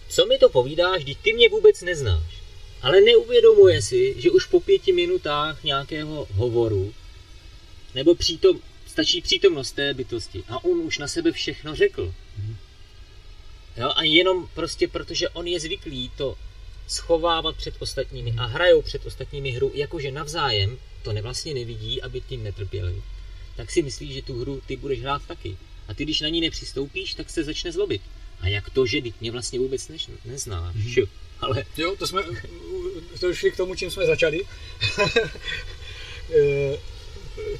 [0.08, 2.42] co mi to povídáš, když ty mě vůbec neznáš.
[2.82, 6.94] Ale neuvědomuje si, že už po pěti minutách nějakého hovoru
[7.94, 12.14] nebo přítom, stačí přítomnost té bytosti a on už na sebe všechno řekl.
[12.38, 12.56] Mhm.
[13.76, 16.36] Jo, a jenom prostě protože on je zvyklý to
[16.86, 22.20] schovávat před ostatními a hrajou před ostatními hru, jakože navzájem to ne vlastně nevidí, aby
[22.20, 23.02] tím netrpěli,
[23.56, 25.56] tak si myslí, že tu hru ty budeš hrát taky.
[25.88, 28.02] A ty, když na ní nepřistoupíš, tak se začne zlobit.
[28.40, 30.76] A jak to, že mě vlastně vůbec než, neznáš?
[30.76, 31.08] Mm-hmm.
[31.40, 31.64] Ale...
[31.76, 32.22] Jo, to jsme
[33.20, 34.40] to šli k tomu, čím jsme začali.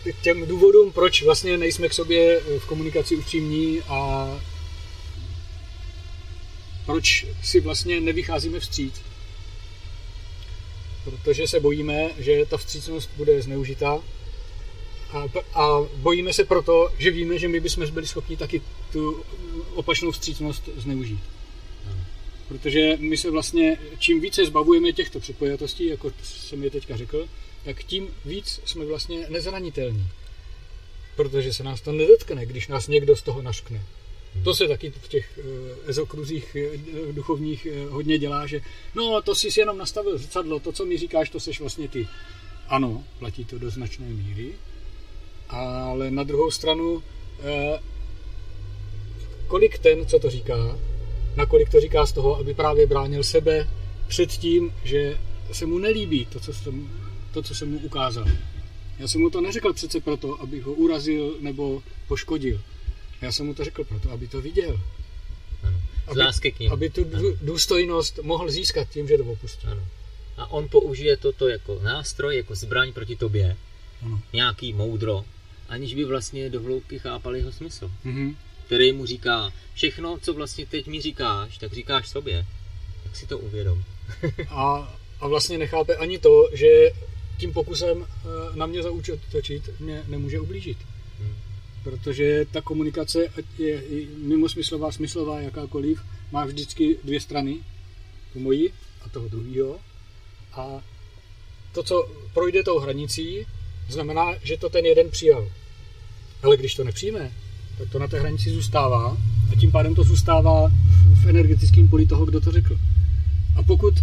[0.05, 4.31] K těm důvodům, proč vlastně nejsme k sobě v komunikaci upřímní a
[6.87, 8.95] proč si vlastně nevycházíme vstříc.
[11.07, 14.03] Protože se bojíme, že ta vstřícnost bude zneužitá
[15.13, 15.25] a,
[15.55, 18.63] a bojíme se proto, že víme, že my bychom byli schopni taky
[18.93, 19.25] tu
[19.75, 21.21] opačnou vstřícnost zneužít.
[22.49, 27.29] Protože my se vlastně, čím více zbavujeme těchto předpojatostí, jako jsem je teďka řekl,
[27.65, 30.09] tak tím víc jsme vlastně nezranitelní.
[31.17, 33.83] Protože se nás to nedotkne, když nás někdo z toho naškne.
[34.45, 38.61] To se taky v těch eh, ezokruzích eh, duchovních eh, hodně dělá, že
[38.95, 42.09] no, to jsi jenom nastavil zrcadlo, to, co mi říkáš, to seš vlastně ty.
[42.69, 44.53] Ano, platí to do značné míry,
[45.49, 47.03] ale na druhou stranu,
[49.47, 50.79] kolik ten, co to říká,
[51.37, 53.69] nakolik to říká z toho, aby právě bránil sebe
[54.09, 55.19] před tím, že
[55.53, 56.91] se mu nelíbí to, co jsem,
[57.33, 58.25] to, co jsem mu ukázal.
[58.99, 62.61] Já jsem mu to neřekl přece proto, abych ho urazil nebo poškodil.
[63.23, 64.81] Já jsem mu to řekl proto, aby to viděl.
[65.63, 65.81] Ano.
[66.07, 66.73] Z aby, lásky k němu.
[66.73, 67.29] Aby tu ano.
[67.43, 69.67] důstojnost mohl získat tím, že to opustí.
[69.67, 69.87] Ano.
[70.37, 73.57] A on použije toto jako nástroj, jako zbraň proti tobě.
[74.03, 74.21] Ano.
[74.33, 75.25] Nějaký moudro,
[75.69, 77.91] aniž by vlastně do hloubky chápal jeho smysl.
[78.07, 78.37] Mm-hmm.
[78.67, 82.47] Který mu říká, všechno, co vlastně teď mi říkáš, tak říkáš sobě.
[83.03, 83.83] Tak si to uvědom.
[84.49, 86.91] a, a vlastně nechápe ani to, že
[87.39, 88.81] tím pokusem eh, na mě
[89.33, 90.79] točit mě nemůže ublížit
[91.87, 93.83] protože ta komunikace, ať je
[94.19, 96.03] mimosmyslová, smyslová, jakákoliv,
[96.33, 97.57] má vždycky dvě strany,
[98.33, 98.73] tu moji
[99.05, 99.79] a toho druhého.
[100.53, 100.83] A
[101.73, 103.47] to, co projde tou hranicí,
[103.89, 105.49] znamená, že to ten jeden přijal.
[106.43, 107.33] Ale když to nepřijme,
[107.79, 109.17] tak to na té hranici zůstává
[109.53, 110.73] a tím pádem to zůstává
[111.23, 112.79] v energetickém poli toho, kdo to řekl.
[113.57, 113.95] A pokud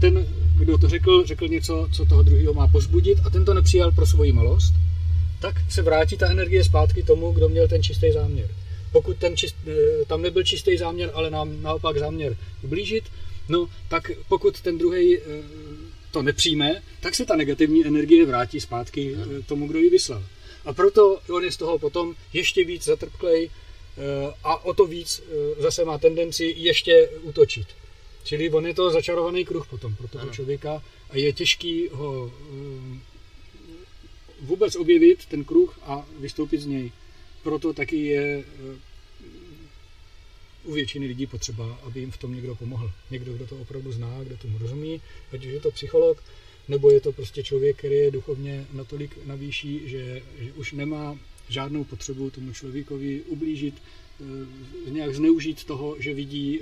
[0.00, 0.26] ten,
[0.58, 4.06] kdo to řekl, řekl něco, co toho druhého má pozbudit a ten to nepřijal pro
[4.06, 4.74] svoji malost,
[5.42, 8.48] tak se vrátí ta energie zpátky tomu, kdo měl ten čistý záměr.
[8.92, 13.04] Pokud ten čist, eh, tam nebyl čistý záměr, ale nám naopak záměr ublížit,
[13.48, 15.22] no tak pokud ten druhý eh,
[16.10, 20.22] to nepřijme, tak se ta negativní energie vrátí zpátky eh, tomu, kdo ji vyslal.
[20.64, 23.50] A proto on je z toho potom ještě víc zatrpklej
[24.44, 25.22] a o to víc
[25.58, 27.66] zase má tendenci ještě útočit.
[28.24, 32.30] Čili on je to začarovaný kruh potom pro toho člověka a je těžký ho
[34.42, 36.92] vůbec objevit ten kruh a vystoupit z něj.
[37.42, 38.76] Proto taky je eh,
[40.64, 42.90] u většiny lidí potřeba, aby jim v tom někdo pomohl.
[43.10, 45.00] Někdo, kdo to opravdu zná, kdo tomu rozumí,
[45.32, 46.22] ať už je to psycholog,
[46.68, 51.84] nebo je to prostě člověk, který je duchovně natolik navýší, že, že už nemá žádnou
[51.84, 53.74] potřebu tomu člověkovi ublížit,
[54.86, 56.60] eh, nějak zneužít toho, že vidí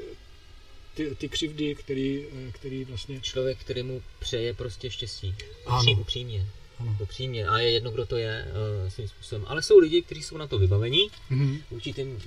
[0.95, 3.21] ty, ty křivdy, který, eh, který vlastně...
[3.21, 5.35] Člověk, který mu přeje prostě štěstí.
[5.67, 5.93] Ano.
[6.01, 6.47] Upřímně.
[6.81, 6.97] Ano.
[7.01, 7.47] Upřímně.
[7.47, 8.47] A je jedno, kdo to je
[8.83, 9.45] uh, svým způsobem.
[9.49, 11.63] Ale jsou lidi, kteří jsou na to vybavení mm-hmm.
[11.71, 12.21] určitým, uh,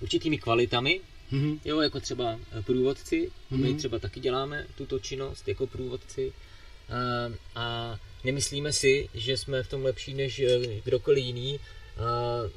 [0.00, 1.00] určitými kvalitami.
[1.32, 1.60] Mm-hmm.
[1.64, 3.30] Jo, jako třeba průvodci.
[3.52, 3.56] Mm-hmm.
[3.56, 6.32] My třeba taky děláme tuto činnost jako průvodci.
[6.88, 10.42] Uh, a nemyslíme si, že jsme v tom lepší než
[10.84, 12.50] kdokoliv jiný, uh,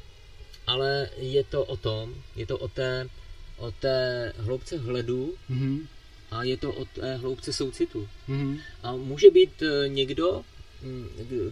[0.68, 3.10] ale je to o tom, je to o té,
[3.58, 5.88] o té hloubce hledu, mm-hmm
[6.32, 8.08] a je to o té hloubce soucitu.
[8.30, 8.60] Mm-hmm.
[8.84, 10.44] A může být někdo,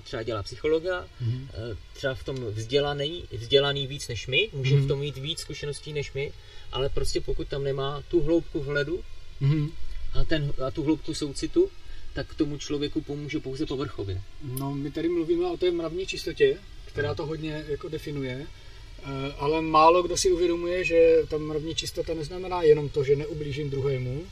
[0.03, 1.47] třeba dělá psychologa, mm-hmm.
[1.93, 4.85] třeba v tom vzdělaný, vzdělaný víc než my, může mm-hmm.
[4.85, 6.31] v tom mít víc zkušeností než my,
[6.71, 9.03] ale prostě pokud tam nemá tu hloubku vhledu
[9.41, 9.71] mm-hmm.
[10.13, 11.69] a, ten, a tu hloubku soucitu,
[12.13, 14.21] tak tomu člověku pomůže pouze povrchově.
[14.43, 19.05] No, my tady mluvíme o té mravní čistotě, která to hodně jako definuje, eh,
[19.37, 24.25] ale málo kdo si uvědomuje, že ta mravní čistota neznamená jenom to, že neublížím druhému,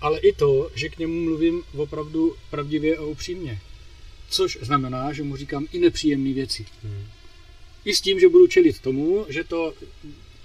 [0.00, 3.60] ale i to, že k němu mluvím opravdu pravdivě a upřímně.
[4.30, 6.66] Což znamená, že mu říkám i nepříjemné věci.
[6.82, 7.04] Hmm.
[7.84, 9.74] I s tím, že budu čelit tomu, že to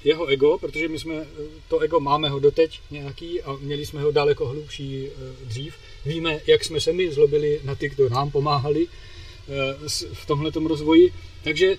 [0.04, 1.26] jeho ego, protože my jsme
[1.68, 5.76] to ego máme ho doteď nějaký a měli jsme ho daleko hlubší eh, dřív.
[6.06, 11.14] Víme, jak jsme se my zlobili na ty, kdo nám pomáhali eh, v tomhle rozvoji.
[11.44, 11.78] Takže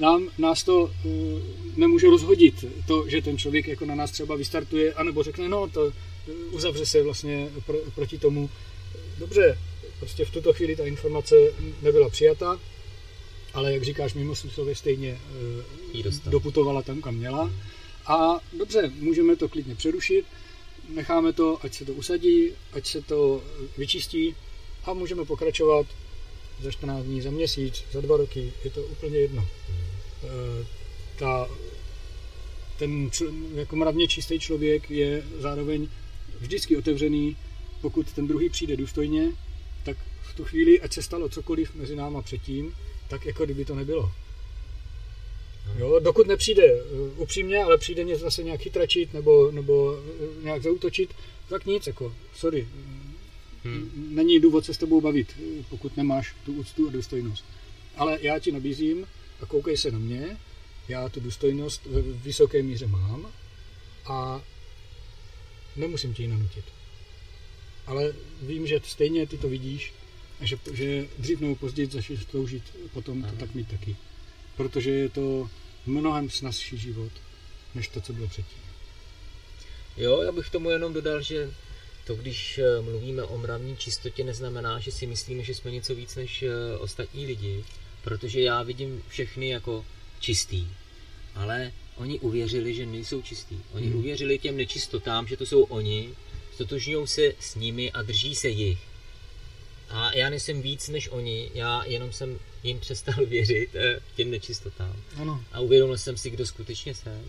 [0.00, 0.90] nám, nás to
[1.76, 5.92] nemůže rozhodit, to, že ten člověk jako na nás třeba vystartuje, anebo řekne, no to
[6.50, 8.50] uzavře se vlastně pro, proti tomu.
[9.18, 9.58] Dobře,
[9.98, 11.36] prostě v tuto chvíli ta informace
[11.82, 12.60] nebyla přijata,
[13.54, 15.18] ale jak říkáš, mimo smyslově stejně
[15.94, 17.50] e, doputovala tam, kam měla.
[18.06, 20.26] A dobře, můžeme to klidně přerušit,
[20.88, 23.42] necháme to, ať se to usadí, ať se to
[23.78, 24.34] vyčistí
[24.84, 25.86] a můžeme pokračovat
[26.62, 29.48] za 14 dní, za měsíc, za dva roky, je to úplně jedno.
[30.22, 30.66] E,
[31.18, 31.48] ta,
[32.78, 33.10] ten
[33.54, 35.88] jako mravně čistý člověk je zároveň
[36.40, 37.36] vždycky otevřený
[37.80, 39.32] pokud ten druhý přijde důstojně,
[39.84, 42.74] tak v tu chvíli, ať se stalo cokoliv mezi náma předtím,
[43.08, 44.12] tak jako kdyby to nebylo.
[45.78, 50.62] Jo, dokud nepřijde uh, upřímně, ale přijde něco zase nějak chytračit nebo, nebo uh, nějak
[50.62, 51.14] zautočit,
[51.48, 52.68] tak nic, jako, sorry.
[53.64, 54.10] Hmm.
[54.10, 57.44] Není důvod se s tebou bavit, uh, pokud nemáš tu úctu a důstojnost.
[57.96, 59.06] Ale já ti nabízím
[59.40, 60.38] a koukej se na mě,
[60.88, 63.32] já tu důstojnost ve vysoké míře mám
[64.06, 64.42] a
[65.76, 66.64] nemusím ti ji nanutit.
[67.86, 68.12] Ale
[68.42, 69.92] vím, že stejně ty to vidíš
[70.40, 72.62] a že, že dřív nebo později začneš toužit
[72.92, 73.96] potom to tak mít taky.
[74.56, 75.50] Protože je to
[75.86, 77.12] mnohem snazší život,
[77.74, 78.62] než to, co bylo předtím.
[79.96, 81.50] Jo, já bych tomu jenom dodal, že
[82.06, 86.16] to, když eh, mluvíme o mravní čistotě, neznamená, že si myslíme, že jsme něco víc
[86.16, 87.64] než eh, ostatní lidi,
[88.04, 89.84] protože já vidím všechny jako
[90.20, 90.68] čistý.
[91.34, 93.58] Ale oni uvěřili, že nejsou čistý.
[93.72, 93.96] Oni hmm.
[93.96, 96.10] uvěřili těm nečistotám, že to jsou oni,
[96.54, 98.78] stotožňují se s nimi a drží se jich.
[99.88, 104.96] A já nejsem víc než oni, já jenom jsem jim přestal věřit eh, těm nečistotám.
[105.16, 105.44] Ano.
[105.52, 107.22] A uvědomil jsem si, kdo skutečně jsem.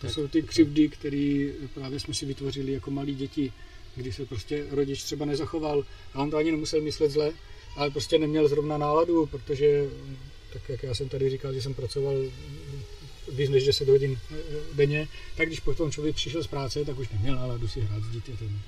[0.00, 3.52] To tak, jsou ty křivdy, které právě jsme si vytvořili jako malí děti,
[3.96, 7.32] kdy se prostě rodič třeba nezachoval a on to ani nemusel myslet zle,
[7.76, 9.88] ale prostě neměl zrovna náladu, protože
[10.52, 12.14] tak jak já jsem tady říkal, že jsem pracoval
[13.32, 14.18] víc než 10 hodin
[14.72, 18.10] denně, tak když potom člověk přišel z práce, tak už neměl náladu si hrát s
[18.10, 18.62] dítětem.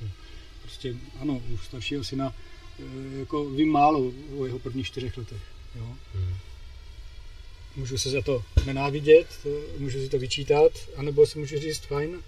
[0.63, 2.35] Prostě ano, u staršího syna
[2.79, 5.43] eh, jako vím málo o jeho prvních čtyřech letech.
[5.75, 5.97] Jo?
[6.15, 6.35] Hmm.
[7.77, 12.23] Můžu se za to nenávidět, eh, můžu si to vyčítat, anebo si můžu říct, fajn,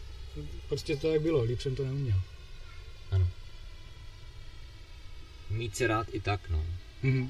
[0.69, 2.21] prostě to tak bylo, líp jsem to neuměl.
[3.11, 3.29] Ano.
[5.51, 6.65] Mít se rád i tak, no.
[7.05, 7.29] Mm-hmm.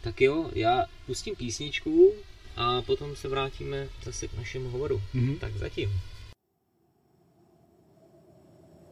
[0.00, 2.14] Tak jo, já pustím písničku
[2.56, 5.02] a potom se vrátíme zase k našemu hovoru.
[5.14, 5.38] Mm-hmm.
[5.38, 6.00] Tak zatím.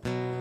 [0.05, 0.34] tak,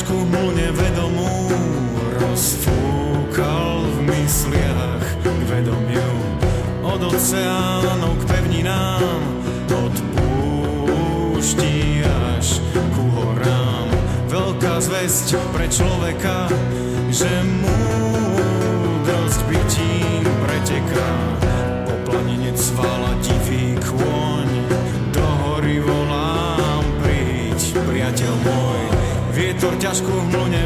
[0.00, 1.52] trošku bol nevedomú,
[2.24, 6.16] rozfúkal v mysliach k vedomiu.
[6.80, 9.20] Od oceánu k pevninám,
[9.68, 12.00] od púšti
[12.32, 12.64] až
[12.96, 13.92] ku horám.
[14.32, 16.48] Veľká zväzť pre človeka,
[17.12, 17.28] že
[17.60, 21.12] múdrosť bytím preteká.
[21.84, 23.19] Po planine cvala
[29.80, 30.60] ťažko v mlune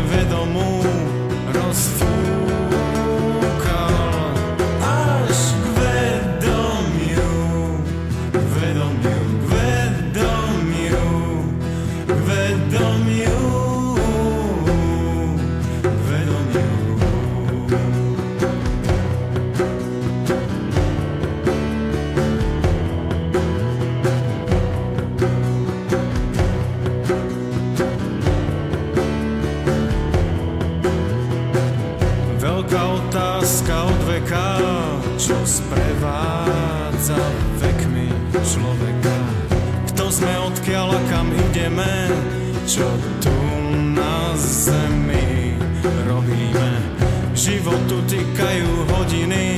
[47.64, 49.56] životu tykajú hodiny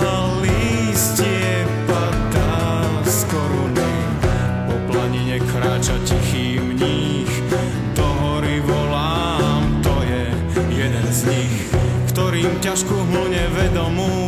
[0.00, 3.92] a lístie padá z koruny.
[4.64, 7.28] Po planine kráča tichý mních,
[7.92, 10.32] do hory volám, to je
[10.80, 11.56] jeden z nich,
[12.08, 14.25] ktorým ťažku hmlu nevedomú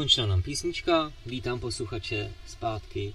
[0.00, 1.12] skončila nám písnička.
[1.26, 3.14] Vítám posluchače zpátky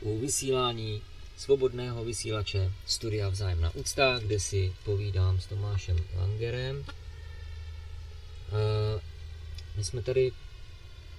[0.00, 1.02] u vysílání
[1.36, 6.84] svobodného vysílače Studia Vzájemná úcta, kde si povídám s Tomášem Langerem.
[9.76, 10.32] My jsme tady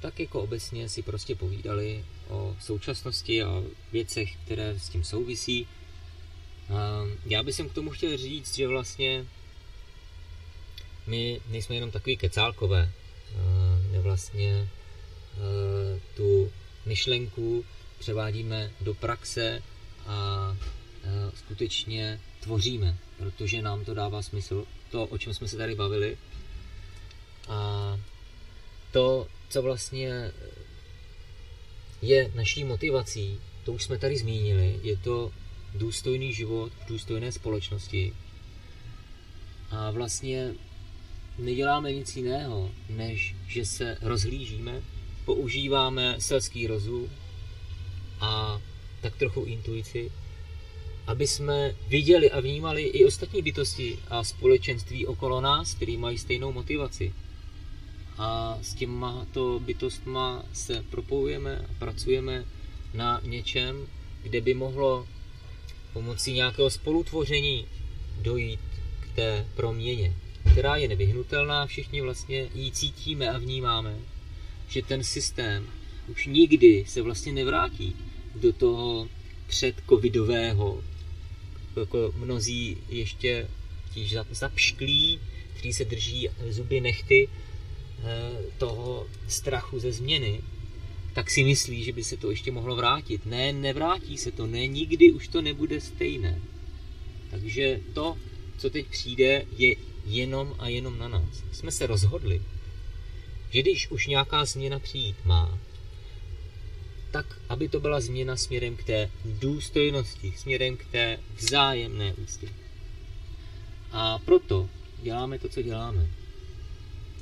[0.01, 5.67] tak jako obecně si prostě povídali o současnosti a věcech, které s tím souvisí.
[7.25, 9.25] Já bych k tomu chtěl říct, že vlastně
[11.07, 12.91] my nejsme jenom takový kecálkové.
[13.91, 14.69] My vlastně
[16.15, 16.51] tu
[16.85, 17.65] myšlenku
[17.99, 19.63] převádíme do praxe
[20.07, 20.57] a
[21.35, 26.17] skutečně tvoříme, protože nám to dává smysl, to, o čem jsme se tady bavili.
[27.47, 27.99] A
[28.91, 30.31] to, co vlastně
[32.01, 35.31] je naší motivací, to už jsme tady zmínili, je to
[35.75, 38.13] důstojný život v důstojné společnosti.
[39.69, 40.53] A vlastně
[41.37, 44.81] neděláme nic jiného, než že se rozhlížíme,
[45.25, 47.09] používáme selský rozum
[48.19, 48.61] a
[49.01, 50.11] tak trochu intuici,
[51.07, 56.51] aby jsme viděli a vnímali i ostatní bytosti a společenství okolo nás, který mají stejnou
[56.51, 57.13] motivaci.
[58.17, 62.45] A s těma to bytostma se propojujeme a pracujeme
[62.93, 63.87] na něčem,
[64.23, 65.07] kde by mohlo
[65.93, 67.65] pomocí nějakého spolutvoření
[68.21, 68.59] dojít
[68.99, 70.15] k té proměně,
[70.51, 73.95] která je nevyhnutelná, všichni vlastně ji cítíme a vnímáme,
[74.71, 75.67] že ten systém
[76.07, 77.95] už nikdy se vlastně nevrátí
[78.35, 79.09] do toho
[79.47, 80.83] předcovidového,
[81.79, 83.47] jako mnozí ještě
[83.93, 85.19] ti zapšklí,
[85.53, 90.41] kteří se drží zuby nechty eh, toho strachu ze změny,
[91.13, 93.25] tak si myslí, že by se to ještě mohlo vrátit.
[93.25, 96.41] Ne, nevrátí se to, ne, nikdy už to nebude stejné.
[97.31, 98.17] Takže to,
[98.57, 99.75] co teď přijde, je
[100.05, 101.43] jenom a jenom na nás.
[101.51, 102.41] Jsme se rozhodli,
[103.51, 105.59] že když už nějaká změna přijít má,
[107.11, 112.49] tak, aby to byla změna směrem k té důstojnosti, směrem k té vzájemné úctě.
[113.91, 114.69] A proto
[115.01, 116.07] děláme to, co děláme.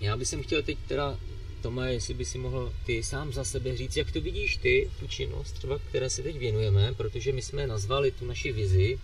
[0.02, 1.20] Já bych chtěl teď teda,
[1.62, 5.08] Tome, jestli by si mohl ty sám za sebe říct, jak to vidíš ty, tu
[5.08, 9.00] činnost, třeba, které se teď věnujeme, protože my jsme nazvali tu naši vizi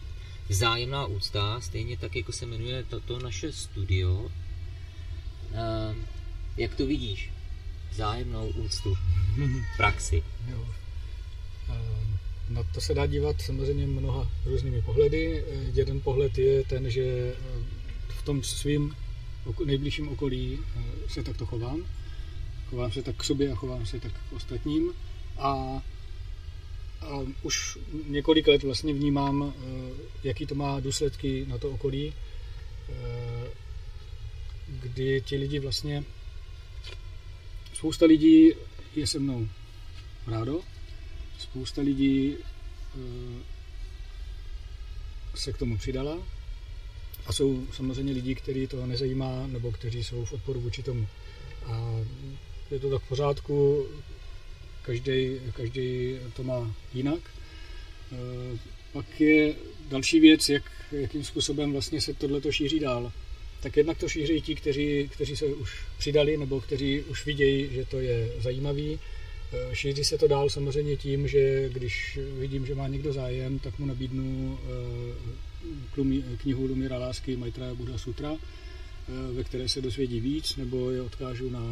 [0.50, 4.32] vzájemná úcta, stejně tak, jako se jmenuje toto naše studio.
[5.54, 6.06] Ehm,
[6.58, 7.32] jak to vidíš?
[7.92, 8.96] Vzájemnou úctu
[9.74, 10.24] v praxi.
[10.52, 10.66] Jo.
[11.70, 12.18] Ehm,
[12.50, 15.44] na to se dá dívat samozřejmě mnoha různými pohledy.
[15.74, 17.66] Jeden pohled je ten, že ehm,
[18.10, 18.96] v tom svým
[19.66, 20.60] nejbližším okolí
[21.08, 21.86] se takto chovám.
[22.70, 24.94] Chovám se tak k sobě a chovám se tak k ostatním.
[25.38, 25.82] A
[27.06, 27.78] a už
[28.08, 29.92] několik let vlastně vnímám, eh,
[30.24, 32.14] jaký to má důsledky na to okolí,
[32.90, 33.48] eh,
[34.68, 36.04] kdy ti lidi vlastně,
[37.76, 38.54] spousta lidí
[38.96, 39.48] je se mnou
[40.28, 40.62] rádo,
[41.40, 43.44] spousta lidí eh,
[45.36, 46.18] se k tomu přidala
[47.26, 51.08] a jsou samozřejmě lidi, kteří to nezajímá nebo kteří jsou v odporu vůči tomu.
[51.66, 52.06] A
[52.72, 53.88] je to tak v pořádku,
[54.82, 57.20] každý, každý to má jinak.
[58.12, 58.58] Eh,
[58.94, 59.56] pak je
[59.90, 63.12] další věc, jak, jakým způsobem vlastně se tohle šíří dál.
[63.66, 67.86] Tak jednak to šíří ti, kteří, kteří se už přidali nebo kteří už vidějí, že
[67.86, 69.00] to je zajímavý.
[69.54, 73.80] Eh, šíří se to dál samozřejmě tím, že když vidím, že má někdo zájem, tak
[73.80, 74.60] mu nabídnu
[75.94, 78.38] eh, knihu Lumira lásky Maitreya Buddha Sutra,
[79.34, 81.66] ve které se dozvědí víc, nebo je odkážu na,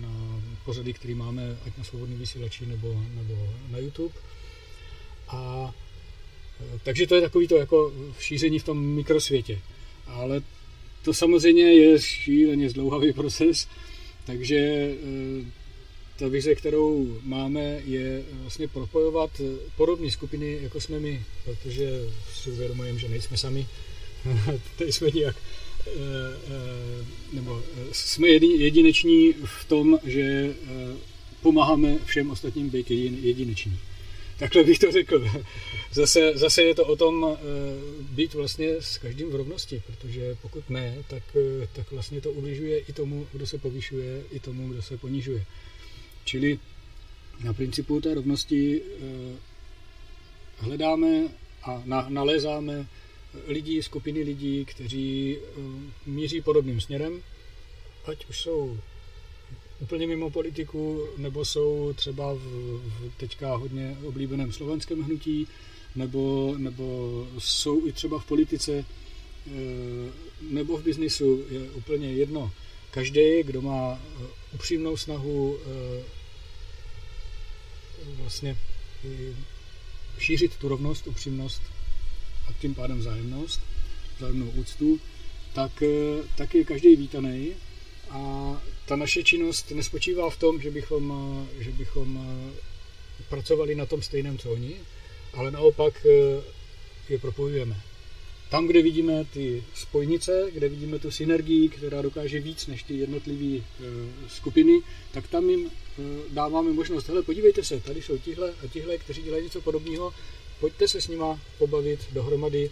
[0.00, 4.14] na pořady, které máme ať na svobodný vysílači nebo, nebo na YouTube.
[5.28, 5.72] A
[6.82, 9.58] takže to je takový to jako šíření v tom mikrosvětě.
[10.06, 10.42] Ale
[11.04, 13.68] to samozřejmě je šíleně zdlouhavý proces,
[14.26, 14.96] takže e,
[16.18, 19.40] ta vize, kterou máme, je vlastně propojovat
[19.76, 21.90] podobné skupiny, jako jsme my, protože
[22.34, 23.66] si uvědomujeme, že nejsme sami,
[24.78, 25.36] tady jsme nějak
[25.86, 27.62] Eh, eh, nebo
[27.92, 30.54] jsme jedineční v tom, že
[31.42, 33.78] pomáháme všem ostatním být jedineční.
[34.40, 35.30] Takhle bych to řekl.
[35.92, 37.38] Zase, zase je to o tom
[38.00, 41.22] být vlastně s každým v rovnosti, protože pokud ne, tak,
[41.72, 45.44] tak vlastně to ubližuje i tomu, kdo se povyšuje, i tomu, kdo se ponižuje.
[46.24, 46.58] Čili
[47.44, 48.82] na principu té rovnosti
[50.58, 51.28] hledáme
[51.62, 52.86] a nalézáme
[53.46, 55.60] lidí, skupiny lidí, kteří eh,
[56.06, 57.22] míří podobným směrem,
[58.04, 58.78] ať už jsou
[59.80, 65.46] úplně mimo politiku, nebo jsou třeba v, v teďka hodně oblíbeném slovenském hnutí,
[65.94, 68.84] nebo, nebo jsou i třeba v politice,
[69.46, 69.50] eh,
[70.40, 72.52] nebo v biznisu, je úplně jedno.
[72.90, 76.02] každý, kdo má eh, upřímnou snahu eh,
[78.22, 78.56] vlastně
[80.18, 81.62] šířit tu rovnost, upřímnost
[82.48, 83.60] a tím pádem vzájemnost,
[84.18, 85.00] vzájemnou úctu,
[85.52, 85.82] tak,
[86.36, 87.52] tak je každý vítaný
[88.10, 92.36] a ta naše činnost nespočívá v tom, že bychom, že bychom
[93.28, 94.76] pracovali na tom stejném, co oni,
[95.32, 96.06] ale naopak
[97.08, 97.76] je propojujeme.
[98.50, 103.64] Tam, kde vidíme ty spojnice, kde vidíme tu synergii, která dokáže víc než ty jednotlivé
[104.28, 104.80] skupiny,
[105.12, 105.70] tak tam jim
[106.28, 110.14] dáváme možnost, hele, podívejte se, tady jsou tihle a tihle, kteří dělají něco podobného,
[110.60, 112.70] pojďte se s nima pobavit dohromady,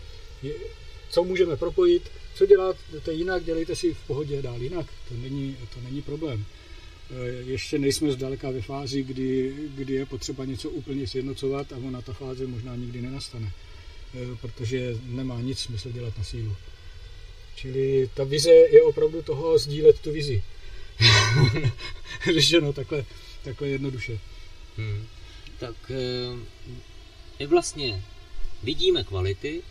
[1.10, 2.02] co můžeme propojit,
[2.34, 6.44] co děláte jinak, dělejte si v pohodě dál jinak, to není, to není problém.
[7.10, 12.02] E, ještě nejsme zdaleka ve fázi, kdy, kdy je potřeba něco úplně sjednocovat a ona
[12.02, 13.52] ta fáze možná nikdy nenastane.
[14.14, 16.56] Eh, protože nemá nic smysl dělat na sílu.
[17.54, 20.42] Čili ta vize je opravdu toho sdílet tu vizi.
[22.34, 23.04] Řešeno takhle,
[23.44, 24.18] takhle jednoduše.
[24.76, 25.06] Hmm.
[25.58, 26.38] Tak eh,
[27.38, 28.02] my vlastně
[28.62, 29.62] vidíme kvality,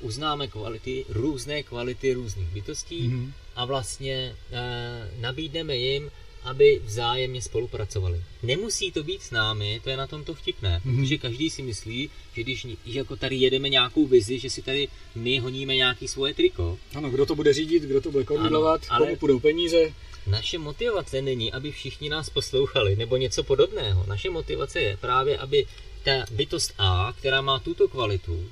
[0.00, 3.32] uznáme kvality, různé kvality různých bytostí hmm.
[3.56, 6.10] a vlastně e, nabídneme jim
[6.46, 8.22] aby vzájemně spolupracovali.
[8.42, 10.96] Nemusí to být s námi, to je na tom to vtipné, mm-hmm.
[10.96, 15.38] protože každý si myslí, že když jako tady jedeme nějakou vizi, že si tady my
[15.38, 16.78] honíme nějaký svoje triko.
[16.94, 19.92] Ano, kdo to bude řídit, kdo to bude koordinovat, ano, komu půjdou peníze.
[20.26, 24.04] Naše motivace není, aby všichni nás poslouchali nebo něco podobného.
[24.06, 25.66] Naše motivace je právě, aby
[26.04, 28.50] ta bytost A, která má tuto kvalitu,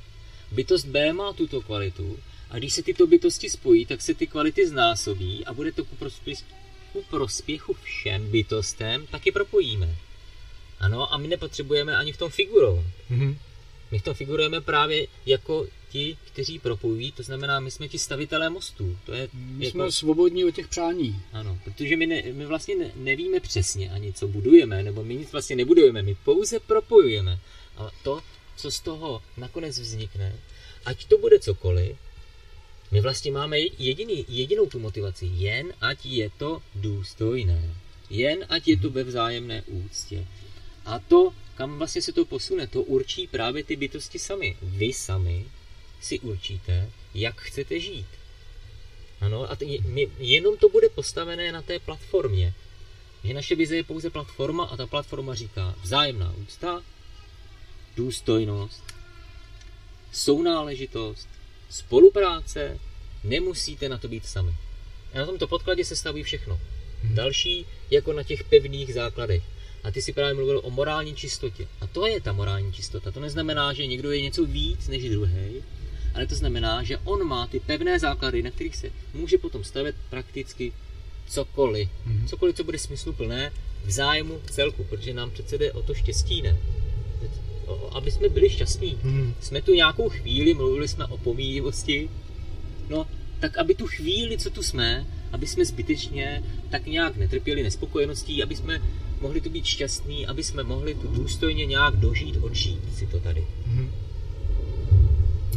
[0.54, 2.18] bytost B má tuto kvalitu,
[2.50, 5.96] a když se tyto bytosti spojí, tak se ty kvality znásobí a bude to ku
[6.92, 9.96] ku prospěchu všem bytostem, tak je propojíme.
[10.80, 12.84] Ano, a my nepotřebujeme ani v tom figurovat.
[13.10, 13.36] Mm-hmm.
[13.90, 18.50] My v tom figurujeme právě jako ti, kteří propojují, to znamená, my jsme ti stavitelé
[18.50, 18.98] mostů.
[19.06, 19.78] To je my jako...
[19.78, 21.22] jsme svobodní od těch přání.
[21.32, 25.32] Ano, protože my, ne, my vlastně ne, nevíme přesně ani, co budujeme, nebo my nic
[25.32, 27.38] vlastně nebudujeme, my pouze propojujeme.
[27.76, 28.22] A to,
[28.56, 30.32] co z toho nakonec vznikne,
[30.84, 31.96] ať to bude cokoliv,
[32.90, 37.74] my vlastně máme jediný, jedinou tu motivaci, jen ať je to důstojné.
[38.10, 40.26] Jen ať je to ve vzájemné úctě.
[40.84, 44.56] A to, kam vlastně se to posune, to určí právě ty bytosti sami.
[44.62, 45.44] Vy sami
[46.00, 48.06] si určíte, jak chcete žít.
[49.20, 52.54] Ano, a t- my, jenom to bude postavené na té platformě.
[53.24, 56.82] Že naše vize je pouze platforma a ta platforma říká vzájemná úcta,
[57.96, 58.82] důstojnost,
[60.12, 61.28] sounáležitost,
[61.70, 62.78] spolupráce,
[63.24, 64.54] nemusíte na to být sami.
[65.14, 66.60] A na tomto podkladě se staví všechno.
[67.02, 67.14] Hmm.
[67.14, 69.42] Další jako na těch pevných základech.
[69.84, 71.68] A ty si právě mluvil o morální čistotě.
[71.80, 73.10] A to je ta morální čistota.
[73.10, 75.62] To neznamená, že někdo je něco víc než druhý,
[76.14, 79.96] ale to znamená, že on má ty pevné základy, na kterých se může potom stavět
[80.10, 80.72] prakticky
[81.26, 81.88] cokoliv.
[82.06, 82.28] Hmm.
[82.28, 83.52] Cokoliv, co bude smysluplné
[83.84, 86.58] v zájmu celku, protože nám přece jde o to štěstí, ne?
[87.92, 88.98] Aby jsme byli šťastní.
[89.02, 89.34] Hmm.
[89.40, 92.10] Jsme tu nějakou chvíli, mluvili jsme o pomíjivosti,
[92.88, 93.06] no
[93.40, 98.56] tak aby tu chvíli, co tu jsme, aby jsme zbytečně tak nějak netrpěli nespokojeností, aby
[98.56, 98.82] jsme
[99.20, 103.44] mohli tu být šťastní, aby jsme mohli tu důstojně nějak dožít, odžít si to tady.
[103.66, 103.90] Hmm.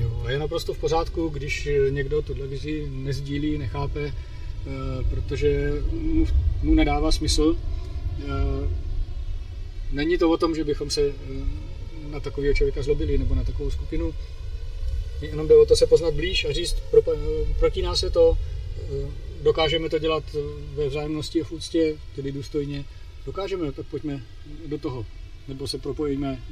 [0.02, 4.14] Jo, a je naprosto v pořádku, když někdo tuhle vizi nezdílí, nechápe, eh,
[5.10, 6.26] protože mu,
[6.64, 7.58] mu nedává smysl.
[8.20, 8.70] Eh,
[9.92, 11.14] není to o tom, že bychom se eh,
[12.12, 14.14] na takového člověka zlobili nebo na takovou skupinu.
[15.22, 17.02] Jenom jde o to se poznat blíž a říct, pro,
[17.60, 18.38] proti nás je to,
[18.78, 19.12] eh,
[19.42, 20.24] dokážeme to dělat
[20.74, 22.86] ve vzájemnosti a v úctě, tedy důstojně.
[23.26, 24.24] Dokážeme, tak pojďme
[24.66, 25.06] do toho.
[25.48, 26.44] Nebo se propojíme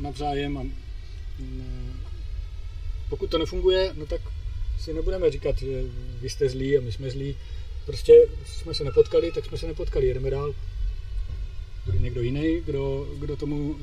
[0.00, 0.62] navzájem a
[1.38, 2.00] mm,
[3.08, 4.20] pokud to nefunguje, no tak
[4.80, 5.82] si nebudeme říkat, že
[6.20, 7.36] vy jste zlí a my jsme zlí.
[7.86, 10.54] Prostě jsme se nepotkali, tak jsme se nepotkali, jedeme dál.
[11.84, 13.76] Bude někdo jiný, kdo, kdo tomu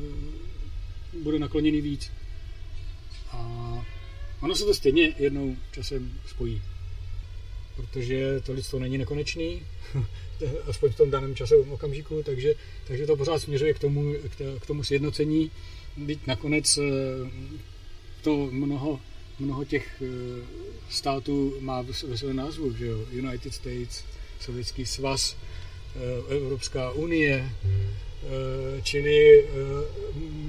[1.13, 2.11] bude nakloněný víc.
[3.31, 3.39] A
[4.41, 6.61] ono se to stejně jednou časem spojí.
[7.75, 9.61] Protože to lidstvo není nekonečný,
[10.67, 12.55] aspoň v tom daném časovém okamžiku, takže,
[12.87, 14.13] takže to pořád směřuje k tomu,
[14.59, 15.51] k tomu sjednocení.
[15.97, 16.81] Byť nakonec eh,
[18.21, 18.99] to mnoho,
[19.39, 20.45] mnoho těch eh,
[20.89, 23.05] států má ve svém názvu, že jo?
[23.11, 24.03] United States,
[24.39, 25.37] Sovětský svaz,
[25.95, 28.08] eh, Evropská unie, hmm
[28.83, 29.47] čili eh,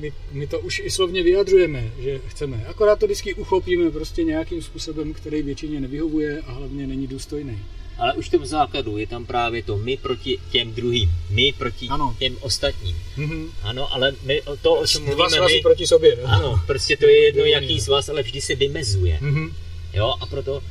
[0.01, 2.65] my, my to už i slovně vyjadřujeme, že chceme.
[2.67, 7.59] Akorát to vždycky uchopíme prostě nějakým způsobem, který většině nevyhovuje a hlavně není důstojný.
[7.99, 11.89] Ale už v tom základu je tam právě to my proti těm druhým, my proti
[11.89, 12.17] ano.
[12.19, 12.97] těm ostatním.
[13.19, 13.49] Mm-hmm.
[13.63, 15.61] Ano, ale my to, o čem mluvíme my...
[15.63, 16.17] proti sobě.
[16.25, 19.19] Ano, prostě to je jedno, jaký z vás, ale vždy se vymezuje.
[19.23, 19.53] Mm-hmm.
[19.95, 20.63] Jo, a proto uh,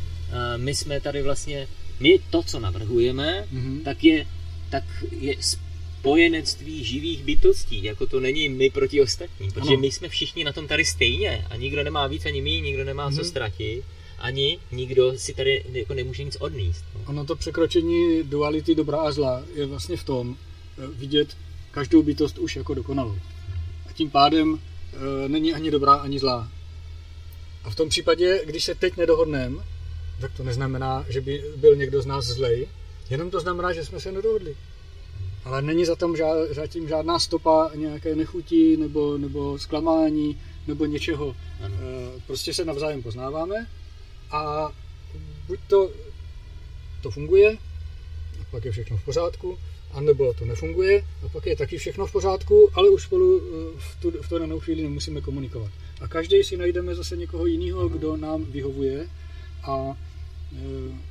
[0.58, 1.68] my jsme tady vlastně
[2.00, 3.82] My to, co navrhujeme, Mhm.
[3.84, 4.26] tak je,
[4.70, 4.84] tak
[5.20, 5.36] je
[6.00, 9.80] spojenectví živých bytostí, jako to není my proti ostatním, protože Ano.
[9.80, 13.10] my jsme všichni na tom tady stejně a nikdo nemá víc ani my, nikdo nemá
[13.12, 13.24] co Mhm.
[13.26, 13.84] ztratit,
[14.20, 16.86] ani nikdo si tady jako nemůže nic odníst.
[16.96, 17.02] No.
[17.08, 20.38] Ono to překročení duality dobra a zla je vlastně v tom
[20.78, 21.38] eh, vidět
[21.72, 23.16] každou bytost už jako dokonalou.
[23.90, 24.60] A tím pádem
[25.26, 26.52] e, není ani dobrá, ani zlá.
[27.64, 29.58] A v tom případě, když se teď nedohodneme,
[30.22, 32.68] tak to neznamená, že by byl někdo z nás zlej,
[33.10, 34.56] jenom to znamená, že jsme se nedohodli.
[35.50, 41.36] Ale není za, tom žád, zatím žádná stopa nějaké nechutí nebo, nebo zklamání nebo něčeho.
[41.62, 41.76] Ano.
[41.76, 43.68] E, prostě se navzájem poznáváme
[44.32, 44.70] a
[45.48, 45.92] buď to,
[47.02, 47.58] to funguje,
[48.42, 49.58] a pak je všechno v pořádku,
[49.92, 54.02] anebo to nefunguje a pak je taky všechno v pořádku, ale už spolu eh, v
[54.02, 55.72] tu, v tu danou chvíli nemusíme komunikovat.
[56.02, 59.08] A každý si najdeme zase někoho jiného, kdo nám vyhovuje
[59.64, 59.98] a
[60.54, 61.10] eh,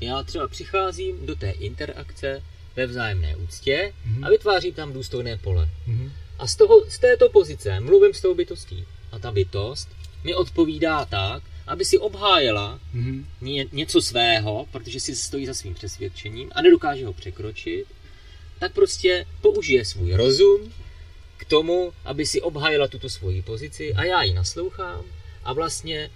[0.00, 2.42] Já třeba přicházím do té interakce
[2.76, 4.24] ve vzájemné úctě Mhm.
[4.24, 5.68] a vytvářím tam důstojné pole.
[5.86, 8.84] mhm, A z, toho, z této pozice mluvím s tou bytostí.
[9.12, 9.88] A ta bytost
[10.24, 15.74] mi odpovídá tak, aby si obhájela mhm, ně, něco svého, protože si stojí za svým
[15.74, 17.86] přesvědčením a nedokáže ho překročit,
[18.58, 20.72] tak prostě použije svůj rozum
[21.36, 25.04] k tomu, aby si obhájila tuto svoji pozici a já ji naslouchám
[25.44, 26.10] a vlastně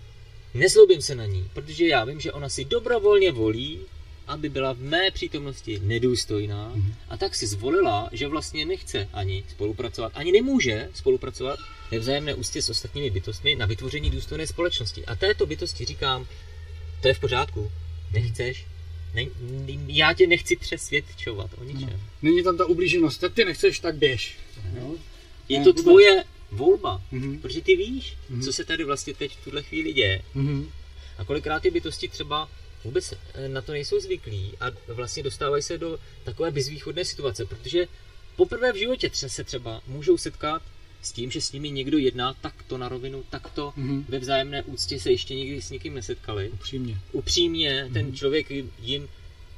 [0.54, 3.80] nezlobím se na ní, protože já vím, že ona si dobrovolně volí,
[4.28, 6.72] aby byla v mé přítomnosti nedůstojná
[7.08, 11.58] a tak si zvolila, že vlastně nechce ani spolupracovat, ani nemůže spolupracovat
[11.90, 15.06] ve vzájemné ústě s ostatními bytostmi na vytvoření důstojné společnosti.
[15.06, 16.26] A této bytosti říkám,
[17.02, 17.70] to je v pořádku,
[18.12, 18.64] nechceš,
[19.14, 19.22] ne,
[19.86, 22.00] já tě nechci přesvědčovat o ničem.
[22.22, 24.36] není tam ta ublíženost, tak ty nechceš, tak běž.
[24.80, 24.94] Jo?
[25.48, 27.38] Je to tvoje volba, Mhm.
[27.38, 28.42] protože ty víš, Mhm.
[28.42, 30.22] co se tady vlastně teď v tuhle chvíli děje.
[30.34, 30.70] Mhm,
[31.18, 32.48] A kolikrát ty bytosti třeba
[32.84, 37.86] vůbec eh, na to nejsou zvyklí a vlastně dostávají se do takové bezvýchodné situace, protože
[38.36, 40.62] poprvé v životě tře- se třeba můžou setkat
[41.02, 44.04] s tím, že s nimi někdo jedná takto na rovinu, takto Mhm.
[44.08, 46.50] ve vzájemné úctě se ještě nikdy s nikým nesetkali.
[46.50, 46.98] upřímně.
[47.12, 48.46] Upřímně ten člověk
[48.82, 49.08] jim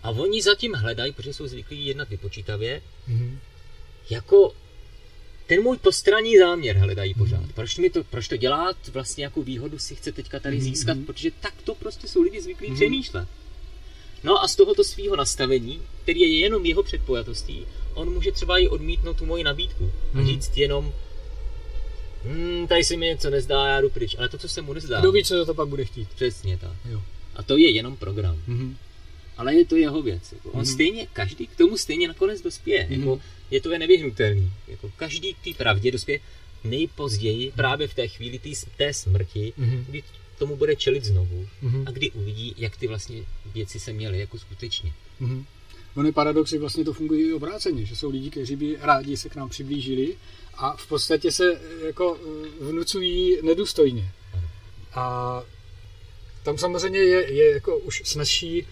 [0.02, 3.38] a oni zatím hledají, protože jsou zvyklí jednat vypočítavě, Mhm.
[4.10, 4.54] jako
[5.50, 7.52] ten můj postranní záměr hledají pořád.
[7.54, 8.76] Proč, mi to, proč to dělat?
[8.92, 10.96] Vlastně jakou výhodu si chce teďka tady Mhm, získat?
[10.96, 11.06] mhm.
[11.06, 12.76] Protože tak to prostě jsou lidi zvyklí Mhm.
[12.76, 13.28] přemýšlet.
[14.24, 18.68] No a z tohoto svého nastavení, který je jenom jeho předpojatostí, on může třeba i
[18.68, 20.26] odmítnout tu moji nabídku a Mhm.
[20.26, 20.92] říct jenom
[22.24, 24.16] hmm, tady se mi něco nezdá, já jdu pryč.
[24.18, 26.08] Ale to, co se mu nezdá, Kdo ví, co to pak bude chtít.
[26.14, 26.72] přesně tak.
[26.90, 27.02] Jo.
[27.36, 28.38] A to je jenom program.
[28.46, 28.76] Mhm.
[29.40, 30.32] Ale je to jeho věc.
[30.32, 30.66] Jako on Mhm.
[30.66, 32.86] stejně, každý k tomu stejně nakonec dospěje.
[32.90, 33.00] Mhm.
[33.00, 34.52] Jako, je to je nevyhnutelný.
[34.68, 36.20] Jako každý k té pravdě dospěje
[36.64, 39.84] nejpozději právě v té chvíli tý, té smrti, Mhm.
[39.88, 40.02] kdy
[40.38, 41.84] tomu bude čelit znovu Mhm.
[41.86, 44.92] a kdy uvidí, jak ty vlastně věci se měly jako skutečně.
[45.20, 45.44] Mhm.
[45.96, 49.36] Ony paradoxy vlastně to fungují i obráceně, že jsou lidi, kteří by rádi se k
[49.36, 50.14] nám přiblížili
[50.54, 54.10] a v podstatě se jako eh, vnucují nedůstojně.
[54.94, 55.42] A
[56.42, 58.66] tam samozřejmě je, je jako už snazší eh,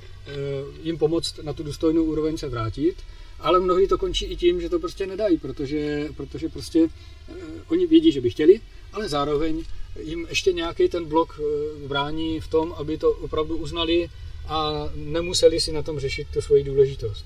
[0.82, 2.96] jim pomoct na tu důstojnou úroveň se vrátit,
[3.40, 6.88] ale mnohdy to končí i tím, že to prostě nedají, protože, protože prostě
[7.28, 7.34] eh,
[7.68, 8.60] oni vědí, že by chtěli,
[8.92, 9.64] ale zároveň
[10.02, 14.10] jim ještě nějaký ten blok eh, brání v tom, aby to opravdu uznali
[14.46, 17.24] a nemuseli si na tom řešit tu svoji důležitost.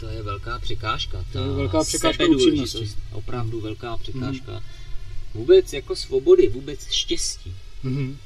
[0.00, 1.24] To je velká překážka.
[1.32, 2.90] To je velká překážka upřímnosti.
[3.12, 4.62] Opravdu velká překážka.
[5.34, 7.54] Vůbec jako svobody, vůbec štěstí.
[7.82, 8.18] Mhm.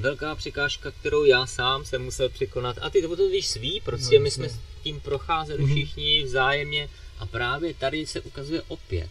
[0.00, 2.76] Velká překážka, kterou já sám jsem musel překonat.
[2.80, 5.74] A ty to to víš svý, prostě No, my jsme s tím procházeli Mhm.
[5.74, 9.10] všichni vzájemně a právě tady se ukazuje opět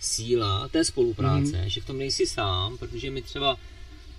[0.00, 1.68] síla té spolupráce, Mhm.
[1.68, 3.56] že v tom nejsi sám, protože my třeba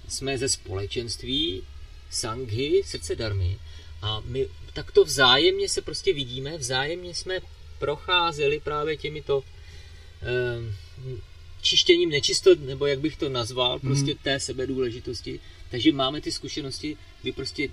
[0.07, 1.63] jsme ze společenství
[2.09, 3.57] sanghy, srdce darmy
[4.01, 7.39] a my takto vzájemně se prostě vidíme, vzájemně jsme
[7.79, 9.43] procházeli právě těmito
[10.21, 10.73] eh,
[11.61, 15.39] čištěním nečistot, nebo jak bych to nazval, prostě té sebedůležitosti.
[15.71, 17.69] Takže máme ty zkušenosti, kdy prostě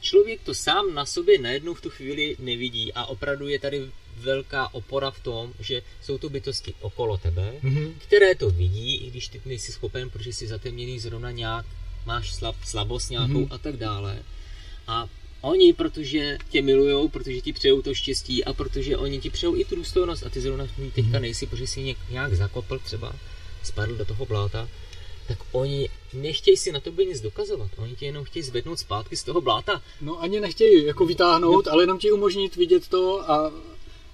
[0.00, 3.86] člověk to sám na sobě najednou v tu chvíli nevidí a opravdu je tady
[4.16, 7.94] velká opora v tom, že jsou to bytosti okolo tebe, Mhm.
[7.98, 11.66] které to vidí, i když ty nejsi schopen, protože jsi zatemněný zrovna nějak,
[12.06, 13.48] máš slab, slabost nějakou Mhm.
[13.50, 14.22] a tak dále.
[14.86, 15.08] A
[15.40, 19.64] oni, protože tě milujou, protože ti přejou to štěstí a protože oni ti přejou i
[19.64, 21.22] tu důstojnost a ty zrovna v ní teďka Mhm.
[21.22, 23.12] nejsi, protože jsi nějak zakopl třeba,
[23.62, 24.68] spadl do toho bláta,
[25.28, 27.70] tak oni nechtějí si na tobě nic dokazovat.
[27.76, 29.82] Oni tě jenom chtějí zvednout zpátky z toho bláta.
[30.00, 33.52] No ani nechtějí jako vytáhnout, ale jenom ti umožnit vidět to a,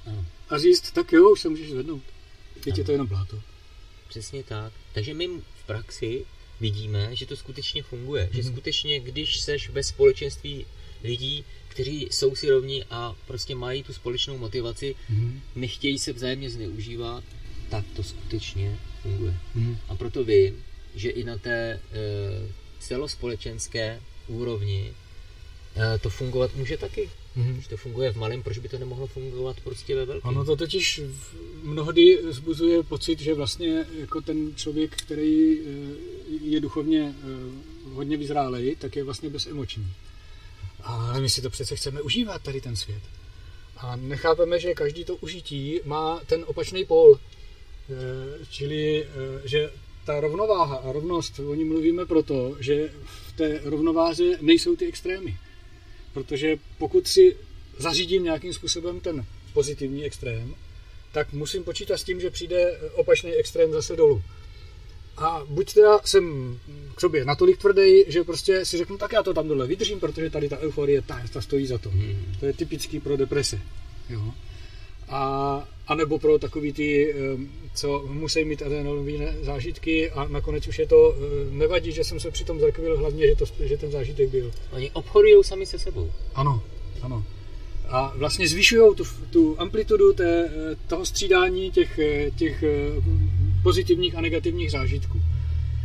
[0.06, 0.24] Ano.
[0.48, 2.02] a říct, tak jo, už se můžeš zvednout.
[2.64, 3.40] Teď je to jenom bláto.
[4.08, 4.72] Přesně tak.
[4.92, 6.24] Takže my v praxi
[6.60, 8.28] vidíme, že to skutečně funguje.
[8.32, 8.52] Že Mhm.
[8.52, 10.66] skutečně, když seš ve společenství
[11.04, 15.40] lidí, kteří jsou si rovní a prostě mají tu společnou motivaci, Mhm.
[15.54, 17.24] nechtějí se vzájemně zneužívat,
[17.70, 19.34] tak to skutečně funguje.
[19.54, 19.78] Mhm.
[19.88, 20.64] A proto vím,
[20.94, 21.80] že i na té e,
[22.78, 24.92] celospolečenské úrovni
[25.76, 27.10] e, to fungovat může taky.
[27.36, 27.54] Mhm.
[27.54, 30.28] Když to funguje v malém, proč by to nemohlo fungovat prostě ve velkém?
[30.30, 31.00] Ono to totiž
[31.62, 35.64] mnohdy zbuzuje pocit, že vlastně jako ten člověk, který eh,
[36.42, 39.92] je duchovně eh, hodně vyzrálej, tak je vlastně bezemoční.
[40.82, 43.02] Ale my si to přece chceme užívat, tady ten svět.
[43.76, 47.18] A nechápeme, že každý to užití má ten opačný pól.
[47.18, 49.70] Eh, Čili, eh, že
[50.04, 55.36] ta rovnováha a rovnost, o ní mluvíme proto, že v té rovnováze nejsou ty extrémy.
[56.12, 57.36] Protože pokud si
[57.78, 60.54] zařídím nějakým způsobem ten pozitivní extrém,
[61.12, 64.22] tak musím počítat s tím, že přijde opačný extrém zase dolů.
[65.16, 66.58] A buď teda jsem
[66.94, 70.30] k sobě natolik tvrdý, že prostě si řeknu, tak já to tam dole vydržím, protože
[70.30, 71.90] tady ta euforie, ta, ta stojí za to.
[71.90, 72.34] Hmm.
[72.40, 73.60] To je typický pro deprese.
[74.08, 74.34] Jo.
[75.08, 77.14] A, a nebo pro takový ty,
[77.74, 82.30] co musí mít adrenalinové zážitky a nakonec už je to, eh, nevadí, že jsem se
[82.30, 84.52] přitom zrkvil, hlavně, že, to, že ten zážitek byl.
[84.72, 86.10] Oni obchodují sami se sebou.
[86.34, 86.62] Ano,
[87.02, 87.24] ano.
[87.88, 92.64] A vlastně zvyšují tu, tu amplitudu té, eh, toho střídání těch, eh, těch
[93.62, 95.22] pozitivních a negativních zážitků.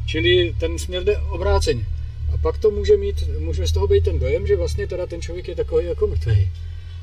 [0.08, 1.86] Čili ten směr jde obráceně.
[2.34, 5.22] A pak to může mít, může z toho být ten dojem, že vlastně teda ten
[5.22, 6.50] člověk je takový jako mrtvý.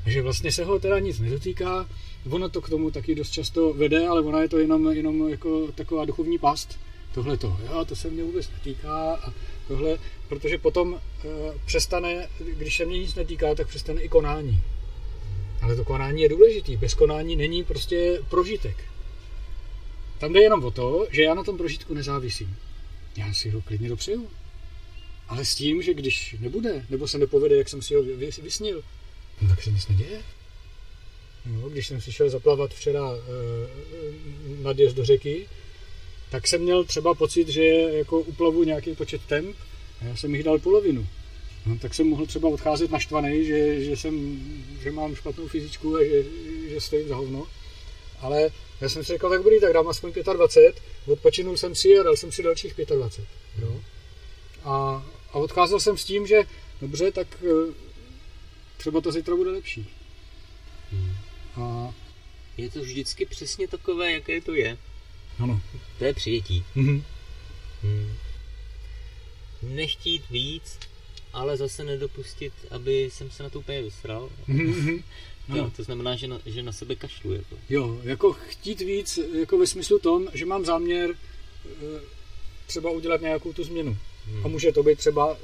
[0.07, 1.87] A že vlastně se ho teda nic nedotýká.
[2.31, 5.73] Ono to k tomu taky dost často vede, ale ona je to jenom, jenom jako
[5.75, 6.79] taková duchovní past.
[7.15, 9.33] Tohle to, jo, to se mě vůbec netýká a
[9.69, 11.29] tohle, protože potom e,
[11.67, 14.61] přestane, když se mě nic netýká, tak přestane i konání.
[15.63, 16.77] Ale to konání je důležitý.
[16.77, 18.77] Bez konání není prostě prožitek.
[20.19, 22.57] Tam jde jenom o to, že já na tom prožitku nezávisím.
[23.17, 24.29] Já si ho klidně dopřeju.
[25.29, 28.83] Ale s tím, že když nebude, nebo se nepovede, jak jsem si ho vy- vysnil,
[29.41, 30.23] no tak se nic neděje.
[31.47, 33.19] No, když jsem si šel zaplavat včera e,
[34.63, 35.49] nadjezd do řeky,
[36.31, 39.57] tak jsem měl třeba pocit, že jako uplavu nějaký počet temp
[40.01, 41.07] a já jsem jich dal polovinu.
[41.67, 44.41] No, tak jsem mohl třeba odcházet naštvaný, že, že, jsem,
[44.83, 46.25] že mám špatnou fyzičku a že,
[46.69, 47.47] že stojím za hovno.
[48.21, 48.51] Ale
[48.81, 52.17] já jsem si řekl, tak dobrý, tak dám aspoň 25, odpočinul jsem si a dal
[52.17, 53.29] jsem si dalších 25.
[53.63, 53.81] Jo?
[54.65, 56.43] A, a odcházel jsem s tím, že
[56.81, 57.73] dobře, tak eh,
[58.77, 59.89] třeba to zítra bude lepší.
[61.61, 61.95] A
[62.57, 64.79] Je to vždycky přesně takové, jaké to je.
[65.39, 65.61] ano.
[65.99, 66.65] To je přijetí.
[66.75, 67.05] Mhm.
[67.83, 68.13] Hmm.
[69.63, 70.79] Nechtít víc,
[71.33, 74.31] ale zase nedopustit, aby jsem se na to úplně vysral.
[74.47, 75.03] Mhm, mhm.
[75.49, 75.71] Jo, Ano.
[75.77, 77.33] to znamená, že na, že na sebe kašlu.
[77.35, 77.57] Jako.
[77.69, 81.11] Jo, jako chtít víc, jako ve smyslu tom, že mám záměr
[81.67, 82.01] eh,
[82.67, 83.97] třeba udělat nějakou tu změnu.
[84.27, 84.45] Hmm.
[84.47, 85.37] A může to být třeba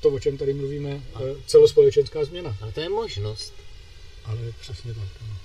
[0.00, 2.56] to, o čem tady mluvíme, eh, celospolečenská změna.
[2.60, 3.54] Ale to je možnost.
[4.24, 5.08] Ale přesně tak.
[5.24, 5.36] Ano.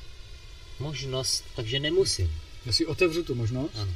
[0.81, 2.31] Možnost, takže nemusím.
[2.65, 3.93] Já si otevřu tu možnost Ano.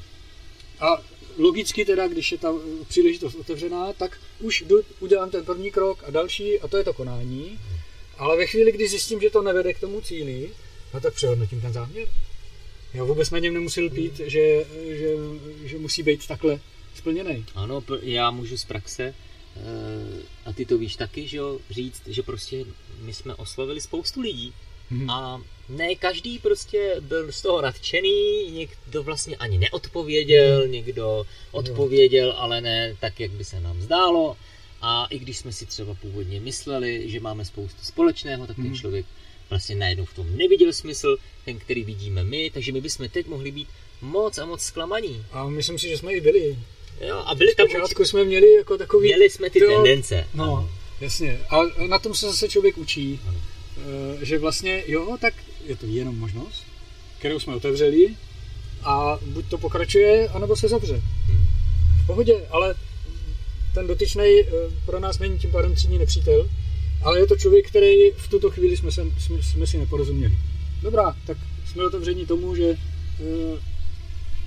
[0.79, 1.01] a
[1.37, 2.53] logicky teda, když je ta
[2.87, 6.93] příležitost otevřená, tak už jdu, udělám ten první krok a další a to je to
[6.93, 7.59] konání.
[8.17, 10.49] Ale ve chvíli, kdy zjistím, že to nevede k tomu cíli,
[10.93, 12.07] no tak přehodnotím ten záměr.
[12.93, 15.07] Já vůbec na něm nemusel lpít, že, že,
[15.63, 16.59] že musí být takhle
[16.95, 17.45] splněný.
[17.55, 22.23] Ano, já můžu z praxe, eh, a ty to víš taky, že jo, říct, že
[22.23, 22.65] prostě
[22.99, 24.53] my jsme oslovili spoustu lidí
[24.91, 25.09] Mhm.
[25.09, 32.61] a ne každý prostě byl z toho nadšený, někdo vlastně ani neodpověděl, někdo odpověděl, ale
[32.61, 34.37] ne tak, jak by se nám zdálo.
[34.81, 38.75] A i když jsme si třeba původně mysleli, že máme spoustu společného, tak ten Mhm.
[38.75, 39.05] člověk
[39.49, 43.51] vlastně najednou v tom neviděl smysl, ten, který vidíme my, takže my bychom teď mohli
[43.51, 43.67] být
[44.01, 45.25] moc a moc zklamaní.
[45.31, 46.57] A myslím si, že jsme i byli.
[47.01, 49.07] Jo, a byli tam Počátku jsme měli jako takový...
[49.07, 50.27] Měli jsme ty Jo, tendence.
[50.33, 50.69] No,
[51.01, 51.39] jasně.
[51.49, 51.57] A
[51.87, 53.37] na tom se zase člověk učí, Ano.
[53.77, 55.33] Eh, že vlastně, jo, tak
[55.65, 56.63] je to jenom možnost,
[57.19, 58.15] kterou jsme otevřeli
[58.83, 61.01] a buď to pokračuje, anebo se zavře.
[61.25, 61.45] Hmm.
[62.03, 62.75] V pohodě, ale
[63.73, 64.41] ten dotyčný
[64.85, 66.49] pro nás není tím pádem třídní nepřítel,
[67.05, 70.37] ale je to člověk, který v tuto chvíli jsme, se, jsme, jsme si neporozuměli.
[70.81, 73.59] Dobrá, tak jsme otevření tomu, že eh,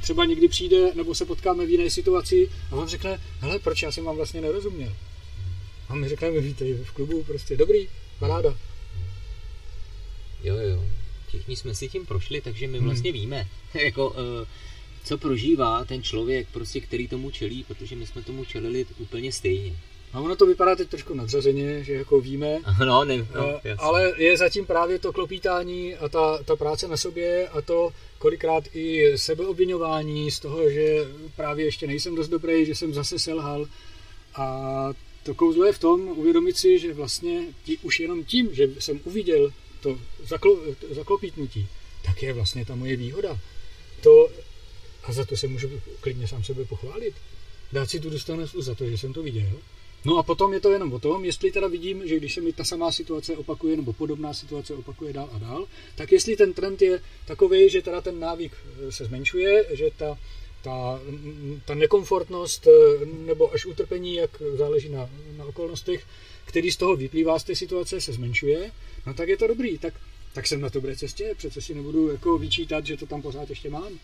[0.00, 3.92] třeba někdy přijde, nebo se potkáme v jiné situaci a on řekne, hele, proč já
[3.92, 4.92] jsem vám vlastně nerozuměl.
[5.88, 7.88] A my řekneme, vítej v klubu, prostě dobrý,
[8.18, 8.56] paráda.
[10.44, 10.84] Jo, jo.
[11.28, 12.86] Všichni jsme si tím prošli, takže my Hmm.
[12.86, 14.46] vlastně víme, jako, eh,
[15.04, 19.76] co prožívá ten člověk, prostě, který tomu čelí, protože my jsme tomu čelili úplně stejně.
[20.12, 23.74] A ono to vypadá teď trošku nadřazeně, že jako víme, No, ne, no, no, jasně.
[23.78, 28.64] ale je zatím právě to klopítání a ta, ta práce na sobě a to kolikrát
[28.74, 33.66] i sebeobvinování z toho, že právě ještě nejsem dost dobrý, že jsem zase selhal.
[34.34, 34.88] A
[35.22, 39.00] to kouzlo je v tom uvědomit si, že vlastně tí, už jenom tím, že jsem
[39.04, 41.68] uviděl to zaklo, to zaklopítnutí,
[42.04, 43.38] tak je vlastně ta moje výhoda.
[44.00, 44.28] To,
[45.04, 47.14] a za to se můžu klidně sám sebe pochválit.
[47.72, 49.52] Dát si tu dostanost za to, že jsem to viděl.
[50.04, 52.52] No a potom je to jenom o tom, jestli teda vidím, že když se mi
[52.52, 56.82] ta samá situace opakuje, nebo podobná situace opakuje dál a dál, tak jestli ten trend
[56.82, 60.18] je takový, že teda ten návyk eh, se zmenšuje, že ta,
[60.62, 61.00] ta,
[61.64, 66.06] ta nekomfortnost eh, nebo až utrpení, jak záleží na, na okolnostech,
[66.48, 68.70] který z toho vyplývá z té situace, se zmenšuje,
[69.06, 69.94] no tak je to dobrý, tak,
[70.32, 73.70] tak jsem na dobré cestě, přece si nebudu jako vyčítat, že to tam pořád ještě
[73.70, 73.98] mám.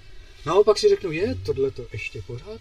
[0.46, 2.60] Naopak si řeknu, je, tohle to ještě pořád?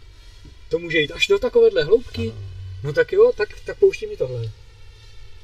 [0.70, 2.32] To může jít až do takovéhle hloubky?
[2.32, 2.42] Ano.
[2.84, 4.52] No tak jo, tak, tak pouští mi tohle.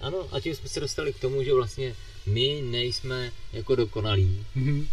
[0.01, 1.95] Ano, a tím jsme se dostali k tomu, že vlastně
[2.25, 4.45] my nejsme jako dokonalí.
[4.55, 4.87] Mhm.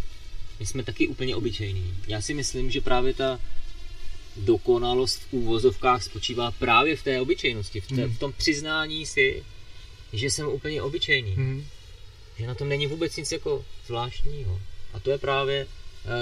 [0.59, 1.93] My jsme taky úplně obyčejní.
[2.07, 3.39] Já si myslím, že právě ta
[4.37, 8.13] dokonalost v úvozovkách spočívá právě v té obyčejnosti, v, té, Mhm.
[8.15, 9.43] v tom přiznání si,
[10.13, 11.31] že jsem úplně obyčejný.
[11.37, 11.65] Mhm.
[12.37, 14.61] Že na tom není vůbec nic jako zvláštního.
[14.93, 15.67] A to je právě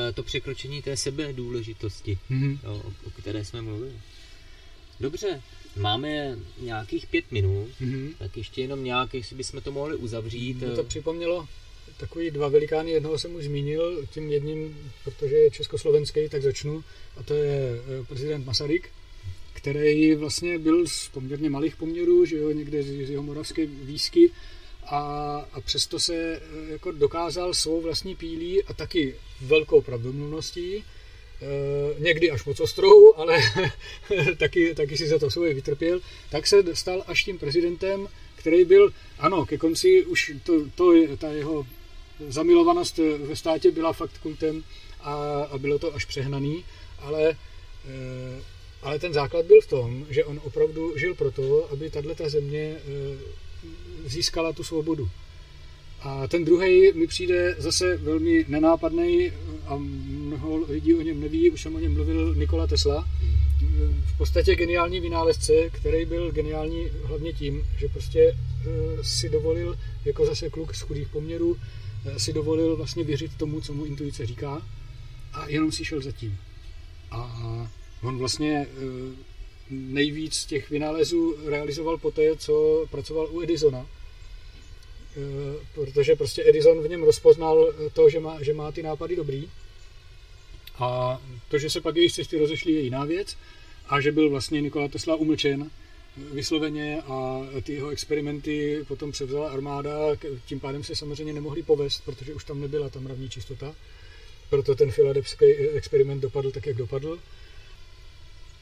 [0.09, 2.17] eh, to překročení té sebe důležitosti,
[2.63, 3.91] jo, o, o které jsme mluvili.
[4.99, 5.41] Dobře,
[5.75, 8.13] máme nějakých pět minut, Mhm.
[8.19, 10.53] tak ještě jenom nějak, jestli bychom to mohli uzavřít.
[10.57, 11.47] Mě to připomnělo
[11.97, 16.83] takový dva velikány, jednoho jsem už zmínil, tím jedním, protože je československý, tak začnu,
[17.17, 17.59] a to je
[18.01, 18.89] eh, prezident Masaryk,
[19.53, 24.31] který vlastně byl z poměrně malých poměrů, že jo, někde z, jeho moravské výsky,
[24.85, 24.99] a,
[25.53, 31.45] a přesto se eh, jako dokázal svou vlastní pílí a taky velkou pravdomluvností, eh,
[31.99, 33.37] někdy až moc ostrou, ale
[34.37, 35.99] taky, taky si za to svoje vytrpěl,
[36.29, 41.31] tak se stal až tím prezidentem, který byl, ano, ke konci už to, to ta
[41.31, 41.65] jeho
[42.29, 44.63] zamilovanost ve státě byla fakt kultem
[45.01, 45.13] a,
[45.51, 46.63] a bylo to až přehnaný,
[46.99, 48.41] ale, eh,
[48.81, 54.09] ale ten základ byl v tom, že on opravdu žil proto, aby tato země eh,
[54.09, 55.09] získala tu svobodu.
[56.01, 59.31] A ten druhý mi přijde zase velmi nenápadný
[59.67, 63.07] a mnoho lidí o něm neví, už jsem o něm mluvil, Nikola Tesla.
[64.05, 70.25] V podstatě geniální vynálezce, který byl geniální hlavně tím, že prostě eh, si dovolil, jako
[70.25, 71.57] zase kluk z chudých poměrů,
[72.17, 74.61] si dovolil vlastně věřit tomu, co mu intuice říká
[75.33, 76.37] a jenom si šel za tím.
[77.11, 77.71] A
[78.01, 79.15] on vlastně eh,
[79.69, 83.85] nejvíc těch vynálezů realizoval poté, co pracoval u Edisona,
[85.17, 89.49] Eh, protože prostě Edison v něm rozpoznal to, že má, že má ty nápady dobrý.
[90.79, 93.37] A to, že se pak jejich cesty rozešly, je jiná věc.
[93.89, 95.71] A že byl vlastně Nikola Tesla umlčen
[96.17, 99.91] vysloveně a ty jeho experimenty potom převzala armáda,
[100.45, 103.75] tím pádem se samozřejmě nemohli povést, protože už tam nebyla ta mravní čistota.
[104.49, 107.19] Proto ten filadelfský experiment dopadl tak, jak dopadl.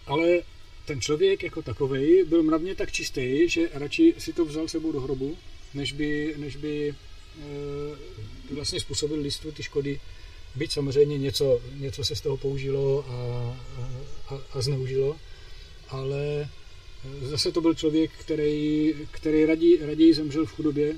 [0.06, 0.42] Ale
[0.86, 5.02] ten člověk jako takový byl mravně tak čistý, že radši si to vzal sebou do
[5.02, 5.38] hrobu,
[5.74, 6.94] než by, než by e,
[8.54, 10.00] vlastně způsobil listu ty škody.
[10.56, 13.14] Byť samozřejmě něco, něco se z toho použilo a,
[14.30, 15.16] a, a zneužilo,
[15.90, 16.50] ale
[17.22, 20.96] zase to byl člověk, který, který raději, raději zemřel v chudobě,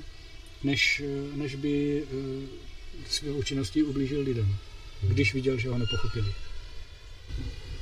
[0.64, 2.06] než, eh, než by e,
[3.10, 4.56] svou činností ublížil lidem,
[5.02, 6.26] když viděl, že ho nepochopili.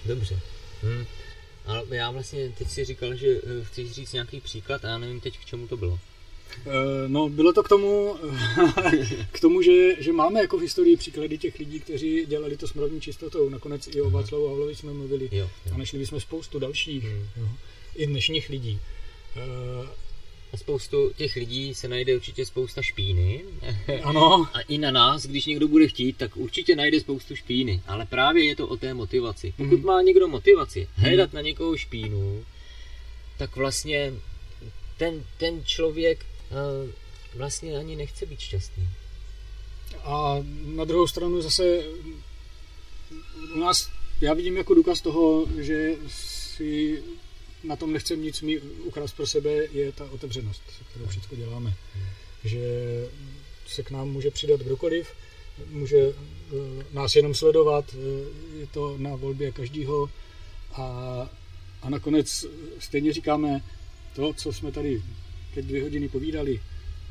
[0.07, 0.41] Dobře.
[0.83, 1.05] Hm.
[1.67, 5.21] Ale já vlastně teď si říkal, že eh, chceš říct nějaký příklad a já nevím
[5.21, 5.99] teď, k čemu to bylo.
[6.67, 8.17] Eh, No, bylo to k tomu,
[9.33, 12.75] k tomu že, že máme jako v historii příklady těch lidí, kteří dělali to s
[12.75, 13.49] mravní čistotou.
[13.49, 15.29] Nakonec i o Václavu Havlovi jsme mluvili.
[15.33, 15.79] Jo, A jo.
[15.79, 17.27] našli bychom spoustu dalších, Hmm.
[17.37, 17.49] jo,
[17.97, 18.81] i dnešních lidí.
[19.37, 19.89] Eh,
[20.53, 23.45] A spoustu těch lidí se najde určitě spousta špíny.
[24.03, 27.83] Ano, A i na nás, když někdo bude chtít, tak určitě najde spoustu špíny.
[27.87, 29.55] Ale právě je to o té motivaci.
[29.57, 29.87] Pokud Mhm.
[29.87, 32.45] má někdo motivaci hledat na někoho špínu,
[33.39, 34.13] tak vlastně
[34.97, 36.93] ten, ten člověk eh,
[37.35, 38.89] vlastně ani nechce být šťastný.
[40.05, 40.37] a
[40.75, 41.83] na druhou stranu zase
[43.55, 43.91] u nás,
[44.21, 47.03] já vidím jako důkaz toho, že si
[47.67, 51.75] na tom nechcem nic mít ukrást pro sebe, je ta otevřenost, se kterou všechno děláme.
[52.45, 52.61] Že
[53.67, 55.09] se k nám může přidat kdokoliv,
[55.71, 56.15] může eh,
[56.93, 60.11] nás jenom sledovat, eh, je to na volbě každýho
[60.73, 60.83] a,
[61.83, 62.47] a nakonec
[62.79, 63.63] stejně říkáme
[64.17, 65.03] to, co jsme tady
[65.55, 66.61] teď dvě hodiny povídali,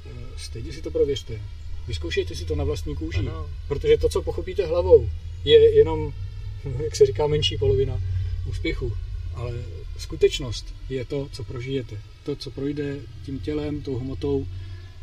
[0.06, 1.42] eh, stejně si to prověřte.
[1.88, 3.50] Vyzkoušejte si to na vlastní kůži, Ano.
[3.68, 5.10] protože to, co pochopíte hlavou,
[5.44, 6.14] je jenom,
[6.84, 8.02] jak se říká, menší polovina
[8.50, 8.94] úspěchu.
[9.34, 9.66] Ale
[9.98, 12.02] skutečnost je to, co prožijete.
[12.24, 14.48] To, co projde tím tělem, tou hmotou,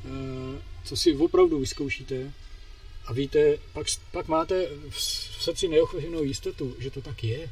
[0.04, 2.32] eh, co si opravdu vyzkoušíte
[3.06, 5.02] a víte, pak, pak máte v
[5.42, 7.50] srdci neochvějnou jistotu, že to tak je.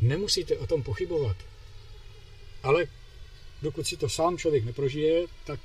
[0.00, 1.36] Nemusíte o tom pochybovat.
[2.62, 2.86] Ale
[3.62, 5.60] dokud si to sám člověk neprožije, tak,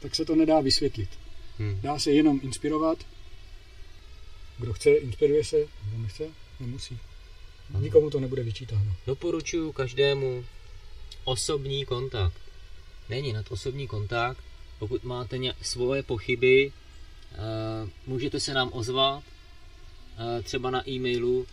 [0.00, 1.10] tak se to nedá vysvětlit.
[1.58, 1.80] Hmm.
[1.80, 2.98] Dá se jenom inspirovat.
[4.58, 5.56] Kdo chce, inspiruje se,
[5.88, 6.30] kdo nechce,
[6.60, 6.98] nemusí.
[7.80, 8.96] Nikomu to nebude vyčítáno.
[9.06, 10.44] Doporučuji každému
[11.24, 12.40] osobní kontakt.
[13.08, 14.44] Není nad osobní kontakt.
[14.78, 21.46] Pokud máte ně, svoje pochyby, uh, můžete se nám ozvat uh, třeba na e-mailu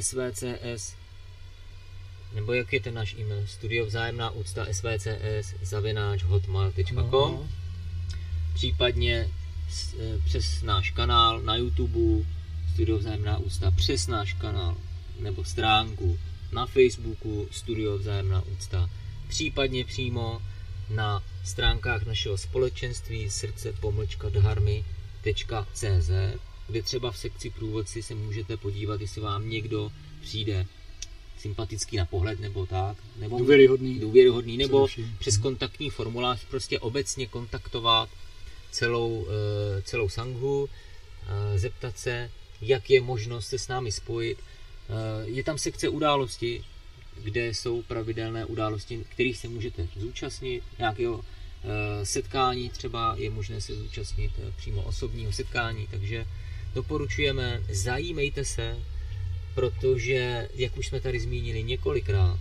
[0.00, 0.94] svcs
[2.34, 3.46] nebo jak je ten náš e-mail?
[3.46, 7.48] Studio vzájemná úcta svcs zavináč hotmail.com no.
[8.54, 9.30] Případně
[10.24, 12.24] přes náš kanál na YouTube
[12.74, 14.76] Studio Vzájemná úcta přes náš kanál
[15.20, 16.18] nebo stránku
[16.52, 18.90] na Facebooku Studio Vzájemná úcta,
[19.28, 20.42] případně přímo
[20.90, 26.10] na stránkách našeho společenství srdce pomlčka dharmy.cz,
[26.66, 30.66] kde třeba v sekci průvodci se můžete podívat, jestli vám někdo přijde
[31.38, 34.86] sympatický na pohled nebo tak, nebo důvěryhodný, důvěryhodný nebo
[35.18, 38.08] přes kontaktní formulář prostě obecně kontaktovat
[38.70, 40.68] celou, eh, celou sanghu,
[41.26, 42.30] eh, zeptat se,
[42.62, 44.38] jak je možnost se s námi spojit.
[44.38, 46.64] Eh, je tam sekce události,
[47.22, 53.74] kde jsou pravidelné události, kterých se můžete zúčastnit, nějakého eh, setkání třeba je možné se
[53.76, 56.26] zúčastnit eh, přímo osobního setkání, takže
[56.74, 58.78] doporučujeme, zajímejte se,
[59.54, 62.38] protože, jak už jsme tady zmínili několikrát,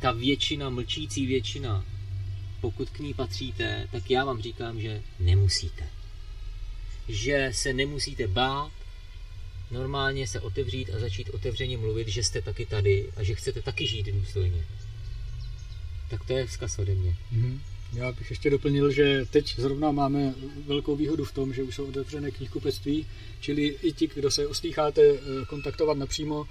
[0.00, 1.84] ta většina, mlčící většina,
[2.60, 5.95] pokud k ní patříte, tak já vám říkám, že nemusíte
[7.08, 8.72] že se nemusíte bát
[9.70, 13.86] normálně se otevřít a začít otevřeně mluvit, že jste taky tady a že chcete taky
[13.86, 14.64] žít důstojně.
[16.10, 17.16] Tak to je vzkaz ode mě.
[17.34, 17.58] Mm-hmm.
[17.92, 20.34] Já bych ještě doplnil, že teď zrovna máme
[20.66, 23.06] velkou výhodu v tom, že už jsou otevřené knihkupectví,
[23.40, 26.46] čili i ti, kdo se ostýcháte eh, kontaktovat napřímo,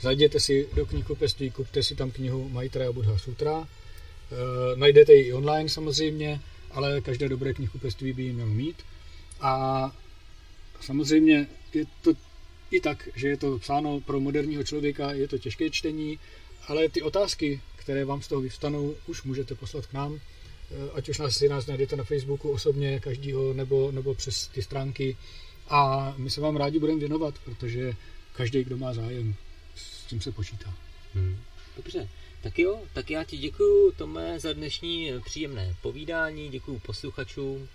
[0.00, 3.68] zajděte si do knihkupectví, kupte si tam knihu Maitreya Buddha Sutra.
[4.32, 6.40] E, najdete ji i online samozřejmě,
[6.70, 8.76] ale každé dobré knihkupectví by ji mělo mít.
[9.40, 9.92] A
[10.80, 12.12] samozřejmě je to
[12.70, 16.18] i tak, že je to psáno pro moderního člověka, je to těžké čtení,
[16.66, 20.20] ale ty otázky, které vám z toho vyvstanou, už můžete poslat k nám,
[20.70, 24.62] eh, ať už nás si nás najdete na Facebooku osobně každýho, nebo, nebo přes ty
[24.62, 25.16] stránky.
[25.68, 27.92] A my se vám rádi budeme věnovat, protože
[28.32, 29.34] každý, kdo má zájem,
[29.74, 30.74] s tím se počítá.
[31.14, 31.36] Hmm.
[31.76, 32.08] Dobře,
[32.42, 37.68] tak jo, tak já ti děkuji, Tome, za dnešní příjemné povídání, děkuji posluchačům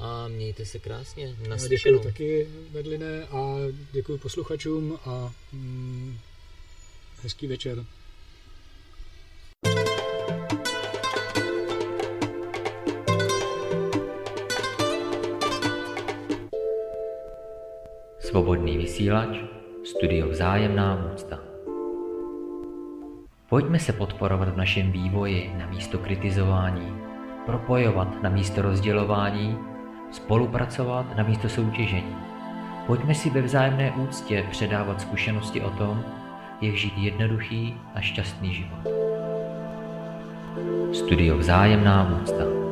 [0.00, 1.36] a mějte se krásně.
[1.68, 3.56] Děkuji taky, Medline, a
[3.92, 6.18] děkuji posluchačům a mm,
[7.22, 7.84] hezký večer.
[18.18, 19.38] Svobodný vysílač,
[19.84, 21.40] studio Vzájemná úcta.
[23.48, 26.96] Pojďme se podporovat v našem vývoji na místo kritizování,
[27.46, 29.73] propojovat na místo rozdělování
[30.14, 32.16] spolupracovat na místo soutěžení.
[32.86, 36.04] Pojďme si ve vzájemné úctě předávat zkušenosti o tom,
[36.60, 38.88] jak žít jednoduchý a šťastný život.
[40.92, 42.63] Studio Vzájemná úcta.